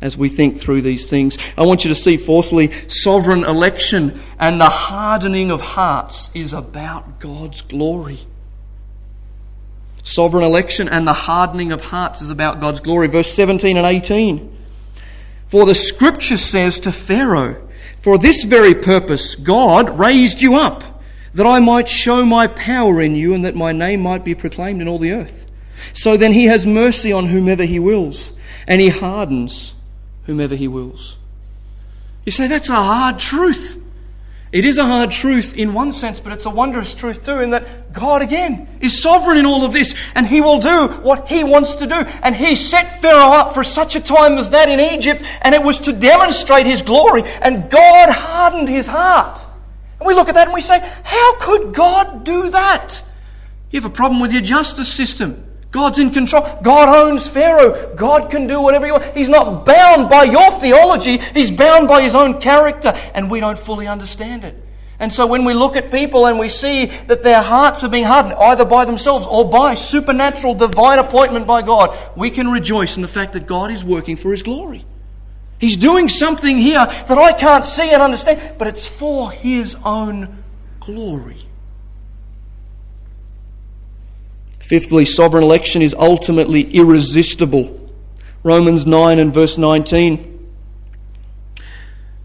as 0.00 0.16
we 0.16 0.28
think 0.28 0.60
through 0.60 0.82
these 0.82 1.08
things. 1.08 1.38
I 1.56 1.66
want 1.66 1.84
you 1.84 1.88
to 1.88 1.94
see, 1.94 2.16
fourthly, 2.16 2.70
sovereign 2.88 3.44
election 3.44 4.20
and 4.38 4.60
the 4.60 4.68
hardening 4.68 5.50
of 5.50 5.60
hearts 5.60 6.30
is 6.34 6.52
about 6.52 7.18
God's 7.18 7.60
glory. 7.62 8.20
Sovereign 10.04 10.44
election 10.44 10.88
and 10.88 11.06
the 11.06 11.12
hardening 11.12 11.72
of 11.72 11.82
hearts 11.82 12.22
is 12.22 12.30
about 12.30 12.60
God's 12.60 12.80
glory. 12.80 13.08
Verse 13.08 13.30
17 13.32 13.76
and 13.76 13.86
18. 13.86 14.56
For 15.48 15.66
the 15.66 15.74
scripture 15.74 16.36
says 16.36 16.80
to 16.80 16.92
Pharaoh, 16.92 17.68
For 18.00 18.18
this 18.18 18.44
very 18.44 18.74
purpose 18.74 19.34
God 19.34 19.98
raised 19.98 20.40
you 20.40 20.56
up, 20.56 21.02
that 21.34 21.46
I 21.46 21.58
might 21.58 21.88
show 21.88 22.24
my 22.24 22.46
power 22.46 23.02
in 23.02 23.16
you 23.16 23.34
and 23.34 23.44
that 23.44 23.54
my 23.54 23.72
name 23.72 24.00
might 24.00 24.24
be 24.24 24.34
proclaimed 24.34 24.80
in 24.80 24.88
all 24.88 24.98
the 24.98 25.12
earth. 25.12 25.46
So 25.92 26.16
then 26.16 26.32
he 26.32 26.46
has 26.46 26.66
mercy 26.66 27.12
on 27.12 27.26
whomever 27.26 27.64
he 27.64 27.78
wills, 27.78 28.32
and 28.66 28.80
he 28.80 28.88
hardens 28.88 29.74
whomever 30.28 30.54
he 30.54 30.68
wills. 30.68 31.16
You 32.26 32.32
say 32.32 32.48
that's 32.48 32.68
a 32.68 32.74
hard 32.74 33.18
truth. 33.18 33.82
It 34.52 34.66
is 34.66 34.76
a 34.76 34.84
hard 34.84 35.10
truth 35.10 35.56
in 35.56 35.72
one 35.72 35.90
sense, 35.90 36.20
but 36.20 36.34
it's 36.34 36.44
a 36.44 36.50
wondrous 36.50 36.94
truth 36.94 37.24
too, 37.24 37.40
in 37.40 37.50
that 37.50 37.94
God 37.94 38.20
again 38.20 38.68
is 38.82 39.02
sovereign 39.02 39.38
in 39.38 39.46
all 39.46 39.64
of 39.64 39.72
this, 39.72 39.94
and 40.14 40.26
He 40.26 40.42
will 40.42 40.58
do 40.58 40.88
what 41.02 41.28
He 41.28 41.44
wants 41.44 41.76
to 41.76 41.86
do. 41.86 41.94
And 41.94 42.36
He 42.36 42.56
set 42.56 43.00
Pharaoh 43.00 43.32
up 43.32 43.54
for 43.54 43.64
such 43.64 43.96
a 43.96 44.00
time 44.00 44.36
as 44.36 44.50
that 44.50 44.68
in 44.68 44.80
Egypt, 44.80 45.22
and 45.40 45.54
it 45.54 45.62
was 45.62 45.80
to 45.80 45.94
demonstrate 45.94 46.66
His 46.66 46.82
glory, 46.82 47.22
and 47.40 47.70
God 47.70 48.10
hardened 48.10 48.68
His 48.68 48.86
heart. 48.86 49.38
And 49.98 50.06
we 50.06 50.12
look 50.12 50.28
at 50.28 50.34
that 50.34 50.48
and 50.48 50.54
we 50.54 50.60
say, 50.60 50.78
How 51.04 51.36
could 51.40 51.72
God 51.72 52.24
do 52.24 52.50
that? 52.50 53.02
You 53.70 53.80
have 53.80 53.90
a 53.90 53.94
problem 53.94 54.20
with 54.20 54.34
your 54.34 54.42
justice 54.42 54.92
system. 54.92 55.47
God's 55.70 55.98
in 55.98 56.10
control. 56.10 56.42
God 56.62 56.88
owns 56.88 57.28
Pharaoh. 57.28 57.94
God 57.94 58.30
can 58.30 58.46
do 58.46 58.60
whatever 58.62 58.86
he 58.86 58.92
wants. 58.92 59.08
He's 59.14 59.28
not 59.28 59.66
bound 59.66 60.08
by 60.08 60.24
your 60.24 60.50
theology. 60.60 61.18
He's 61.18 61.50
bound 61.50 61.88
by 61.88 62.02
his 62.02 62.14
own 62.14 62.40
character, 62.40 62.94
and 63.14 63.30
we 63.30 63.40
don't 63.40 63.58
fully 63.58 63.86
understand 63.86 64.44
it. 64.44 64.54
And 65.00 65.12
so 65.12 65.26
when 65.26 65.44
we 65.44 65.54
look 65.54 65.76
at 65.76 65.90
people 65.92 66.26
and 66.26 66.38
we 66.38 66.48
see 66.48 66.86
that 66.86 67.22
their 67.22 67.42
hearts 67.42 67.84
are 67.84 67.88
being 67.88 68.04
hardened, 68.04 68.34
either 68.34 68.64
by 68.64 68.84
themselves 68.84 69.26
or 69.26 69.48
by 69.48 69.74
supernatural 69.74 70.54
divine 70.54 70.98
appointment 70.98 71.46
by 71.46 71.62
God, 71.62 71.96
we 72.16 72.30
can 72.30 72.48
rejoice 72.48 72.96
in 72.96 73.02
the 73.02 73.08
fact 73.08 73.34
that 73.34 73.46
God 73.46 73.70
is 73.70 73.84
working 73.84 74.16
for 74.16 74.32
his 74.32 74.42
glory. 74.42 74.84
He's 75.60 75.76
doing 75.76 76.08
something 76.08 76.56
here 76.56 76.84
that 76.86 77.18
I 77.18 77.32
can't 77.32 77.64
see 77.64 77.90
and 77.90 78.02
understand, 78.02 78.58
but 78.58 78.68
it's 78.68 78.86
for 78.86 79.30
his 79.30 79.76
own 79.84 80.42
glory. 80.80 81.47
Fifthly, 84.68 85.06
sovereign 85.06 85.42
election 85.42 85.80
is 85.80 85.94
ultimately 85.94 86.60
irresistible. 86.74 87.90
Romans 88.42 88.84
9 88.86 89.18
and 89.18 89.32
verse 89.32 89.56
19. 89.56 90.52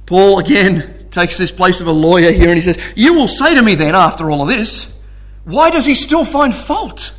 Paul 0.05 0.39
again 0.39 1.07
takes 1.11 1.37
this 1.37 1.53
place 1.53 1.79
of 1.79 1.87
a 1.87 1.93
lawyer 1.93 2.33
here 2.33 2.49
and 2.49 2.57
he 2.57 2.61
says, 2.61 2.77
You 2.97 3.13
will 3.13 3.29
say 3.29 3.55
to 3.55 3.63
me 3.63 3.75
then, 3.75 3.95
after 3.95 4.29
all 4.29 4.41
of 4.41 4.49
this, 4.49 4.93
why 5.45 5.69
does 5.69 5.85
he 5.85 5.95
still 5.95 6.25
find 6.25 6.53
fault? 6.53 7.13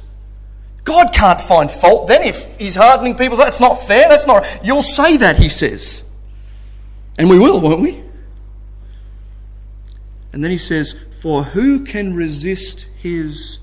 God 0.84 1.14
can't 1.14 1.40
find 1.40 1.70
fault 1.70 2.06
then 2.06 2.22
if 2.22 2.58
he's 2.58 2.74
hardening 2.74 3.16
people. 3.16 3.38
That's 3.38 3.60
not 3.60 3.76
fair. 3.76 4.10
That's 4.10 4.26
not. 4.26 4.46
You'll 4.62 4.82
say 4.82 5.16
that, 5.16 5.38
he 5.38 5.48
says. 5.48 6.02
And 7.16 7.30
we 7.30 7.38
will, 7.38 7.60
won't 7.60 7.80
we? 7.80 8.02
And 10.34 10.44
then 10.44 10.50
he 10.50 10.58
says, 10.58 10.96
For 11.22 11.44
who 11.44 11.82
can 11.82 12.12
resist 12.14 12.82
his 12.98 13.58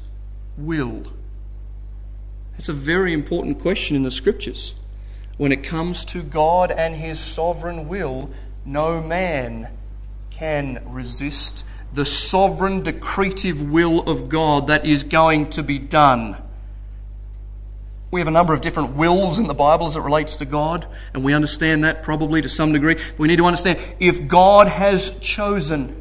will? 0.58 1.04
It's 2.58 2.70
a 2.70 2.74
very 2.74 3.14
important 3.14 3.60
question 3.60 3.96
in 3.96 4.04
the 4.04 4.12
scriptures. 4.12 4.76
When 5.38 5.52
it 5.52 5.64
comes 5.64 6.06
to 6.06 6.22
God 6.22 6.72
and 6.72 6.96
His 6.96 7.20
sovereign 7.20 7.88
will, 7.88 8.30
no 8.66 9.02
man 9.02 9.70
can 10.30 10.82
resist 10.86 11.66
the 11.94 12.06
sovereign 12.06 12.84
decretive 12.84 13.62
will 13.70 14.02
of 14.10 14.30
God 14.30 14.68
that 14.68 14.86
is 14.86 15.04
going 15.04 15.50
to 15.52 15.64
be 15.64 15.80
done. 15.80 16.38
We 18.12 18.20
have 18.20 18.28
a 18.28 18.32
number 18.32 18.54
of 18.54 18.62
different 18.62 18.96
wills 18.96 19.40
in 19.40 19.48
the 19.48 19.54
Bible 19.54 19.88
as 19.88 19.96
it 19.96 20.02
relates 20.02 20.36
to 20.38 20.46
God, 20.46 20.86
and 21.14 21.24
we 21.24 21.34
understand 21.34 21.86
that 21.86 22.04
probably 22.04 22.42
to 22.42 22.50
some 22.50 22.74
degree. 22.74 22.98
We 23.18 23.28
need 23.28 23.38
to 23.38 23.46
understand 23.46 23.80
if 24.00 24.28
God 24.28 24.68
has 24.68 25.18
chosen, 25.20 25.96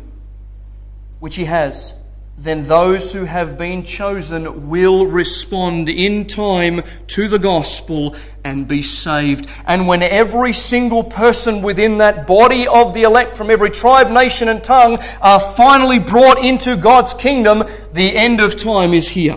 which 1.21 1.37
He 1.37 1.45
has, 1.45 1.95
then 2.41 2.63
those 2.63 3.13
who 3.13 3.25
have 3.25 3.59
been 3.59 3.83
chosen 3.83 4.71
will 4.71 5.05
respond 5.05 5.91
in 5.91 6.27
time 6.27 6.83
to 7.07 7.29
the 7.29 7.39
gospel 7.39 8.17
and 8.43 8.67
be 8.67 8.83
saved. 8.83 9.47
And 9.67 9.87
when 9.87 10.03
every 10.03 10.55
single 10.55 11.05
person 11.05 11.61
within 11.61 11.99
that 11.99 12.27
body 12.27 12.67
of 12.67 12.95
the 12.95 13.03
elect 13.03 13.37
from 13.37 13.51
every 13.51 13.69
tribe, 13.69 14.11
nation, 14.11 14.49
and 14.49 14.65
tongue 14.65 15.01
are 15.21 15.39
finally 15.39 15.99
brought 15.99 16.43
into 16.43 16.79
God's 16.79 17.13
kingdom, 17.13 17.63
the 17.93 18.17
end 18.17 18.41
of 18.41 18.57
time 18.57 18.95
is 18.95 19.07
here. 19.07 19.37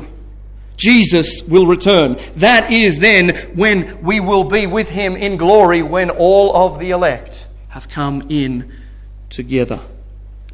Jesus 0.77 1.43
will 1.43 1.67
return. 1.67 2.17
That 2.35 2.71
is 2.71 2.99
then 2.99 3.35
when 3.53 4.01
we 4.01 4.21
will 4.21 4.45
be 4.45 4.65
with 4.65 4.89
him 4.89 5.17
in 5.17 5.35
glory 5.35 5.81
when 5.81 6.09
all 6.09 6.55
of 6.55 6.79
the 6.79 6.91
elect 6.91 7.47
have 7.67 7.89
come 7.89 8.27
in 8.29 8.71
together. 9.29 9.81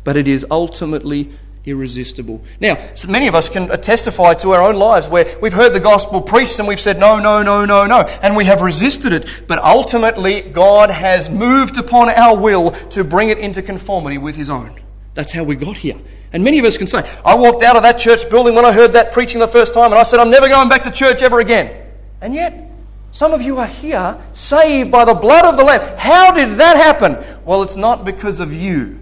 But 0.03 0.17
it 0.17 0.27
is 0.27 0.47
ultimately 0.49 1.31
irresistible. 1.69 2.41
Now, 2.59 2.77
so 2.95 3.07
many 3.07 3.27
of 3.27 3.35
us 3.35 3.49
can 3.49 3.69
testify 3.81 4.33
to 4.35 4.51
our 4.51 4.61
own 4.61 4.75
lives 4.75 5.07
where 5.07 5.37
we've 5.41 5.53
heard 5.53 5.73
the 5.73 5.79
gospel 5.79 6.21
preached 6.21 6.59
and 6.59 6.67
we've 6.67 6.79
said, 6.79 6.99
no, 6.99 7.19
no, 7.19 7.43
no, 7.43 7.65
no, 7.65 7.85
no, 7.85 8.01
and 8.01 8.35
we 8.35 8.45
have 8.45 8.61
resisted 8.61 9.13
it. 9.13 9.29
But 9.47 9.59
ultimately, 9.59 10.41
God 10.41 10.89
has 10.89 11.29
moved 11.29 11.77
upon 11.77 12.09
our 12.09 12.37
will 12.37 12.71
to 12.89 13.03
bring 13.03 13.29
it 13.29 13.37
into 13.37 13.61
conformity 13.61 14.17
with 14.17 14.35
His 14.35 14.49
own. 14.49 14.79
That's 15.13 15.31
how 15.31 15.43
we 15.43 15.55
got 15.55 15.75
here. 15.75 15.99
And 16.31 16.43
many 16.43 16.59
of 16.59 16.65
us 16.65 16.77
can 16.77 16.87
say, 16.87 17.09
I 17.25 17.35
walked 17.35 17.63
out 17.63 17.75
of 17.75 17.83
that 17.83 17.97
church 17.97 18.29
building 18.29 18.53
when 18.53 18.65
I 18.65 18.71
heard 18.71 18.93
that 18.93 19.11
preaching 19.11 19.39
the 19.39 19.47
first 19.47 19.73
time 19.73 19.91
and 19.91 19.95
I 19.95 20.03
said, 20.03 20.19
I'm 20.19 20.29
never 20.29 20.47
going 20.47 20.69
back 20.69 20.83
to 20.83 20.91
church 20.91 21.21
ever 21.21 21.39
again. 21.39 21.87
And 22.21 22.35
yet, 22.35 22.69
some 23.11 23.33
of 23.33 23.41
you 23.41 23.57
are 23.57 23.67
here 23.67 24.21
saved 24.33 24.91
by 24.91 25.05
the 25.05 25.15
blood 25.15 25.45
of 25.45 25.57
the 25.57 25.63
Lamb. 25.63 25.97
How 25.97 26.31
did 26.31 26.57
that 26.57 26.77
happen? 26.77 27.17
Well, 27.45 27.63
it's 27.63 27.75
not 27.75 28.05
because 28.05 28.39
of 28.39 28.53
you. 28.53 28.98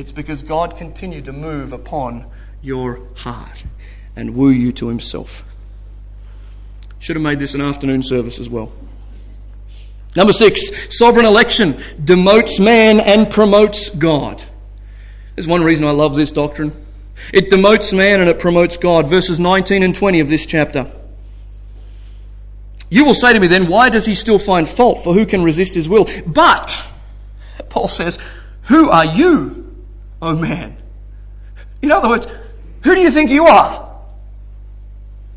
It's 0.00 0.12
because 0.12 0.42
God 0.42 0.78
continued 0.78 1.26
to 1.26 1.32
move 1.34 1.74
upon 1.74 2.24
your 2.62 3.02
heart 3.16 3.64
and 4.16 4.34
woo 4.34 4.48
you 4.48 4.72
to 4.72 4.88
Himself. 4.88 5.44
Should 7.00 7.16
have 7.16 7.22
made 7.22 7.38
this 7.38 7.54
an 7.54 7.60
afternoon 7.60 8.02
service 8.02 8.38
as 8.38 8.48
well. 8.48 8.72
Number 10.16 10.32
six, 10.32 10.70
sovereign 10.88 11.26
election 11.26 11.74
demotes 12.02 12.58
man 12.58 12.98
and 12.98 13.30
promotes 13.30 13.90
God. 13.90 14.42
There's 15.36 15.46
one 15.46 15.62
reason 15.62 15.84
I 15.84 15.90
love 15.90 16.16
this 16.16 16.30
doctrine. 16.30 16.72
It 17.34 17.50
demotes 17.50 17.94
man 17.94 18.22
and 18.22 18.30
it 18.30 18.38
promotes 18.38 18.78
God. 18.78 19.06
Verses 19.06 19.38
19 19.38 19.82
and 19.82 19.94
20 19.94 20.20
of 20.20 20.30
this 20.30 20.46
chapter. 20.46 20.90
You 22.88 23.04
will 23.04 23.12
say 23.12 23.34
to 23.34 23.38
me 23.38 23.48
then, 23.48 23.68
why 23.68 23.90
does 23.90 24.06
he 24.06 24.14
still 24.14 24.38
find 24.38 24.66
fault? 24.66 25.04
For 25.04 25.12
who 25.12 25.26
can 25.26 25.42
resist 25.42 25.74
his 25.74 25.90
will? 25.90 26.06
But, 26.26 26.86
Paul 27.68 27.86
says, 27.86 28.18
who 28.62 28.88
are 28.88 29.04
you 29.04 29.59
oh 30.22 30.36
man. 30.36 30.76
In 31.82 31.90
other 31.92 32.08
words, 32.08 32.26
who 32.82 32.94
do 32.94 33.00
you 33.00 33.10
think 33.10 33.30
you 33.30 33.46
are? 33.46 33.88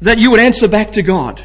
That 0.02 0.20
you 0.20 0.32
would 0.32 0.40
answer 0.40 0.68
back 0.68 0.92
to 0.94 1.02
God. 1.02 1.44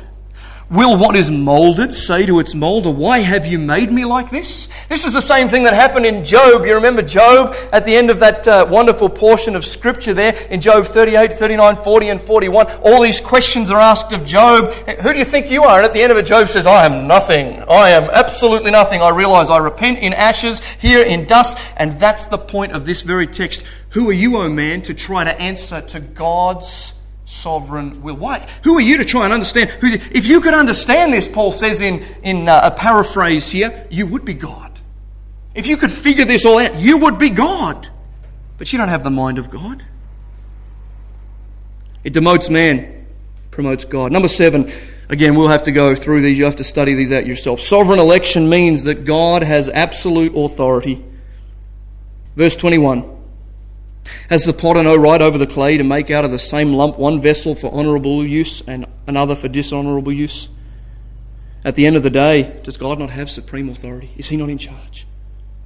Will 0.71 0.99
what 0.99 1.17
is 1.17 1.31
molded 1.31 1.95
say 1.95 2.27
to 2.27 2.41
its 2.41 2.55
molder, 2.55 2.91
Why 2.91 3.21
have 3.21 3.47
you 3.47 3.59
made 3.59 3.91
me 3.91 4.05
like 4.05 4.29
this? 4.29 4.69
This 4.91 5.07
is 5.07 5.15
the 5.15 5.21
same 5.23 5.49
thing 5.49 5.63
that 5.63 5.73
happened 5.73 6.05
in 6.05 6.23
Job. 6.23 6.67
You 6.67 6.75
remember 6.75 7.01
Job 7.01 7.57
at 7.73 7.87
the 7.87 7.97
end 7.97 8.11
of 8.11 8.21
that 8.21 8.47
uh, 8.47 8.67
wonderful 8.69 9.09
portion 9.09 9.57
of 9.57 9.65
Scripture 9.65 10.13
there 10.13 10.37
in 10.51 10.61
Job 10.61 10.85
38, 10.85 11.39
39, 11.39 11.77
40, 11.77 12.09
and 12.11 12.21
41. 12.21 12.67
All 12.83 13.01
these 13.01 13.19
questions 13.19 13.71
are 13.71 13.81
asked 13.81 14.13
of 14.13 14.27
Job. 14.27 14.71
Who 14.75 15.15
do 15.15 15.19
you 15.19 15.25
think 15.25 15.51
you 15.51 15.63
are? 15.63 15.79
And 15.79 15.87
at 15.87 15.95
the 15.95 16.03
end 16.03 16.13
of 16.13 16.19
it, 16.19 16.27
Job 16.27 16.49
says, 16.49 16.67
I 16.67 16.85
am 16.85 17.07
nothing. 17.07 17.63
I 17.63 17.89
am 17.89 18.05
absolutely 18.05 18.71
nothing. 18.71 19.01
I 19.01 19.09
realize 19.09 19.49
I 19.49 19.57
repent 19.57 20.01
in 20.01 20.13
ashes, 20.13 20.61
here 20.81 21.03
in 21.03 21.25
dust. 21.25 21.57
And 21.79 21.99
that's 21.99 22.27
the 22.27 22.37
point 22.37 22.73
of 22.73 22.85
this 22.85 23.01
very 23.01 23.27
text. 23.27 23.65
Who 23.91 24.11
are 24.11 24.13
you, 24.13 24.37
O 24.37 24.43
oh 24.43 24.51
man, 24.51 24.83
to 24.83 24.93
try 24.93 25.25
to 25.25 25.41
answer 25.41 25.81
to 25.81 26.01
God's 26.01 26.98
sovereign 27.29 28.03
will. 28.03 28.17
Why? 28.17 28.49
Who 28.65 28.79
are 28.79 28.81
you 28.81 28.97
to 28.97 29.05
try 29.05 29.25
and 29.25 29.35
understand? 29.35 29.71
Who, 29.71 29.89
if 29.89 30.27
you 30.27 30.41
could 30.41 30.55
understand 30.55 31.13
this, 31.13 31.29
Paul 31.29 31.53
says 31.53 31.83
in, 31.83 32.03
in 32.23 32.49
uh, 32.49 32.61
a 32.65 32.71
paraphrase 32.71 33.51
here, 33.51 33.87
you 33.91 34.07
would 34.07 34.25
be 34.25 34.35
God. 34.35 34.73
If 35.55 35.67
you 35.67 35.77
could 35.77 35.93
figure 35.93 36.25
this 36.25 36.47
all 36.47 36.59
out, 36.59 36.77
you 36.77 36.97
would 36.99 37.19
be 37.19 37.31
God. 37.31 37.89
But 38.57 38.73
you 38.73 38.79
don't 38.79 38.89
have 38.89 39.05
the 39.05 39.11
mind 39.11 39.39
of 39.39 39.51
God. 39.51 39.85
It 42.03 42.15
demotes 42.15 42.49
man, 42.49 43.07
promotes 43.51 43.85
God. 43.85 44.11
Number 44.11 44.29
seven, 44.29 44.73
again, 45.11 45.35
we'll 45.35 45.49
have 45.49 45.65
to 45.65 45.73
go 45.73 45.95
through 45.95 46.23
these. 46.23 46.39
You 46.39 46.47
have 46.47 46.57
to 46.57 46.65
study 46.65 46.95
these 46.95 47.13
out 47.13 47.27
yourself. 47.27 47.61
Sovereign 47.61 47.99
election 47.99 48.49
means 48.49 48.85
that 48.85 49.05
God 49.05 49.43
has 49.43 49.69
absolute 49.69 50.35
authority. 50.35 51.05
Verse 52.37 52.57
21. 52.57 53.18
Has 54.31 54.45
the 54.45 54.53
potter 54.53 54.83
no 54.83 54.97
right 54.97 55.21
over 55.21 55.39
the 55.39 55.47
clay 55.47 55.77
to 55.77 55.85
make 55.85 56.11
out 56.11 56.25
of 56.25 56.31
the 56.31 56.39
same 56.39 56.73
lump 56.73 56.99
one 56.99 57.21
vessel 57.21 57.55
for 57.55 57.73
honourable 57.73 58.27
use 58.27 58.61
and 58.67 58.87
another 59.07 59.35
for 59.35 59.49
dishonourable 59.49 60.13
use? 60.13 60.49
At 61.65 61.75
the 61.75 61.87
end 61.87 61.97
of 61.97 62.03
the 62.03 62.11
day, 62.11 62.61
does 62.63 62.77
God 62.77 62.99
not 62.99 63.11
have 63.11 63.31
supreme 63.31 63.69
authority? 63.69 64.11
Is 64.17 64.29
He 64.29 64.37
not 64.37 64.49
in 64.49 64.59
charge? 64.59 65.07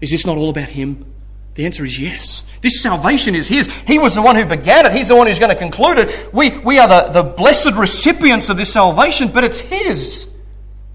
Is 0.00 0.10
this 0.10 0.26
not 0.26 0.36
all 0.36 0.50
about 0.50 0.68
Him? 0.68 1.06
The 1.54 1.66
answer 1.66 1.84
is 1.84 2.00
yes. 2.00 2.48
This 2.62 2.82
salvation 2.82 3.34
is 3.34 3.46
His. 3.46 3.66
He 3.86 3.98
was 3.98 4.14
the 4.14 4.22
one 4.22 4.36
who 4.36 4.46
began 4.46 4.86
it. 4.86 4.92
He's 4.92 5.08
the 5.08 5.16
one 5.16 5.26
who's 5.26 5.38
going 5.38 5.50
to 5.50 5.56
conclude 5.56 5.98
it. 5.98 6.32
We, 6.32 6.58
we 6.58 6.78
are 6.78 6.88
the, 6.88 7.12
the 7.12 7.22
blessed 7.22 7.72
recipients 7.74 8.48
of 8.48 8.56
this 8.56 8.72
salvation, 8.72 9.28
but 9.28 9.44
it's 9.44 9.60
His. 9.60 10.32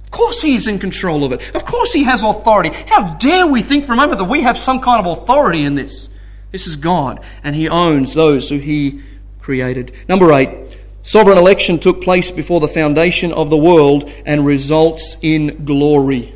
Of 0.03 0.11
course 0.11 0.41
He's 0.41 0.67
in 0.67 0.79
control 0.79 1.23
of 1.23 1.31
it. 1.31 1.55
Of 1.55 1.63
course 1.63 1.93
He 1.93 2.03
has 2.03 2.23
authority. 2.23 2.71
How 2.87 3.15
dare 3.17 3.45
we 3.45 3.61
think 3.61 3.85
for 3.85 3.93
a 3.93 3.95
moment 3.95 4.17
that 4.17 4.25
we 4.25 4.41
have 4.41 4.57
some 4.57 4.79
kind 4.79 5.05
of 5.05 5.17
authority 5.17 5.63
in 5.63 5.75
this? 5.75 6.09
This 6.51 6.67
is 6.67 6.75
God, 6.75 7.19
and 7.43 7.55
He 7.55 7.67
owns 7.67 8.13
those 8.13 8.49
who 8.49 8.57
He 8.57 9.01
created. 9.39 9.93
Number 10.07 10.31
eight, 10.33 10.77
sovereign 11.03 11.37
election 11.37 11.79
took 11.79 12.01
place 12.01 12.31
before 12.31 12.59
the 12.59 12.67
foundation 12.67 13.31
of 13.33 13.49
the 13.49 13.57
world 13.57 14.09
and 14.25 14.45
results 14.45 15.17
in 15.21 15.65
glory. 15.65 16.33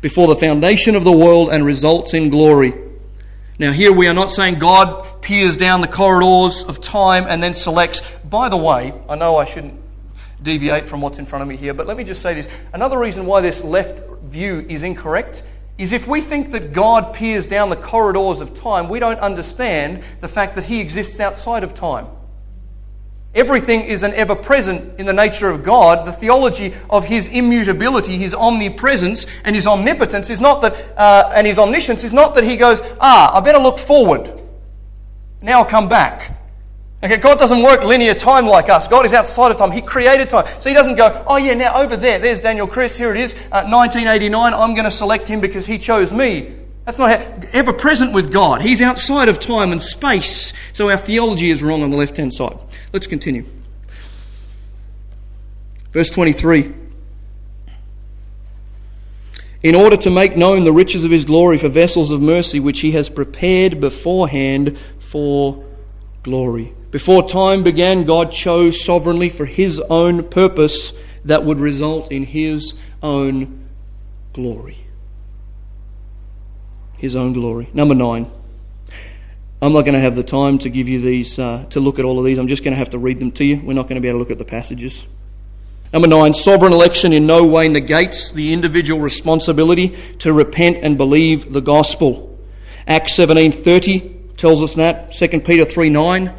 Before 0.00 0.26
the 0.26 0.36
foundation 0.36 0.94
of 0.94 1.04
the 1.04 1.12
world 1.12 1.50
and 1.50 1.64
results 1.64 2.14
in 2.14 2.30
glory. 2.30 2.74
Now, 3.58 3.70
here 3.70 3.92
we 3.92 4.08
are 4.08 4.14
not 4.14 4.32
saying 4.32 4.58
God 4.58 5.22
peers 5.22 5.56
down 5.56 5.82
the 5.82 5.86
corridors 5.86 6.64
of 6.64 6.80
time 6.80 7.26
and 7.28 7.42
then 7.42 7.54
selects. 7.54 8.02
By 8.28 8.48
the 8.48 8.56
way, 8.56 8.92
I 9.08 9.14
know 9.14 9.36
I 9.36 9.44
shouldn't 9.44 9.80
deviate 10.42 10.88
from 10.88 11.00
what's 11.00 11.18
in 11.18 11.26
front 11.26 11.42
of 11.42 11.48
me 11.48 11.56
here, 11.56 11.74
but 11.74 11.86
let 11.86 11.96
me 11.96 12.04
just 12.04 12.22
say 12.22 12.34
this. 12.34 12.48
Another 12.72 12.98
reason 12.98 13.26
why 13.26 13.40
this 13.40 13.62
left 13.62 14.02
view 14.24 14.66
is 14.68 14.82
incorrect 14.82 15.42
is 15.82 15.92
if 15.92 16.06
we 16.06 16.20
think 16.20 16.52
that 16.52 16.72
God 16.72 17.12
peers 17.12 17.46
down 17.46 17.68
the 17.68 17.76
corridors 17.76 18.40
of 18.40 18.54
time, 18.54 18.88
we 18.88 19.00
don't 19.00 19.18
understand 19.18 20.04
the 20.20 20.28
fact 20.28 20.54
that 20.54 20.64
He 20.64 20.80
exists 20.80 21.18
outside 21.18 21.64
of 21.64 21.74
time. 21.74 22.06
Everything 23.34 23.80
is 23.82 24.02
an 24.02 24.14
ever 24.14 24.36
present 24.36 25.00
in 25.00 25.06
the 25.06 25.12
nature 25.12 25.48
of 25.48 25.64
God. 25.64 26.06
The 26.06 26.12
theology 26.12 26.72
of 26.88 27.04
His 27.04 27.26
immutability, 27.26 28.16
His 28.16 28.32
omnipresence, 28.32 29.26
and 29.42 29.56
His 29.56 29.66
omnipotence 29.66 30.30
is 30.30 30.40
not 30.40 30.60
that, 30.60 30.74
uh, 30.96 31.32
and 31.34 31.46
His 31.46 31.58
omniscience 31.58 32.04
is 32.04 32.12
not 32.12 32.34
that 32.36 32.44
He 32.44 32.56
goes, 32.56 32.80
ah, 33.00 33.36
I 33.36 33.40
better 33.40 33.58
look 33.58 33.78
forward. 33.78 34.40
Now 35.40 35.58
I'll 35.58 35.64
come 35.64 35.88
back. 35.88 36.41
Okay, 37.04 37.16
God 37.16 37.38
doesn't 37.38 37.62
work 37.64 37.82
linear 37.82 38.14
time 38.14 38.46
like 38.46 38.68
us. 38.68 38.86
God 38.86 39.04
is 39.04 39.12
outside 39.12 39.50
of 39.50 39.56
time. 39.56 39.72
He 39.72 39.82
created 39.82 40.30
time. 40.30 40.46
So 40.60 40.68
He 40.68 40.74
doesn't 40.74 40.94
go, 40.94 41.24
oh 41.26 41.36
yeah, 41.36 41.54
now 41.54 41.74
over 41.74 41.96
there, 41.96 42.20
there's 42.20 42.40
Daniel 42.40 42.68
Chris, 42.68 42.96
here 42.96 43.12
it 43.12 43.20
is, 43.20 43.34
uh, 43.50 43.66
1989, 43.66 44.54
I'm 44.54 44.74
going 44.74 44.84
to 44.84 44.90
select 44.90 45.26
him 45.26 45.40
because 45.40 45.66
he 45.66 45.78
chose 45.78 46.12
me. 46.12 46.54
That's 46.84 46.98
not 47.00 47.10
how, 47.10 47.48
ever 47.52 47.72
present 47.72 48.12
with 48.12 48.32
God. 48.32 48.62
He's 48.62 48.80
outside 48.80 49.28
of 49.28 49.40
time 49.40 49.72
and 49.72 49.82
space. 49.82 50.52
So 50.72 50.90
our 50.90 50.96
theology 50.96 51.50
is 51.50 51.60
wrong 51.60 51.82
on 51.82 51.90
the 51.90 51.96
left 51.96 52.16
hand 52.16 52.32
side. 52.32 52.56
Let's 52.92 53.08
continue. 53.08 53.44
Verse 55.90 56.10
23. 56.10 56.72
In 59.64 59.74
order 59.74 59.96
to 59.96 60.10
make 60.10 60.36
known 60.36 60.62
the 60.62 60.72
riches 60.72 61.04
of 61.04 61.10
his 61.10 61.24
glory 61.24 61.56
for 61.56 61.68
vessels 61.68 62.10
of 62.10 62.20
mercy, 62.20 62.60
which 62.60 62.80
he 62.80 62.92
has 62.92 63.08
prepared 63.08 63.80
beforehand 63.80 64.78
for 64.98 65.64
glory. 66.22 66.74
Before 66.92 67.26
time 67.26 67.62
began, 67.62 68.04
God 68.04 68.32
chose 68.32 68.84
sovereignly 68.84 69.30
for 69.30 69.46
His 69.46 69.80
own 69.80 70.28
purpose 70.28 70.92
that 71.24 71.42
would 71.42 71.58
result 71.58 72.12
in 72.12 72.22
His 72.22 72.78
own 73.02 73.66
glory. 74.34 74.76
His 76.98 77.16
own 77.16 77.32
glory. 77.32 77.70
Number 77.72 77.94
nine. 77.94 78.30
I'm 79.62 79.72
not 79.72 79.82
going 79.82 79.94
to 79.94 80.00
have 80.00 80.16
the 80.16 80.22
time 80.22 80.58
to 80.58 80.68
give 80.68 80.88
you 80.88 81.00
these, 81.00 81.38
uh, 81.38 81.64
to 81.70 81.80
look 81.80 81.98
at 81.98 82.04
all 82.04 82.18
of 82.18 82.26
these. 82.26 82.38
I'm 82.38 82.48
just 82.48 82.62
going 82.62 82.72
to 82.72 82.78
have 82.78 82.90
to 82.90 82.98
read 82.98 83.20
them 83.20 83.32
to 83.32 83.44
you. 83.44 83.62
We're 83.64 83.72
not 83.72 83.84
going 83.84 83.94
to 83.94 84.00
be 84.00 84.08
able 84.08 84.18
to 84.18 84.24
look 84.24 84.30
at 84.30 84.38
the 84.38 84.44
passages. 84.44 85.06
Number 85.94 86.08
nine, 86.08 86.34
sovereign 86.34 86.72
election 86.74 87.14
in 87.14 87.26
no 87.26 87.46
way 87.46 87.68
negates 87.68 88.32
the 88.32 88.52
individual 88.52 89.00
responsibility 89.00 89.96
to 90.18 90.32
repent 90.32 90.78
and 90.82 90.98
believe 90.98 91.52
the 91.52 91.60
gospel. 91.60 92.38
Acts 92.86 93.14
17:30 93.14 94.36
tells 94.36 94.62
us 94.62 94.74
that. 94.74 95.12
2 95.12 95.40
Peter 95.40 95.64
3 95.64 95.88
9 95.88 96.34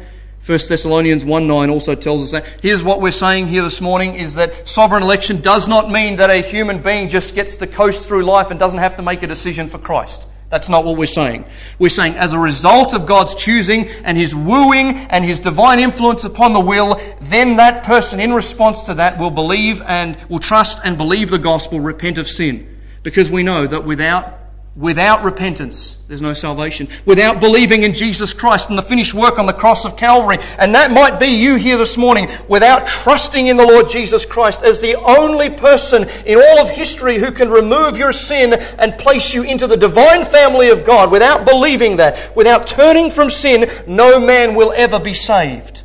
1 0.46 0.58
Thessalonians 0.68 1.24
1 1.24 1.46
9 1.46 1.70
also 1.70 1.94
tells 1.94 2.22
us 2.22 2.30
that. 2.32 2.46
Here's 2.60 2.82
what 2.82 3.00
we're 3.00 3.12
saying 3.12 3.48
here 3.48 3.62
this 3.62 3.80
morning 3.80 4.16
is 4.16 4.34
that 4.34 4.68
sovereign 4.68 5.02
election 5.02 5.40
does 5.40 5.68
not 5.68 5.90
mean 5.90 6.16
that 6.16 6.28
a 6.28 6.42
human 6.42 6.82
being 6.82 7.08
just 7.08 7.34
gets 7.34 7.56
to 7.56 7.66
coast 7.66 8.06
through 8.06 8.24
life 8.24 8.50
and 8.50 8.60
doesn't 8.60 8.78
have 8.78 8.96
to 8.96 9.02
make 9.02 9.22
a 9.22 9.26
decision 9.26 9.68
for 9.68 9.78
Christ. 9.78 10.28
That's 10.50 10.68
not 10.68 10.84
what 10.84 10.98
we're 10.98 11.06
saying. 11.06 11.46
We're 11.78 11.88
saying 11.88 12.16
as 12.16 12.34
a 12.34 12.38
result 12.38 12.92
of 12.92 13.06
God's 13.06 13.34
choosing 13.34 13.88
and 13.88 14.18
His 14.18 14.34
wooing 14.34 14.98
and 14.98 15.24
His 15.24 15.40
divine 15.40 15.80
influence 15.80 16.24
upon 16.24 16.52
the 16.52 16.60
will, 16.60 17.00
then 17.22 17.56
that 17.56 17.82
person 17.82 18.20
in 18.20 18.30
response 18.34 18.82
to 18.82 18.94
that 18.94 19.16
will 19.16 19.30
believe 19.30 19.80
and 19.80 20.14
will 20.28 20.40
trust 20.40 20.78
and 20.84 20.98
believe 20.98 21.30
the 21.30 21.38
gospel, 21.38 21.80
repent 21.80 22.18
of 22.18 22.28
sin. 22.28 22.68
Because 23.02 23.30
we 23.30 23.42
know 23.42 23.66
that 23.66 23.84
without 23.84 24.43
Without 24.76 25.22
repentance, 25.22 25.98
there's 26.08 26.20
no 26.20 26.32
salvation. 26.32 26.88
Without 27.06 27.38
believing 27.38 27.84
in 27.84 27.94
Jesus 27.94 28.32
Christ 28.32 28.70
and 28.70 28.76
the 28.76 28.82
finished 28.82 29.14
work 29.14 29.38
on 29.38 29.46
the 29.46 29.52
cross 29.52 29.84
of 29.84 29.96
Calvary, 29.96 30.38
and 30.58 30.74
that 30.74 30.90
might 30.90 31.20
be 31.20 31.28
you 31.28 31.54
here 31.54 31.78
this 31.78 31.96
morning, 31.96 32.28
without 32.48 32.84
trusting 32.84 33.46
in 33.46 33.56
the 33.56 33.64
Lord 33.64 33.88
Jesus 33.88 34.26
Christ 34.26 34.64
as 34.64 34.80
the 34.80 34.96
only 34.96 35.48
person 35.48 36.08
in 36.26 36.38
all 36.38 36.58
of 36.58 36.70
history 36.70 37.18
who 37.18 37.30
can 37.30 37.50
remove 37.50 37.96
your 37.96 38.12
sin 38.12 38.52
and 38.52 38.98
place 38.98 39.32
you 39.32 39.44
into 39.44 39.68
the 39.68 39.76
divine 39.76 40.24
family 40.24 40.70
of 40.70 40.84
God, 40.84 41.12
without 41.12 41.44
believing 41.44 41.98
that, 41.98 42.34
without 42.34 42.66
turning 42.66 43.12
from 43.12 43.30
sin, 43.30 43.70
no 43.86 44.18
man 44.18 44.56
will 44.56 44.72
ever 44.74 44.98
be 44.98 45.14
saved. 45.14 45.83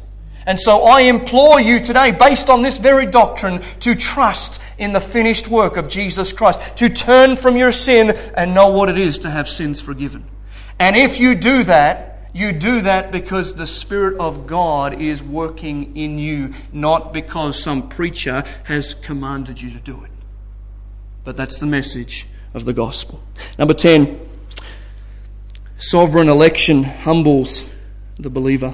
And 0.49 0.59
so 0.59 0.81
I 0.81 1.01
implore 1.01 1.61
you 1.61 1.79
today, 1.79 2.09
based 2.09 2.49
on 2.49 2.63
this 2.63 2.79
very 2.79 3.05
doctrine, 3.05 3.61
to 3.81 3.93
trust 3.93 4.59
in 4.79 4.93
the 4.93 4.99
finished 4.99 5.47
work 5.47 5.77
of 5.77 5.87
Jesus 5.87 6.33
Christ, 6.33 6.59
to 6.77 6.89
turn 6.89 7.35
from 7.35 7.55
your 7.55 7.71
sin 7.71 8.17
and 8.33 8.55
know 8.55 8.69
what 8.69 8.89
it 8.89 8.97
is 8.97 9.19
to 9.19 9.29
have 9.29 9.47
sins 9.47 9.79
forgiven. 9.79 10.25
And 10.79 10.95
if 10.95 11.19
you 11.19 11.35
do 11.35 11.65
that, 11.65 12.31
you 12.33 12.51
do 12.51 12.81
that 12.81 13.11
because 13.11 13.53
the 13.53 13.67
Spirit 13.67 14.19
of 14.19 14.47
God 14.47 14.99
is 14.99 15.21
working 15.21 15.95
in 15.95 16.17
you, 16.17 16.55
not 16.73 17.13
because 17.13 17.61
some 17.61 17.87
preacher 17.87 18.43
has 18.63 18.95
commanded 18.95 19.61
you 19.61 19.69
to 19.69 19.79
do 19.79 20.03
it. 20.03 20.11
But 21.25 21.37
that's 21.37 21.59
the 21.59 21.67
message 21.67 22.25
of 22.55 22.65
the 22.65 22.73
gospel. 22.73 23.21
Number 23.59 23.75
10 23.75 24.19
sovereign 25.77 26.27
election 26.27 26.85
humbles 26.85 27.67
the 28.17 28.31
believer. 28.31 28.73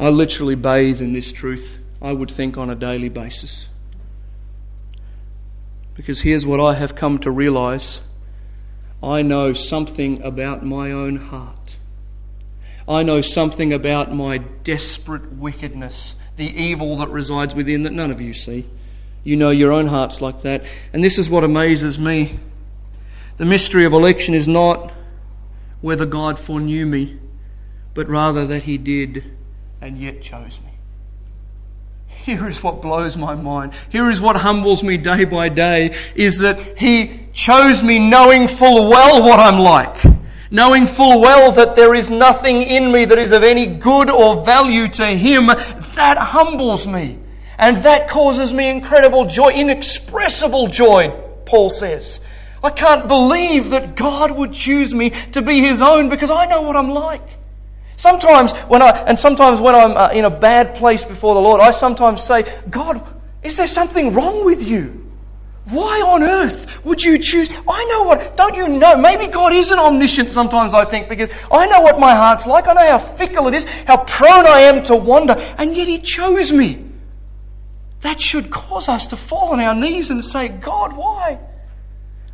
I 0.00 0.08
literally 0.08 0.54
bathe 0.54 1.02
in 1.02 1.12
this 1.12 1.30
truth, 1.30 1.78
I 2.00 2.14
would 2.14 2.30
think, 2.30 2.56
on 2.56 2.70
a 2.70 2.74
daily 2.74 3.10
basis. 3.10 3.68
Because 5.92 6.22
here's 6.22 6.46
what 6.46 6.58
I 6.58 6.72
have 6.72 6.94
come 6.94 7.18
to 7.18 7.30
realize 7.30 8.00
I 9.02 9.20
know 9.20 9.52
something 9.52 10.22
about 10.22 10.64
my 10.64 10.90
own 10.90 11.16
heart. 11.16 11.76
I 12.88 13.02
know 13.02 13.20
something 13.20 13.74
about 13.74 14.14
my 14.14 14.38
desperate 14.38 15.34
wickedness, 15.34 16.16
the 16.36 16.48
evil 16.48 16.96
that 16.96 17.10
resides 17.10 17.54
within 17.54 17.82
that 17.82 17.92
none 17.92 18.10
of 18.10 18.22
you 18.22 18.32
see. 18.32 18.64
You 19.22 19.36
know 19.36 19.50
your 19.50 19.70
own 19.70 19.88
hearts 19.88 20.22
like 20.22 20.40
that. 20.42 20.64
And 20.94 21.04
this 21.04 21.18
is 21.18 21.28
what 21.28 21.44
amazes 21.44 21.98
me. 21.98 22.40
The 23.36 23.44
mystery 23.44 23.84
of 23.84 23.92
election 23.92 24.32
is 24.32 24.48
not 24.48 24.94
whether 25.82 26.06
God 26.06 26.38
foreknew 26.38 26.86
me, 26.86 27.18
but 27.92 28.08
rather 28.08 28.46
that 28.46 28.62
He 28.62 28.78
did 28.78 29.36
and 29.80 29.98
yet 29.98 30.20
chose 30.20 30.60
me. 30.64 30.70
Here 32.24 32.46
is 32.46 32.62
what 32.62 32.82
blows 32.82 33.16
my 33.16 33.34
mind. 33.34 33.72
Here 33.88 34.10
is 34.10 34.20
what 34.20 34.36
humbles 34.36 34.84
me 34.84 34.98
day 34.98 35.24
by 35.24 35.48
day 35.48 35.96
is 36.14 36.38
that 36.38 36.78
He 36.78 37.28
chose 37.32 37.82
me 37.82 37.98
knowing 37.98 38.46
full 38.46 38.90
well 38.90 39.22
what 39.22 39.40
I'm 39.40 39.58
like. 39.58 39.96
Knowing 40.50 40.86
full 40.86 41.20
well 41.20 41.52
that 41.52 41.76
there 41.76 41.94
is 41.94 42.10
nothing 42.10 42.62
in 42.62 42.92
me 42.92 43.04
that 43.06 43.18
is 43.18 43.32
of 43.32 43.42
any 43.42 43.66
good 43.66 44.10
or 44.10 44.44
value 44.44 44.88
to 44.88 45.06
Him, 45.06 45.46
that 45.46 46.18
humbles 46.18 46.86
me. 46.86 47.18
And 47.56 47.78
that 47.78 48.08
causes 48.08 48.52
me 48.52 48.68
incredible 48.68 49.26
joy, 49.26 49.50
inexpressible 49.50 50.66
joy, 50.66 51.10
Paul 51.46 51.70
says. 51.70 52.20
I 52.62 52.70
can't 52.70 53.08
believe 53.08 53.70
that 53.70 53.96
God 53.96 54.32
would 54.32 54.52
choose 54.52 54.92
me 54.92 55.10
to 55.32 55.40
be 55.40 55.60
His 55.60 55.80
own 55.80 56.10
because 56.10 56.30
I 56.30 56.46
know 56.46 56.60
what 56.62 56.76
I'm 56.76 56.90
like. 56.90 57.39
Sometimes 58.00 58.52
when 58.72 58.80
I, 58.80 58.92
and 59.02 59.18
sometimes 59.18 59.60
when 59.60 59.74
I'm 59.74 59.94
uh, 59.94 60.08
in 60.14 60.24
a 60.24 60.30
bad 60.30 60.74
place 60.74 61.04
before 61.04 61.34
the 61.34 61.40
Lord, 61.40 61.60
I 61.60 61.70
sometimes 61.70 62.22
say, 62.22 62.50
God, 62.70 63.06
is 63.42 63.58
there 63.58 63.66
something 63.66 64.14
wrong 64.14 64.42
with 64.42 64.66
you? 64.66 65.06
Why 65.68 66.00
on 66.00 66.22
earth 66.22 66.82
would 66.82 67.02
you 67.02 67.18
choose? 67.18 67.50
I 67.50 67.84
know 67.84 68.04
what, 68.04 68.38
don't 68.38 68.56
you 68.56 68.68
know? 68.68 68.96
Maybe 68.96 69.26
God 69.26 69.52
isn't 69.52 69.78
omniscient 69.78 70.30
sometimes, 70.30 70.72
I 70.72 70.86
think, 70.86 71.10
because 71.10 71.28
I 71.52 71.66
know 71.66 71.82
what 71.82 72.00
my 72.00 72.14
heart's 72.14 72.46
like. 72.46 72.68
I 72.68 72.72
know 72.72 72.88
how 72.88 72.96
fickle 72.96 73.48
it 73.48 73.52
is, 73.52 73.64
how 73.84 73.98
prone 73.98 74.46
I 74.46 74.60
am 74.60 74.82
to 74.84 74.96
wander, 74.96 75.34
and 75.58 75.76
yet 75.76 75.86
He 75.86 75.98
chose 75.98 76.50
me. 76.50 76.82
That 78.00 78.18
should 78.18 78.48
cause 78.48 78.88
us 78.88 79.08
to 79.08 79.16
fall 79.16 79.50
on 79.50 79.60
our 79.60 79.74
knees 79.74 80.10
and 80.10 80.24
say, 80.24 80.48
God, 80.48 80.96
why? 80.96 81.38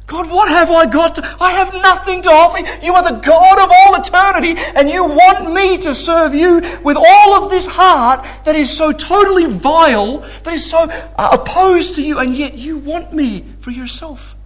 God, 0.07 0.31
what 0.31 0.49
have 0.49 0.71
I 0.71 0.87
got? 0.87 1.17
To, 1.17 1.37
I 1.41 1.51
have 1.53 1.75
nothing 1.75 2.23
to 2.23 2.31
offer. 2.31 2.59
You 2.85 2.95
are 2.95 3.03
the 3.03 3.19
God 3.19 3.59
of 3.59 3.71
all 3.73 3.97
eternity, 3.97 4.55
and 4.77 4.89
you 4.89 5.03
want 5.03 5.53
me 5.53 5.79
to 5.79 5.93
serve 5.93 6.33
you 6.33 6.61
with 6.85 6.97
all 6.97 7.43
of 7.43 7.51
this 7.51 7.67
heart 7.67 8.25
that 8.45 8.55
is 8.55 8.75
so 8.75 8.93
totally 8.93 9.47
vile, 9.47 10.19
that 10.45 10.55
is 10.55 10.65
so 10.65 10.79
uh, 10.79 11.29
opposed 11.33 11.97
to 11.97 12.03
you, 12.03 12.21
and 12.21 12.37
yet 12.37 12.55
you 12.55 12.79
want 12.79 13.13
me 13.13 13.45
for 13.59 13.73
yourself. 13.73 14.37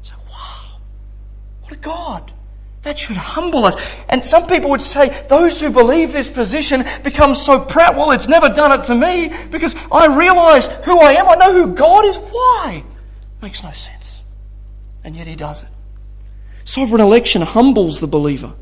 So, 0.00 0.14
wow, 0.30 0.80
what 1.62 1.72
a 1.72 1.76
God. 1.76 2.32
That 2.82 2.98
should 2.98 3.16
humble 3.16 3.66
us. 3.66 3.76
And 4.08 4.24
some 4.24 4.46
people 4.46 4.70
would 4.70 4.80
say, 4.80 5.26
those 5.28 5.60
who 5.60 5.68
believe 5.68 6.14
this 6.14 6.30
position 6.30 6.86
become 7.02 7.34
so 7.34 7.60
proud. 7.60 7.96
Well, 7.96 8.12
it's 8.12 8.28
never 8.28 8.48
done 8.48 8.72
it 8.72 8.84
to 8.84 8.94
me 8.94 9.32
because 9.50 9.76
I 9.92 10.06
realize 10.16 10.68
who 10.84 10.98
I 10.98 11.12
am. 11.14 11.28
I 11.28 11.34
know 11.34 11.52
who 11.52 11.74
God 11.74 12.06
is. 12.06 12.16
Why? 12.16 12.84
Makes 13.42 13.62
no 13.62 13.72
sense 13.72 13.97
and 15.04 15.16
yet 15.16 15.26
he 15.26 15.36
does 15.36 15.62
it. 15.62 15.68
Sovereign 16.64 17.00
election 17.00 17.42
humbles 17.42 18.00
the 18.00 18.06
believer. 18.06 18.54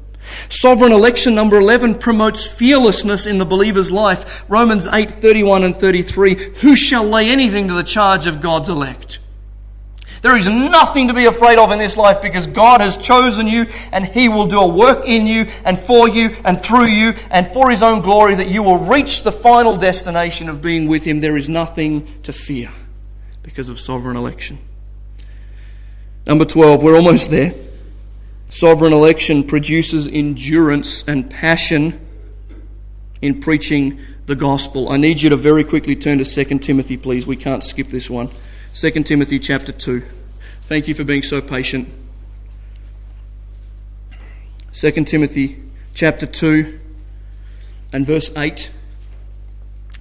Sovereign 0.48 0.92
election 0.92 1.34
number 1.34 1.58
11 1.58 1.96
promotes 1.96 2.46
fearlessness 2.46 3.26
in 3.26 3.38
the 3.38 3.44
believer's 3.44 3.90
life. 3.90 4.44
Romans 4.48 4.86
8, 4.86 5.10
31 5.10 5.64
and 5.64 5.76
33. 5.76 6.34
Who 6.60 6.76
shall 6.76 7.04
lay 7.04 7.28
anything 7.30 7.68
to 7.68 7.74
the 7.74 7.82
charge 7.82 8.26
of 8.26 8.40
God's 8.40 8.68
elect? 8.68 9.20
There 10.22 10.36
is 10.36 10.48
nothing 10.48 11.08
to 11.08 11.14
be 11.14 11.26
afraid 11.26 11.58
of 11.58 11.70
in 11.70 11.78
this 11.78 11.96
life 11.96 12.20
because 12.20 12.46
God 12.46 12.80
has 12.80 12.96
chosen 12.96 13.46
you 13.46 13.66
and 13.92 14.04
He 14.04 14.28
will 14.28 14.46
do 14.46 14.58
a 14.58 14.66
work 14.66 15.04
in 15.04 15.26
you 15.26 15.46
and 15.64 15.78
for 15.78 16.08
you 16.08 16.34
and 16.44 16.60
through 16.60 16.86
you 16.86 17.14
and 17.30 17.46
for 17.46 17.70
His 17.70 17.82
own 17.82 18.00
glory 18.00 18.34
that 18.36 18.48
you 18.48 18.62
will 18.62 18.78
reach 18.78 19.22
the 19.22 19.32
final 19.32 19.76
destination 19.76 20.48
of 20.48 20.62
being 20.62 20.88
with 20.88 21.04
Him. 21.04 21.18
There 21.18 21.36
is 21.36 21.48
nothing 21.48 22.10
to 22.24 22.32
fear 22.32 22.70
because 23.42 23.68
of 23.68 23.78
sovereign 23.78 24.16
election. 24.16 24.58
Number 26.26 26.44
12, 26.44 26.82
we're 26.82 26.96
almost 26.96 27.30
there. 27.30 27.54
Sovereign 28.48 28.92
election 28.92 29.44
produces 29.44 30.08
endurance 30.08 31.06
and 31.06 31.30
passion 31.30 32.04
in 33.22 33.40
preaching 33.40 34.00
the 34.26 34.34
gospel. 34.34 34.90
I 34.90 34.96
need 34.96 35.22
you 35.22 35.30
to 35.30 35.36
very 35.36 35.62
quickly 35.62 35.94
turn 35.94 36.18
to 36.18 36.24
2 36.24 36.58
Timothy, 36.58 36.96
please. 36.96 37.28
We 37.28 37.36
can't 37.36 37.62
skip 37.62 37.86
this 37.88 38.10
one. 38.10 38.28
2 38.74 38.90
Timothy 39.04 39.38
chapter 39.38 39.70
2. 39.70 40.02
Thank 40.62 40.88
you 40.88 40.94
for 40.94 41.04
being 41.04 41.22
so 41.22 41.40
patient. 41.40 41.88
2 44.72 44.90
Timothy 45.04 45.62
chapter 45.94 46.26
2 46.26 46.80
and 47.92 48.04
verse 48.04 48.36
8. 48.36 48.68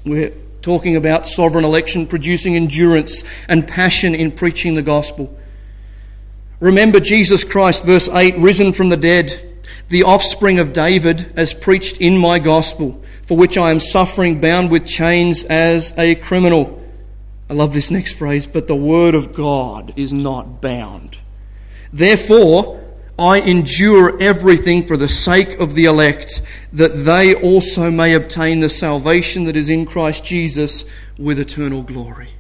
We're 0.06 0.34
talking 0.64 0.96
about 0.96 1.28
sovereign 1.28 1.64
election 1.64 2.08
producing 2.08 2.56
endurance 2.56 3.24
and 3.48 3.68
passion 3.68 4.16
in 4.16 4.32
preaching 4.32 4.74
the 4.74 4.82
gospel. 4.82 5.38
Remember 6.60 7.00
Jesus 7.02 7.44
Christ, 7.44 7.84
verse 7.84 8.08
8, 8.08 8.38
risen 8.38 8.72
from 8.72 8.90
the 8.90 8.98
dead, 8.98 9.60
the 9.90 10.04
offspring 10.04 10.58
of 10.58 10.72
David, 10.72 11.32
as 11.36 11.54
preached 11.54 12.00
in 12.00 12.18
my 12.18 12.40
gospel, 12.40 13.04
for 13.24 13.36
which 13.36 13.58
I 13.58 13.72
am 13.72 13.80
suffering, 13.80 14.40
bound 14.40 14.72
with 14.72 14.86
chains 14.86 15.44
as 15.44 15.94
a 15.98 16.16
criminal. 16.16 16.82
I 17.50 17.54
love 17.54 17.74
this 17.74 17.92
next 17.92 18.14
phrase, 18.14 18.48
but 18.48 18.68
the 18.68 18.76
word 18.76 19.16
of 19.16 19.34
God 19.34 19.94
is 19.98 20.14
not 20.14 20.62
bound. 20.62 21.20
Therefore, 21.92 22.82
I 23.20 23.40
endure 23.42 24.22
everything 24.22 24.88
for 24.88 24.96
the 24.96 25.08
sake 25.10 25.60
of 25.60 25.76
the 25.76 25.86
elect, 25.86 26.42
that 26.72 27.06
they 27.06 27.36
also 27.36 27.92
may 27.92 28.14
obtain 28.14 28.62
the 28.62 28.70
salvation 28.70 29.44
that 29.44 29.58
is 29.58 29.70
in 29.70 29.86
Christ 29.86 30.24
Jesus 30.24 30.86
with 31.18 31.40
eternal 31.40 31.82
glory. 31.82 32.35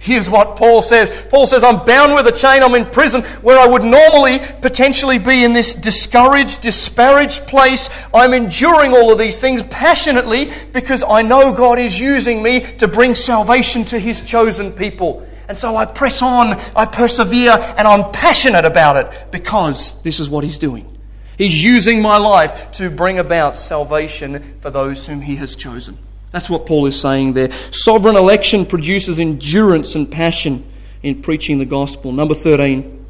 Here's 0.00 0.30
what 0.30 0.54
Paul 0.56 0.80
says. 0.80 1.10
Paul 1.28 1.46
says, 1.46 1.64
I'm 1.64 1.84
bound 1.84 2.14
with 2.14 2.26
a 2.28 2.32
chain, 2.32 2.62
I'm 2.62 2.74
in 2.76 2.86
prison 2.86 3.22
where 3.42 3.58
I 3.58 3.66
would 3.66 3.82
normally 3.82 4.38
potentially 4.38 5.18
be 5.18 5.44
in 5.44 5.52
this 5.52 5.74
discouraged, 5.74 6.62
disparaged 6.62 7.48
place. 7.48 7.90
I'm 8.14 8.32
enduring 8.32 8.92
all 8.92 9.12
of 9.12 9.18
these 9.18 9.40
things 9.40 9.62
passionately 9.64 10.52
because 10.72 11.02
I 11.02 11.22
know 11.22 11.52
God 11.52 11.80
is 11.80 11.98
using 11.98 12.42
me 12.42 12.60
to 12.76 12.86
bring 12.86 13.16
salvation 13.16 13.84
to 13.86 13.98
His 13.98 14.22
chosen 14.22 14.72
people. 14.72 15.26
And 15.48 15.58
so 15.58 15.76
I 15.76 15.84
press 15.84 16.22
on, 16.22 16.52
I 16.76 16.84
persevere, 16.84 17.52
and 17.52 17.88
I'm 17.88 18.12
passionate 18.12 18.66
about 18.66 18.96
it 18.96 19.32
because 19.32 20.00
this 20.02 20.20
is 20.20 20.28
what 20.28 20.44
He's 20.44 20.58
doing. 20.58 20.96
He's 21.36 21.62
using 21.62 22.02
my 22.02 22.18
life 22.18 22.72
to 22.72 22.88
bring 22.90 23.18
about 23.18 23.56
salvation 23.56 24.56
for 24.60 24.70
those 24.70 25.06
whom 25.06 25.20
He 25.20 25.36
has 25.36 25.56
chosen. 25.56 25.98
That's 26.30 26.50
what 26.50 26.66
Paul 26.66 26.86
is 26.86 27.00
saying 27.00 27.32
there. 27.32 27.50
Sovereign 27.70 28.16
election 28.16 28.66
produces 28.66 29.18
endurance 29.18 29.94
and 29.94 30.10
passion 30.10 30.64
in 31.02 31.22
preaching 31.22 31.58
the 31.58 31.64
gospel. 31.64 32.12
Number 32.12 32.34
13. 32.34 33.06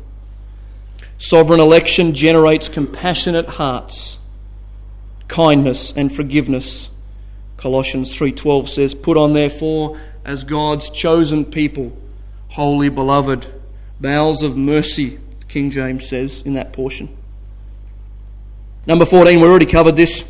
Sovereign 1.18 1.58
election 1.58 2.14
generates 2.14 2.68
compassionate 2.68 3.48
hearts, 3.48 4.18
kindness 5.26 5.92
and 5.96 6.14
forgiveness. 6.14 6.90
Colossians 7.56 8.14
3:12 8.14 8.68
says, 8.68 8.94
"Put 8.94 9.16
on 9.16 9.32
therefore 9.32 9.98
as 10.24 10.44
God's 10.44 10.90
chosen 10.90 11.44
people, 11.44 11.92
holy 12.50 12.88
beloved, 12.88 13.46
bowels 14.00 14.44
of 14.44 14.56
mercy," 14.56 15.18
King 15.48 15.70
James 15.70 16.08
says 16.08 16.40
in 16.46 16.52
that 16.52 16.72
portion. 16.72 17.08
Number 18.86 19.04
14, 19.04 19.40
we 19.40 19.48
already 19.48 19.66
covered 19.66 19.96
this. 19.96 20.22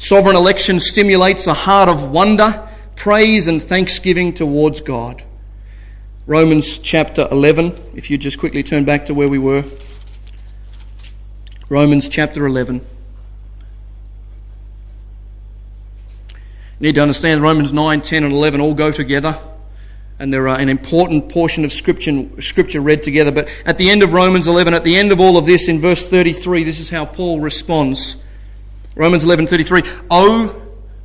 Sovereign 0.00 0.34
election 0.34 0.80
stimulates 0.80 1.46
a 1.46 1.52
heart 1.52 1.90
of 1.90 2.10
wonder, 2.10 2.66
praise, 2.96 3.48
and 3.48 3.62
thanksgiving 3.62 4.32
towards 4.32 4.80
God. 4.80 5.22
Romans 6.26 6.78
chapter 6.78 7.28
11, 7.30 7.76
if 7.94 8.10
you 8.10 8.16
just 8.16 8.38
quickly 8.38 8.62
turn 8.62 8.86
back 8.86 9.04
to 9.04 9.14
where 9.14 9.28
we 9.28 9.38
were. 9.38 9.62
Romans 11.68 12.08
chapter 12.08 12.46
11. 12.46 12.76
You 16.78 16.86
need 16.86 16.94
to 16.94 17.02
understand 17.02 17.42
Romans 17.42 17.74
9, 17.74 18.00
10, 18.00 18.24
and 18.24 18.32
11 18.32 18.58
all 18.62 18.72
go 18.72 18.90
together. 18.90 19.38
And 20.18 20.32
there 20.32 20.48
are 20.48 20.58
an 20.58 20.70
important 20.70 21.28
portion 21.28 21.62
of 21.62 21.74
scripture, 21.74 22.26
scripture 22.40 22.80
read 22.80 23.02
together. 23.02 23.32
But 23.32 23.50
at 23.66 23.76
the 23.76 23.90
end 23.90 24.02
of 24.02 24.14
Romans 24.14 24.48
11, 24.48 24.72
at 24.72 24.82
the 24.82 24.96
end 24.96 25.12
of 25.12 25.20
all 25.20 25.36
of 25.36 25.44
this, 25.44 25.68
in 25.68 25.78
verse 25.78 26.08
33, 26.08 26.64
this 26.64 26.80
is 26.80 26.88
how 26.88 27.04
Paul 27.04 27.40
responds. 27.40 28.16
Romans 29.00 29.24
11:33 29.24 29.82
Oh 30.10 30.54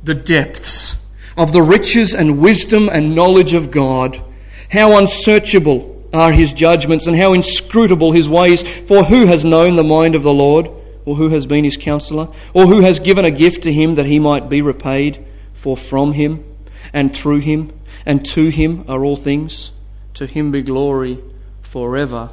the 0.04 0.12
depths 0.12 1.02
of 1.34 1.52
the 1.52 1.62
riches 1.62 2.14
and 2.14 2.38
wisdom 2.40 2.90
and 2.90 3.14
knowledge 3.14 3.54
of 3.54 3.70
God. 3.70 4.22
How 4.70 4.98
unsearchable 4.98 6.04
are 6.12 6.30
his 6.30 6.52
judgments 6.52 7.06
and 7.06 7.16
how 7.16 7.32
inscrutable 7.32 8.12
his 8.12 8.28
ways. 8.28 8.64
For 8.86 9.04
who 9.04 9.24
has 9.24 9.46
known 9.46 9.76
the 9.76 9.82
mind 9.82 10.14
of 10.14 10.22
the 10.22 10.32
Lord? 10.32 10.70
Or 11.06 11.16
who 11.16 11.30
has 11.30 11.46
been 11.46 11.64
his 11.64 11.78
counselor? 11.78 12.28
Or 12.52 12.66
who 12.66 12.80
has 12.80 13.00
given 13.00 13.24
a 13.24 13.30
gift 13.30 13.62
to 13.62 13.72
him 13.72 13.94
that 13.94 14.04
he 14.04 14.18
might 14.18 14.50
be 14.50 14.60
repaid? 14.60 15.24
For 15.54 15.74
from 15.74 16.12
him 16.12 16.44
and 16.92 17.14
through 17.14 17.38
him 17.38 17.72
and 18.04 18.26
to 18.26 18.48
him 18.48 18.84
are 18.88 19.04
all 19.06 19.16
things. 19.16 19.70
To 20.14 20.26
him 20.26 20.50
be 20.50 20.60
glory 20.60 21.18
forever. 21.62 22.30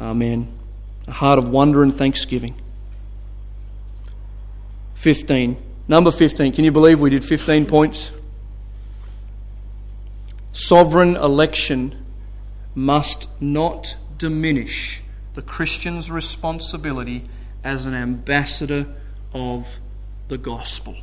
Amen. 0.00 0.48
A 1.06 1.12
heart 1.12 1.38
of 1.38 1.46
wonder 1.46 1.84
and 1.84 1.94
thanksgiving 1.94 2.56
15. 5.02 5.56
Number 5.88 6.12
15. 6.12 6.52
Can 6.52 6.64
you 6.64 6.70
believe 6.70 7.00
we 7.00 7.10
did 7.10 7.24
15 7.24 7.66
points? 7.66 8.12
Sovereign 10.52 11.16
election 11.16 11.96
must 12.76 13.28
not 13.40 13.96
diminish 14.16 15.02
the 15.34 15.42
Christian's 15.42 16.08
responsibility 16.08 17.28
as 17.64 17.84
an 17.84 17.94
ambassador 17.94 18.86
of 19.34 19.80
the 20.28 20.38
gospel. 20.38 20.96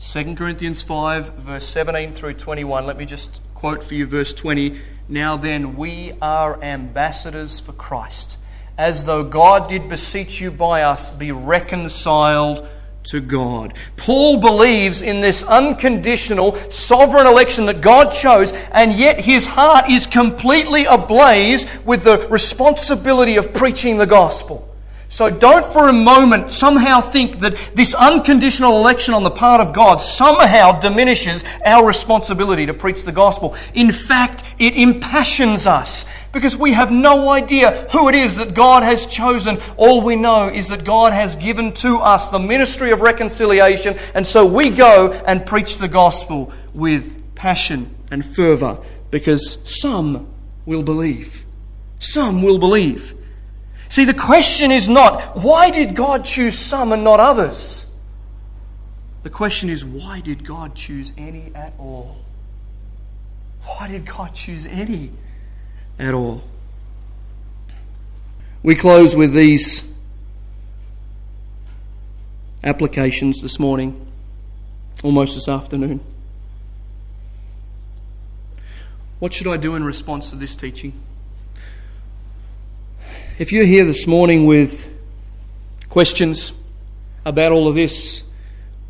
2 0.00 0.34
Corinthians 0.34 0.80
5, 0.80 1.34
verse 1.34 1.68
17 1.68 2.12
through 2.12 2.34
21. 2.34 2.86
Let 2.86 2.96
me 2.96 3.04
just 3.04 3.42
quote 3.54 3.82
for 3.82 3.94
you 3.94 4.06
verse 4.06 4.32
20. 4.32 4.80
Now 5.10 5.36
then, 5.36 5.76
we 5.76 6.14
are 6.22 6.62
ambassadors 6.62 7.60
for 7.60 7.72
Christ, 7.72 8.38
as 8.78 9.04
though 9.04 9.24
God 9.24 9.68
did 9.68 9.88
beseech 9.88 10.40
you 10.40 10.50
by 10.50 10.82
us, 10.82 11.10
be 11.10 11.32
reconciled 11.32 12.68
to 13.04 13.20
God. 13.20 13.74
Paul 13.96 14.38
believes 14.38 15.00
in 15.00 15.20
this 15.20 15.44
unconditional 15.44 16.54
sovereign 16.70 17.26
election 17.26 17.66
that 17.66 17.80
God 17.80 18.10
chose, 18.10 18.52
and 18.72 18.92
yet 18.92 19.20
his 19.20 19.46
heart 19.46 19.88
is 19.88 20.06
completely 20.06 20.84
ablaze 20.84 21.66
with 21.84 22.04
the 22.04 22.26
responsibility 22.30 23.36
of 23.36 23.54
preaching 23.54 23.96
the 23.96 24.06
gospel. 24.06 24.68
So 25.08 25.30
don't 25.30 25.64
for 25.72 25.88
a 25.88 25.92
moment 25.92 26.50
somehow 26.50 27.00
think 27.00 27.38
that 27.38 27.56
this 27.74 27.94
unconditional 27.94 28.78
election 28.78 29.14
on 29.14 29.22
the 29.22 29.30
part 29.30 29.60
of 29.60 29.72
God 29.72 29.98
somehow 30.00 30.80
diminishes 30.80 31.44
our 31.64 31.86
responsibility 31.86 32.66
to 32.66 32.74
preach 32.74 33.04
the 33.04 33.12
gospel. 33.12 33.54
In 33.72 33.92
fact, 33.92 34.42
it 34.58 34.74
impassions 34.74 35.68
us 35.68 36.06
because 36.36 36.56
we 36.56 36.72
have 36.72 36.92
no 36.92 37.30
idea 37.30 37.88
who 37.92 38.08
it 38.08 38.14
is 38.14 38.36
that 38.36 38.52
God 38.54 38.82
has 38.82 39.06
chosen. 39.06 39.58
All 39.76 40.02
we 40.02 40.16
know 40.16 40.48
is 40.48 40.68
that 40.68 40.84
God 40.84 41.12
has 41.12 41.34
given 41.34 41.72
to 41.74 41.96
us 41.96 42.30
the 42.30 42.38
ministry 42.38 42.90
of 42.90 43.00
reconciliation, 43.00 43.96
and 44.14 44.26
so 44.26 44.44
we 44.44 44.68
go 44.70 45.12
and 45.12 45.46
preach 45.46 45.78
the 45.78 45.88
gospel 45.88 46.52
with 46.74 47.34
passion 47.34 47.94
and 48.10 48.24
fervor 48.24 48.78
because 49.10 49.58
some 49.64 50.28
will 50.66 50.82
believe. 50.82 51.46
Some 51.98 52.42
will 52.42 52.58
believe. 52.58 53.14
See, 53.88 54.04
the 54.04 54.14
question 54.14 54.70
is 54.70 54.88
not, 54.88 55.38
why 55.38 55.70
did 55.70 55.94
God 55.94 56.24
choose 56.24 56.58
some 56.58 56.92
and 56.92 57.02
not 57.02 57.18
others? 57.18 57.86
The 59.22 59.30
question 59.30 59.70
is, 59.70 59.84
why 59.84 60.20
did 60.20 60.44
God 60.44 60.74
choose 60.74 61.12
any 61.16 61.50
at 61.54 61.72
all? 61.78 62.18
Why 63.62 63.88
did 63.88 64.04
God 64.04 64.34
choose 64.34 64.66
any 64.66 65.12
at 65.98 66.14
all? 66.14 66.42
We 68.62 68.74
close 68.74 69.14
with 69.14 69.32
these 69.32 69.88
applications 72.64 73.40
this 73.40 73.58
morning, 73.60 74.06
almost 75.04 75.34
this 75.34 75.48
afternoon. 75.48 76.00
What 79.18 79.32
should 79.32 79.46
I 79.46 79.56
do 79.56 79.76
in 79.76 79.84
response 79.84 80.30
to 80.30 80.36
this 80.36 80.54
teaching? 80.56 80.92
If 83.38 83.52
you're 83.52 83.64
here 83.64 83.84
this 83.84 84.06
morning 84.06 84.46
with 84.46 84.88
questions 85.88 86.52
about 87.24 87.52
all 87.52 87.68
of 87.68 87.74
this, 87.74 88.24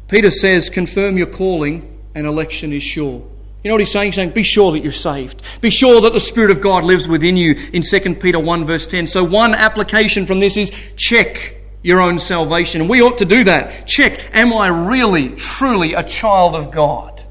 Peter 0.09 0.31
says, 0.31 0.71
confirm 0.71 1.19
your 1.19 1.27
calling 1.27 2.01
and 2.15 2.27
election 2.27 2.73
is 2.73 2.83
sure. 2.83 3.25
You 3.63 3.71
know 3.71 3.75
what 3.75 3.81
he's 3.81 3.91
saying? 3.91 4.07
He's 4.07 4.15
saying, 4.15 4.31
be 4.31 4.43
sure 4.43 4.73
that 4.73 4.83
you're 4.85 4.93
saved. 4.93 5.43
Be 5.61 5.71
sure 5.71 6.01
that 6.03 6.13
the 6.13 6.21
Spirit 6.21 6.51
of 6.51 6.61
God 6.61 6.85
lives 6.85 7.09
within 7.09 7.37
you 7.37 7.55
in 7.73 7.83
2 7.83 8.15
Peter 8.17 8.39
1 8.39 8.65
verse 8.65 8.87
10. 8.87 9.07
So 9.09 9.25
one 9.25 9.55
application 9.55 10.25
from 10.27 10.39
this 10.39 10.57
is 10.57 10.71
check 10.97 11.57
your 11.83 12.01
own 12.01 12.19
salvation. 12.19 12.81
And 12.81 12.91
we 12.91 13.03
ought 13.03 13.19
to 13.19 13.25
do 13.25 13.45
that. 13.45 13.87
Check, 13.87 14.35
am 14.35 14.53
I 14.53 14.69
really, 14.69 15.31
truly 15.31 15.95
a 15.95 16.03
child 16.03 16.55
of 16.55 16.71
God? 16.71 17.25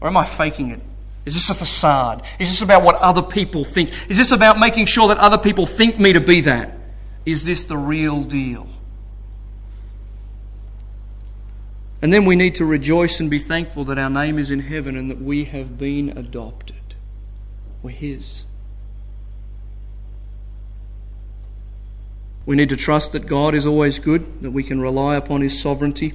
Or 0.00 0.08
am 0.08 0.16
I 0.16 0.24
faking 0.24 0.70
it? 0.70 0.80
Is 1.24 1.34
this 1.34 1.50
a 1.50 1.54
facade? 1.54 2.22
Is 2.38 2.48
this 2.48 2.62
about 2.62 2.84
what 2.84 2.94
other 2.96 3.22
people 3.22 3.64
think? 3.64 3.90
Is 4.08 4.16
this 4.16 4.30
about 4.30 4.58
making 4.58 4.86
sure 4.86 5.08
that 5.08 5.18
other 5.18 5.38
people 5.38 5.66
think 5.66 5.98
me 5.98 6.12
to 6.12 6.20
be 6.20 6.42
that? 6.42 6.76
Is 7.24 7.44
this 7.44 7.64
the 7.64 7.76
real 7.76 8.22
deal? 8.22 8.68
And 12.02 12.12
then 12.12 12.24
we 12.24 12.36
need 12.36 12.54
to 12.56 12.64
rejoice 12.64 13.20
and 13.20 13.30
be 13.30 13.38
thankful 13.38 13.84
that 13.86 13.98
our 13.98 14.10
name 14.10 14.38
is 14.38 14.50
in 14.50 14.60
heaven 14.60 14.96
and 14.96 15.10
that 15.10 15.20
we 15.20 15.44
have 15.44 15.78
been 15.78 16.10
adopted. 16.10 16.94
We're 17.82 17.90
His. 17.90 18.44
We 22.44 22.54
need 22.54 22.68
to 22.68 22.76
trust 22.76 23.12
that 23.12 23.26
God 23.26 23.54
is 23.54 23.66
always 23.66 23.98
good, 23.98 24.42
that 24.42 24.52
we 24.52 24.62
can 24.62 24.80
rely 24.80 25.16
upon 25.16 25.40
His 25.40 25.60
sovereignty, 25.60 26.12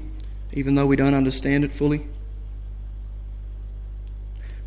even 0.54 0.76
though 0.76 0.86
we 0.86 0.96
don't 0.96 1.14
understand 1.14 1.66
it 1.66 1.72
fully. 1.72 2.06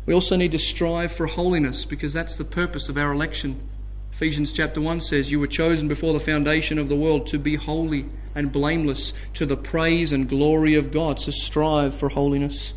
We 0.05 0.13
also 0.13 0.35
need 0.35 0.51
to 0.51 0.59
strive 0.59 1.11
for 1.11 1.25
holiness 1.25 1.85
because 1.85 2.13
that's 2.13 2.35
the 2.35 2.43
purpose 2.43 2.89
of 2.89 2.97
our 2.97 3.11
election. 3.11 3.59
Ephesians 4.15 4.53
chapter 4.53 4.79
1 4.79 5.01
says, 5.01 5.29
You 5.29 5.41
were 5.41 5.45
chosen 5.45 5.89
before 5.89 6.13
the 6.13 6.21
foundation 6.21 6.79
of 6.79 6.87
the 6.87 6.95
world 6.95 7.27
to 7.27 7.37
be 7.37 7.55
holy 7.55 8.05
and 8.33 8.49
blameless 8.49 9.11
to 9.33 9.45
the 9.45 9.57
praise 9.57 10.13
and 10.13 10.29
glory 10.29 10.75
of 10.75 10.89
God. 10.89 11.19
So 11.19 11.31
strive 11.31 11.93
for 11.93 12.07
holiness. 12.07 12.73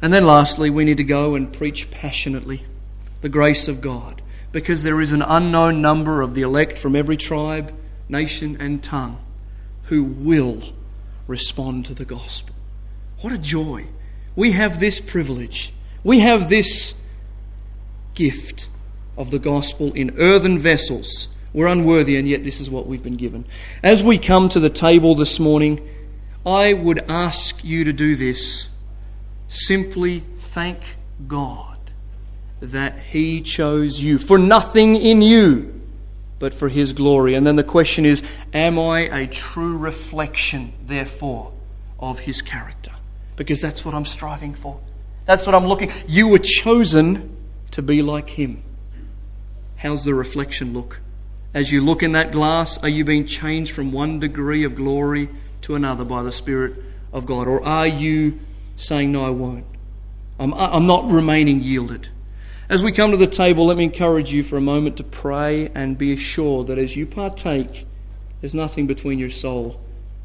And 0.00 0.12
then 0.12 0.24
lastly, 0.24 0.70
we 0.70 0.84
need 0.84 0.98
to 0.98 1.04
go 1.04 1.34
and 1.34 1.52
preach 1.52 1.90
passionately 1.90 2.64
the 3.20 3.28
grace 3.28 3.66
of 3.66 3.80
God 3.80 4.22
because 4.52 4.84
there 4.84 5.00
is 5.00 5.10
an 5.10 5.22
unknown 5.22 5.82
number 5.82 6.22
of 6.22 6.34
the 6.34 6.42
elect 6.42 6.78
from 6.78 6.94
every 6.94 7.16
tribe, 7.16 7.74
nation, 8.08 8.56
and 8.60 8.80
tongue 8.80 9.18
who 9.86 10.04
will 10.04 10.62
respond 11.26 11.86
to 11.86 11.94
the 11.94 12.04
gospel. 12.04 12.54
What 13.22 13.32
a 13.32 13.38
joy! 13.38 13.86
We 14.36 14.52
have 14.52 14.78
this 14.78 15.00
privilege 15.00 15.72
we 16.04 16.20
have 16.20 16.48
this 16.48 16.94
gift 18.14 18.68
of 19.16 19.30
the 19.30 19.38
gospel 19.38 19.92
in 19.92 20.18
earthen 20.18 20.58
vessels. 20.58 21.28
We're 21.52 21.66
unworthy, 21.66 22.16
and 22.16 22.26
yet 22.26 22.44
this 22.44 22.60
is 22.60 22.70
what 22.70 22.86
we've 22.86 23.02
been 23.02 23.16
given. 23.16 23.44
As 23.82 24.02
we 24.02 24.18
come 24.18 24.48
to 24.50 24.60
the 24.60 24.70
table 24.70 25.14
this 25.14 25.38
morning, 25.38 25.86
I 26.46 26.72
would 26.72 26.98
ask 27.10 27.62
you 27.62 27.84
to 27.84 27.92
do 27.92 28.16
this. 28.16 28.68
Simply 29.48 30.24
thank 30.38 30.96
God 31.28 31.78
that 32.60 32.98
He 32.98 33.42
chose 33.42 34.02
you 34.02 34.16
for 34.18 34.38
nothing 34.38 34.96
in 34.96 35.20
you 35.20 35.80
but 36.38 36.54
for 36.54 36.68
His 36.68 36.92
glory. 36.92 37.34
And 37.34 37.46
then 37.46 37.56
the 37.56 37.64
question 37.64 38.06
is 38.06 38.22
Am 38.54 38.78
I 38.78 39.00
a 39.00 39.26
true 39.26 39.76
reflection, 39.76 40.72
therefore, 40.86 41.52
of 42.00 42.20
His 42.20 42.40
character? 42.40 42.92
Because 43.36 43.60
that's 43.60 43.84
what 43.84 43.94
I'm 43.94 44.04
striving 44.04 44.54
for. 44.54 44.80
That's 45.24 45.46
what 45.46 45.54
I'm 45.54 45.66
looking. 45.66 45.92
You 46.06 46.28
were 46.28 46.38
chosen 46.38 47.36
to 47.72 47.82
be 47.82 48.02
like 48.02 48.28
him. 48.28 48.62
How's 49.82 50.04
the 50.04 50.14
reflection 50.14 50.72
look? 50.72 51.00
As 51.52 51.72
you 51.72 51.80
look 51.80 52.04
in 52.04 52.12
that 52.12 52.30
glass, 52.30 52.80
are 52.84 52.88
you 52.88 53.04
being 53.04 53.26
changed 53.26 53.74
from 53.74 53.90
one 53.90 54.20
degree 54.20 54.62
of 54.62 54.76
glory 54.76 55.28
to 55.62 55.74
another 55.74 56.04
by 56.04 56.22
the 56.22 56.30
Spirit 56.30 56.76
of 57.12 57.26
God? 57.26 57.48
Or 57.48 57.64
are 57.64 57.88
you 57.88 58.38
saying, 58.76 59.10
No, 59.10 59.26
I 59.26 59.30
won't? 59.30 59.64
I'm, 60.38 60.54
I'm 60.54 60.86
not 60.86 61.10
remaining 61.10 61.64
yielded. 61.64 62.10
As 62.68 62.80
we 62.80 62.92
come 62.92 63.10
to 63.10 63.16
the 63.16 63.26
table, 63.26 63.66
let 63.66 63.76
me 63.76 63.82
encourage 63.82 64.32
you 64.32 64.44
for 64.44 64.56
a 64.56 64.60
moment 64.60 64.98
to 64.98 65.04
pray 65.04 65.68
and 65.74 65.98
be 65.98 66.12
assured 66.12 66.68
that 66.68 66.78
as 66.78 66.94
you 66.96 67.04
partake, 67.04 67.84
there's 68.40 68.54
nothing 68.54 68.86
between 68.86 69.18
your 69.18 69.30
soul 69.30 69.80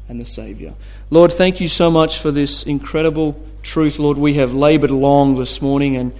and 0.08 0.20
the 0.20 0.24
Saviour. 0.24 0.76
Lord, 1.10 1.32
thank 1.32 1.60
you 1.60 1.66
so 1.66 1.90
much 1.90 2.20
for 2.20 2.30
this 2.30 2.62
incredible 2.62 3.44
truth, 3.64 3.98
Lord. 3.98 4.18
We 4.18 4.34
have 4.34 4.54
laboured 4.54 4.92
long 4.92 5.36
this 5.36 5.60
morning, 5.60 5.96
and 5.96 6.12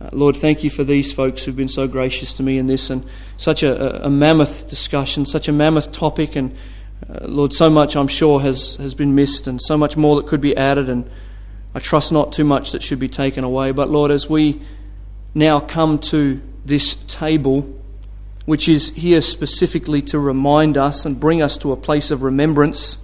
uh, 0.00 0.10
Lord, 0.12 0.36
thank 0.36 0.62
you 0.62 0.70
for 0.70 0.84
these 0.84 1.12
folks 1.12 1.44
who've 1.44 1.56
been 1.56 1.68
so 1.68 1.88
gracious 1.88 2.34
to 2.34 2.42
me 2.42 2.58
in 2.58 2.66
this, 2.66 2.90
and 2.90 3.04
such 3.36 3.62
a, 3.62 4.04
a, 4.04 4.10
mammoth 4.10 4.68
discussion, 4.68 5.24
such 5.24 5.48
a 5.48 5.52
mammoth 5.52 5.92
topic, 5.92 6.36
and 6.36 6.54
uh, 7.08 7.26
Lord, 7.26 7.52
so 7.52 7.70
much 7.70 7.96
I'm 7.96 8.08
sure 8.08 8.40
has, 8.40 8.76
has 8.76 8.94
been 8.94 9.14
missed, 9.14 9.46
and 9.46 9.60
so 9.62 9.78
much 9.78 9.96
more 9.96 10.16
that 10.16 10.26
could 10.26 10.40
be 10.40 10.56
added, 10.56 10.90
and 10.90 11.10
I 11.74 11.80
trust 11.80 12.12
not 12.12 12.32
too 12.32 12.44
much 12.44 12.72
that 12.72 12.82
should 12.82 12.98
be 12.98 13.08
taken 13.08 13.44
away. 13.44 13.70
But 13.72 13.90
Lord, 13.90 14.10
as 14.10 14.28
we 14.28 14.60
now 15.34 15.60
come 15.60 15.98
to 15.98 16.40
this 16.64 16.94
table, 17.08 17.62
which 18.46 18.68
is 18.68 18.90
here 18.90 19.20
specifically 19.20 20.00
to 20.00 20.18
remind 20.18 20.78
us 20.78 21.04
and 21.04 21.20
bring 21.20 21.42
us 21.42 21.58
to 21.58 21.72
a 21.72 21.76
place 21.76 22.10
of 22.10 22.22
remembrance. 22.22 22.98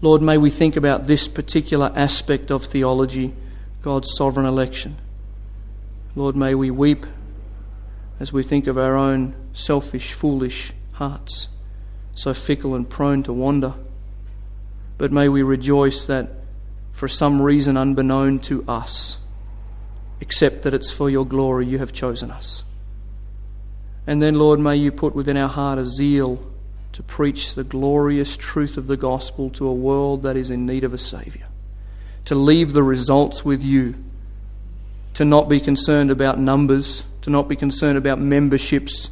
Lord, 0.00 0.22
may 0.22 0.38
we 0.38 0.50
think 0.50 0.76
about 0.76 1.06
this 1.06 1.26
particular 1.26 1.90
aspect 1.96 2.50
of 2.50 2.64
theology, 2.64 3.34
God's 3.82 4.12
sovereign 4.16 4.46
election. 4.46 4.98
Lord, 6.14 6.34
may 6.34 6.54
we 6.54 6.70
weep 6.70 7.06
as 8.20 8.32
we 8.32 8.42
think 8.42 8.66
of 8.66 8.76
our 8.76 8.96
own 8.96 9.34
selfish, 9.52 10.12
foolish 10.12 10.72
hearts, 10.92 11.48
so 12.14 12.34
fickle 12.34 12.74
and 12.74 12.88
prone 12.88 13.22
to 13.22 13.32
wander. 13.32 13.74
But 14.96 15.12
may 15.12 15.28
we 15.28 15.42
rejoice 15.42 16.06
that 16.06 16.30
for 16.92 17.06
some 17.06 17.40
reason 17.40 17.76
unbeknown 17.76 18.40
to 18.40 18.64
us, 18.66 19.18
except 20.20 20.62
that 20.62 20.74
it's 20.74 20.90
for 20.90 21.08
your 21.08 21.24
glory, 21.24 21.66
you 21.66 21.78
have 21.78 21.92
chosen 21.92 22.32
us. 22.32 22.64
And 24.08 24.20
then, 24.20 24.34
Lord, 24.34 24.58
may 24.58 24.74
you 24.74 24.90
put 24.90 25.14
within 25.14 25.36
our 25.36 25.48
heart 25.48 25.78
a 25.78 25.86
zeal 25.86 26.44
to 26.92 27.02
preach 27.02 27.54
the 27.54 27.62
glorious 27.62 28.36
truth 28.36 28.76
of 28.76 28.88
the 28.88 28.96
gospel 28.96 29.50
to 29.50 29.68
a 29.68 29.72
world 29.72 30.22
that 30.22 30.36
is 30.36 30.50
in 30.50 30.66
need 30.66 30.82
of 30.82 30.92
a 30.92 30.98
Saviour. 30.98 31.47
To 32.28 32.34
leave 32.34 32.74
the 32.74 32.82
results 32.82 33.42
with 33.42 33.64
you. 33.64 33.94
To 35.14 35.24
not 35.24 35.48
be 35.48 35.60
concerned 35.60 36.10
about 36.10 36.38
numbers, 36.38 37.04
to 37.22 37.30
not 37.30 37.48
be 37.48 37.56
concerned 37.56 37.96
about 37.96 38.20
memberships, 38.20 39.10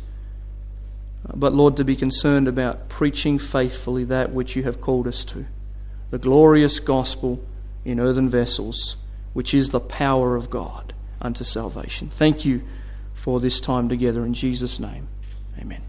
uh, 1.27 1.33
but, 1.35 1.55
Lord, 1.55 1.79
to 1.79 1.85
be 1.85 1.97
concerned 1.97 2.47
about 2.47 2.91
preaching 2.91 3.39
faithfully 3.39 4.05
that 4.05 4.33
which 4.33 4.55
you 4.55 4.65
have 4.65 4.83
called 4.83 5.09
us 5.09 5.25
to. 5.27 5.47
the 6.11 6.19
glorious 6.19 6.79
gospel 6.79 7.41
in 7.85 7.99
earthen 7.99 8.29
vessels, 8.29 8.97
which 9.33 9.55
is 9.55 9.71
the 9.71 9.81
power 9.81 10.37
of 10.37 10.51
God 10.51 10.93
unto 11.21 11.43
salvation. 11.43 12.09
Thank 12.11 12.45
you 12.45 12.63
for 13.15 13.41
this 13.41 13.61
time 13.61 13.89
together 13.89 14.25
in 14.25 14.35
Jesus' 14.35 14.79
name. 14.79 15.09
Amen. 15.59 15.81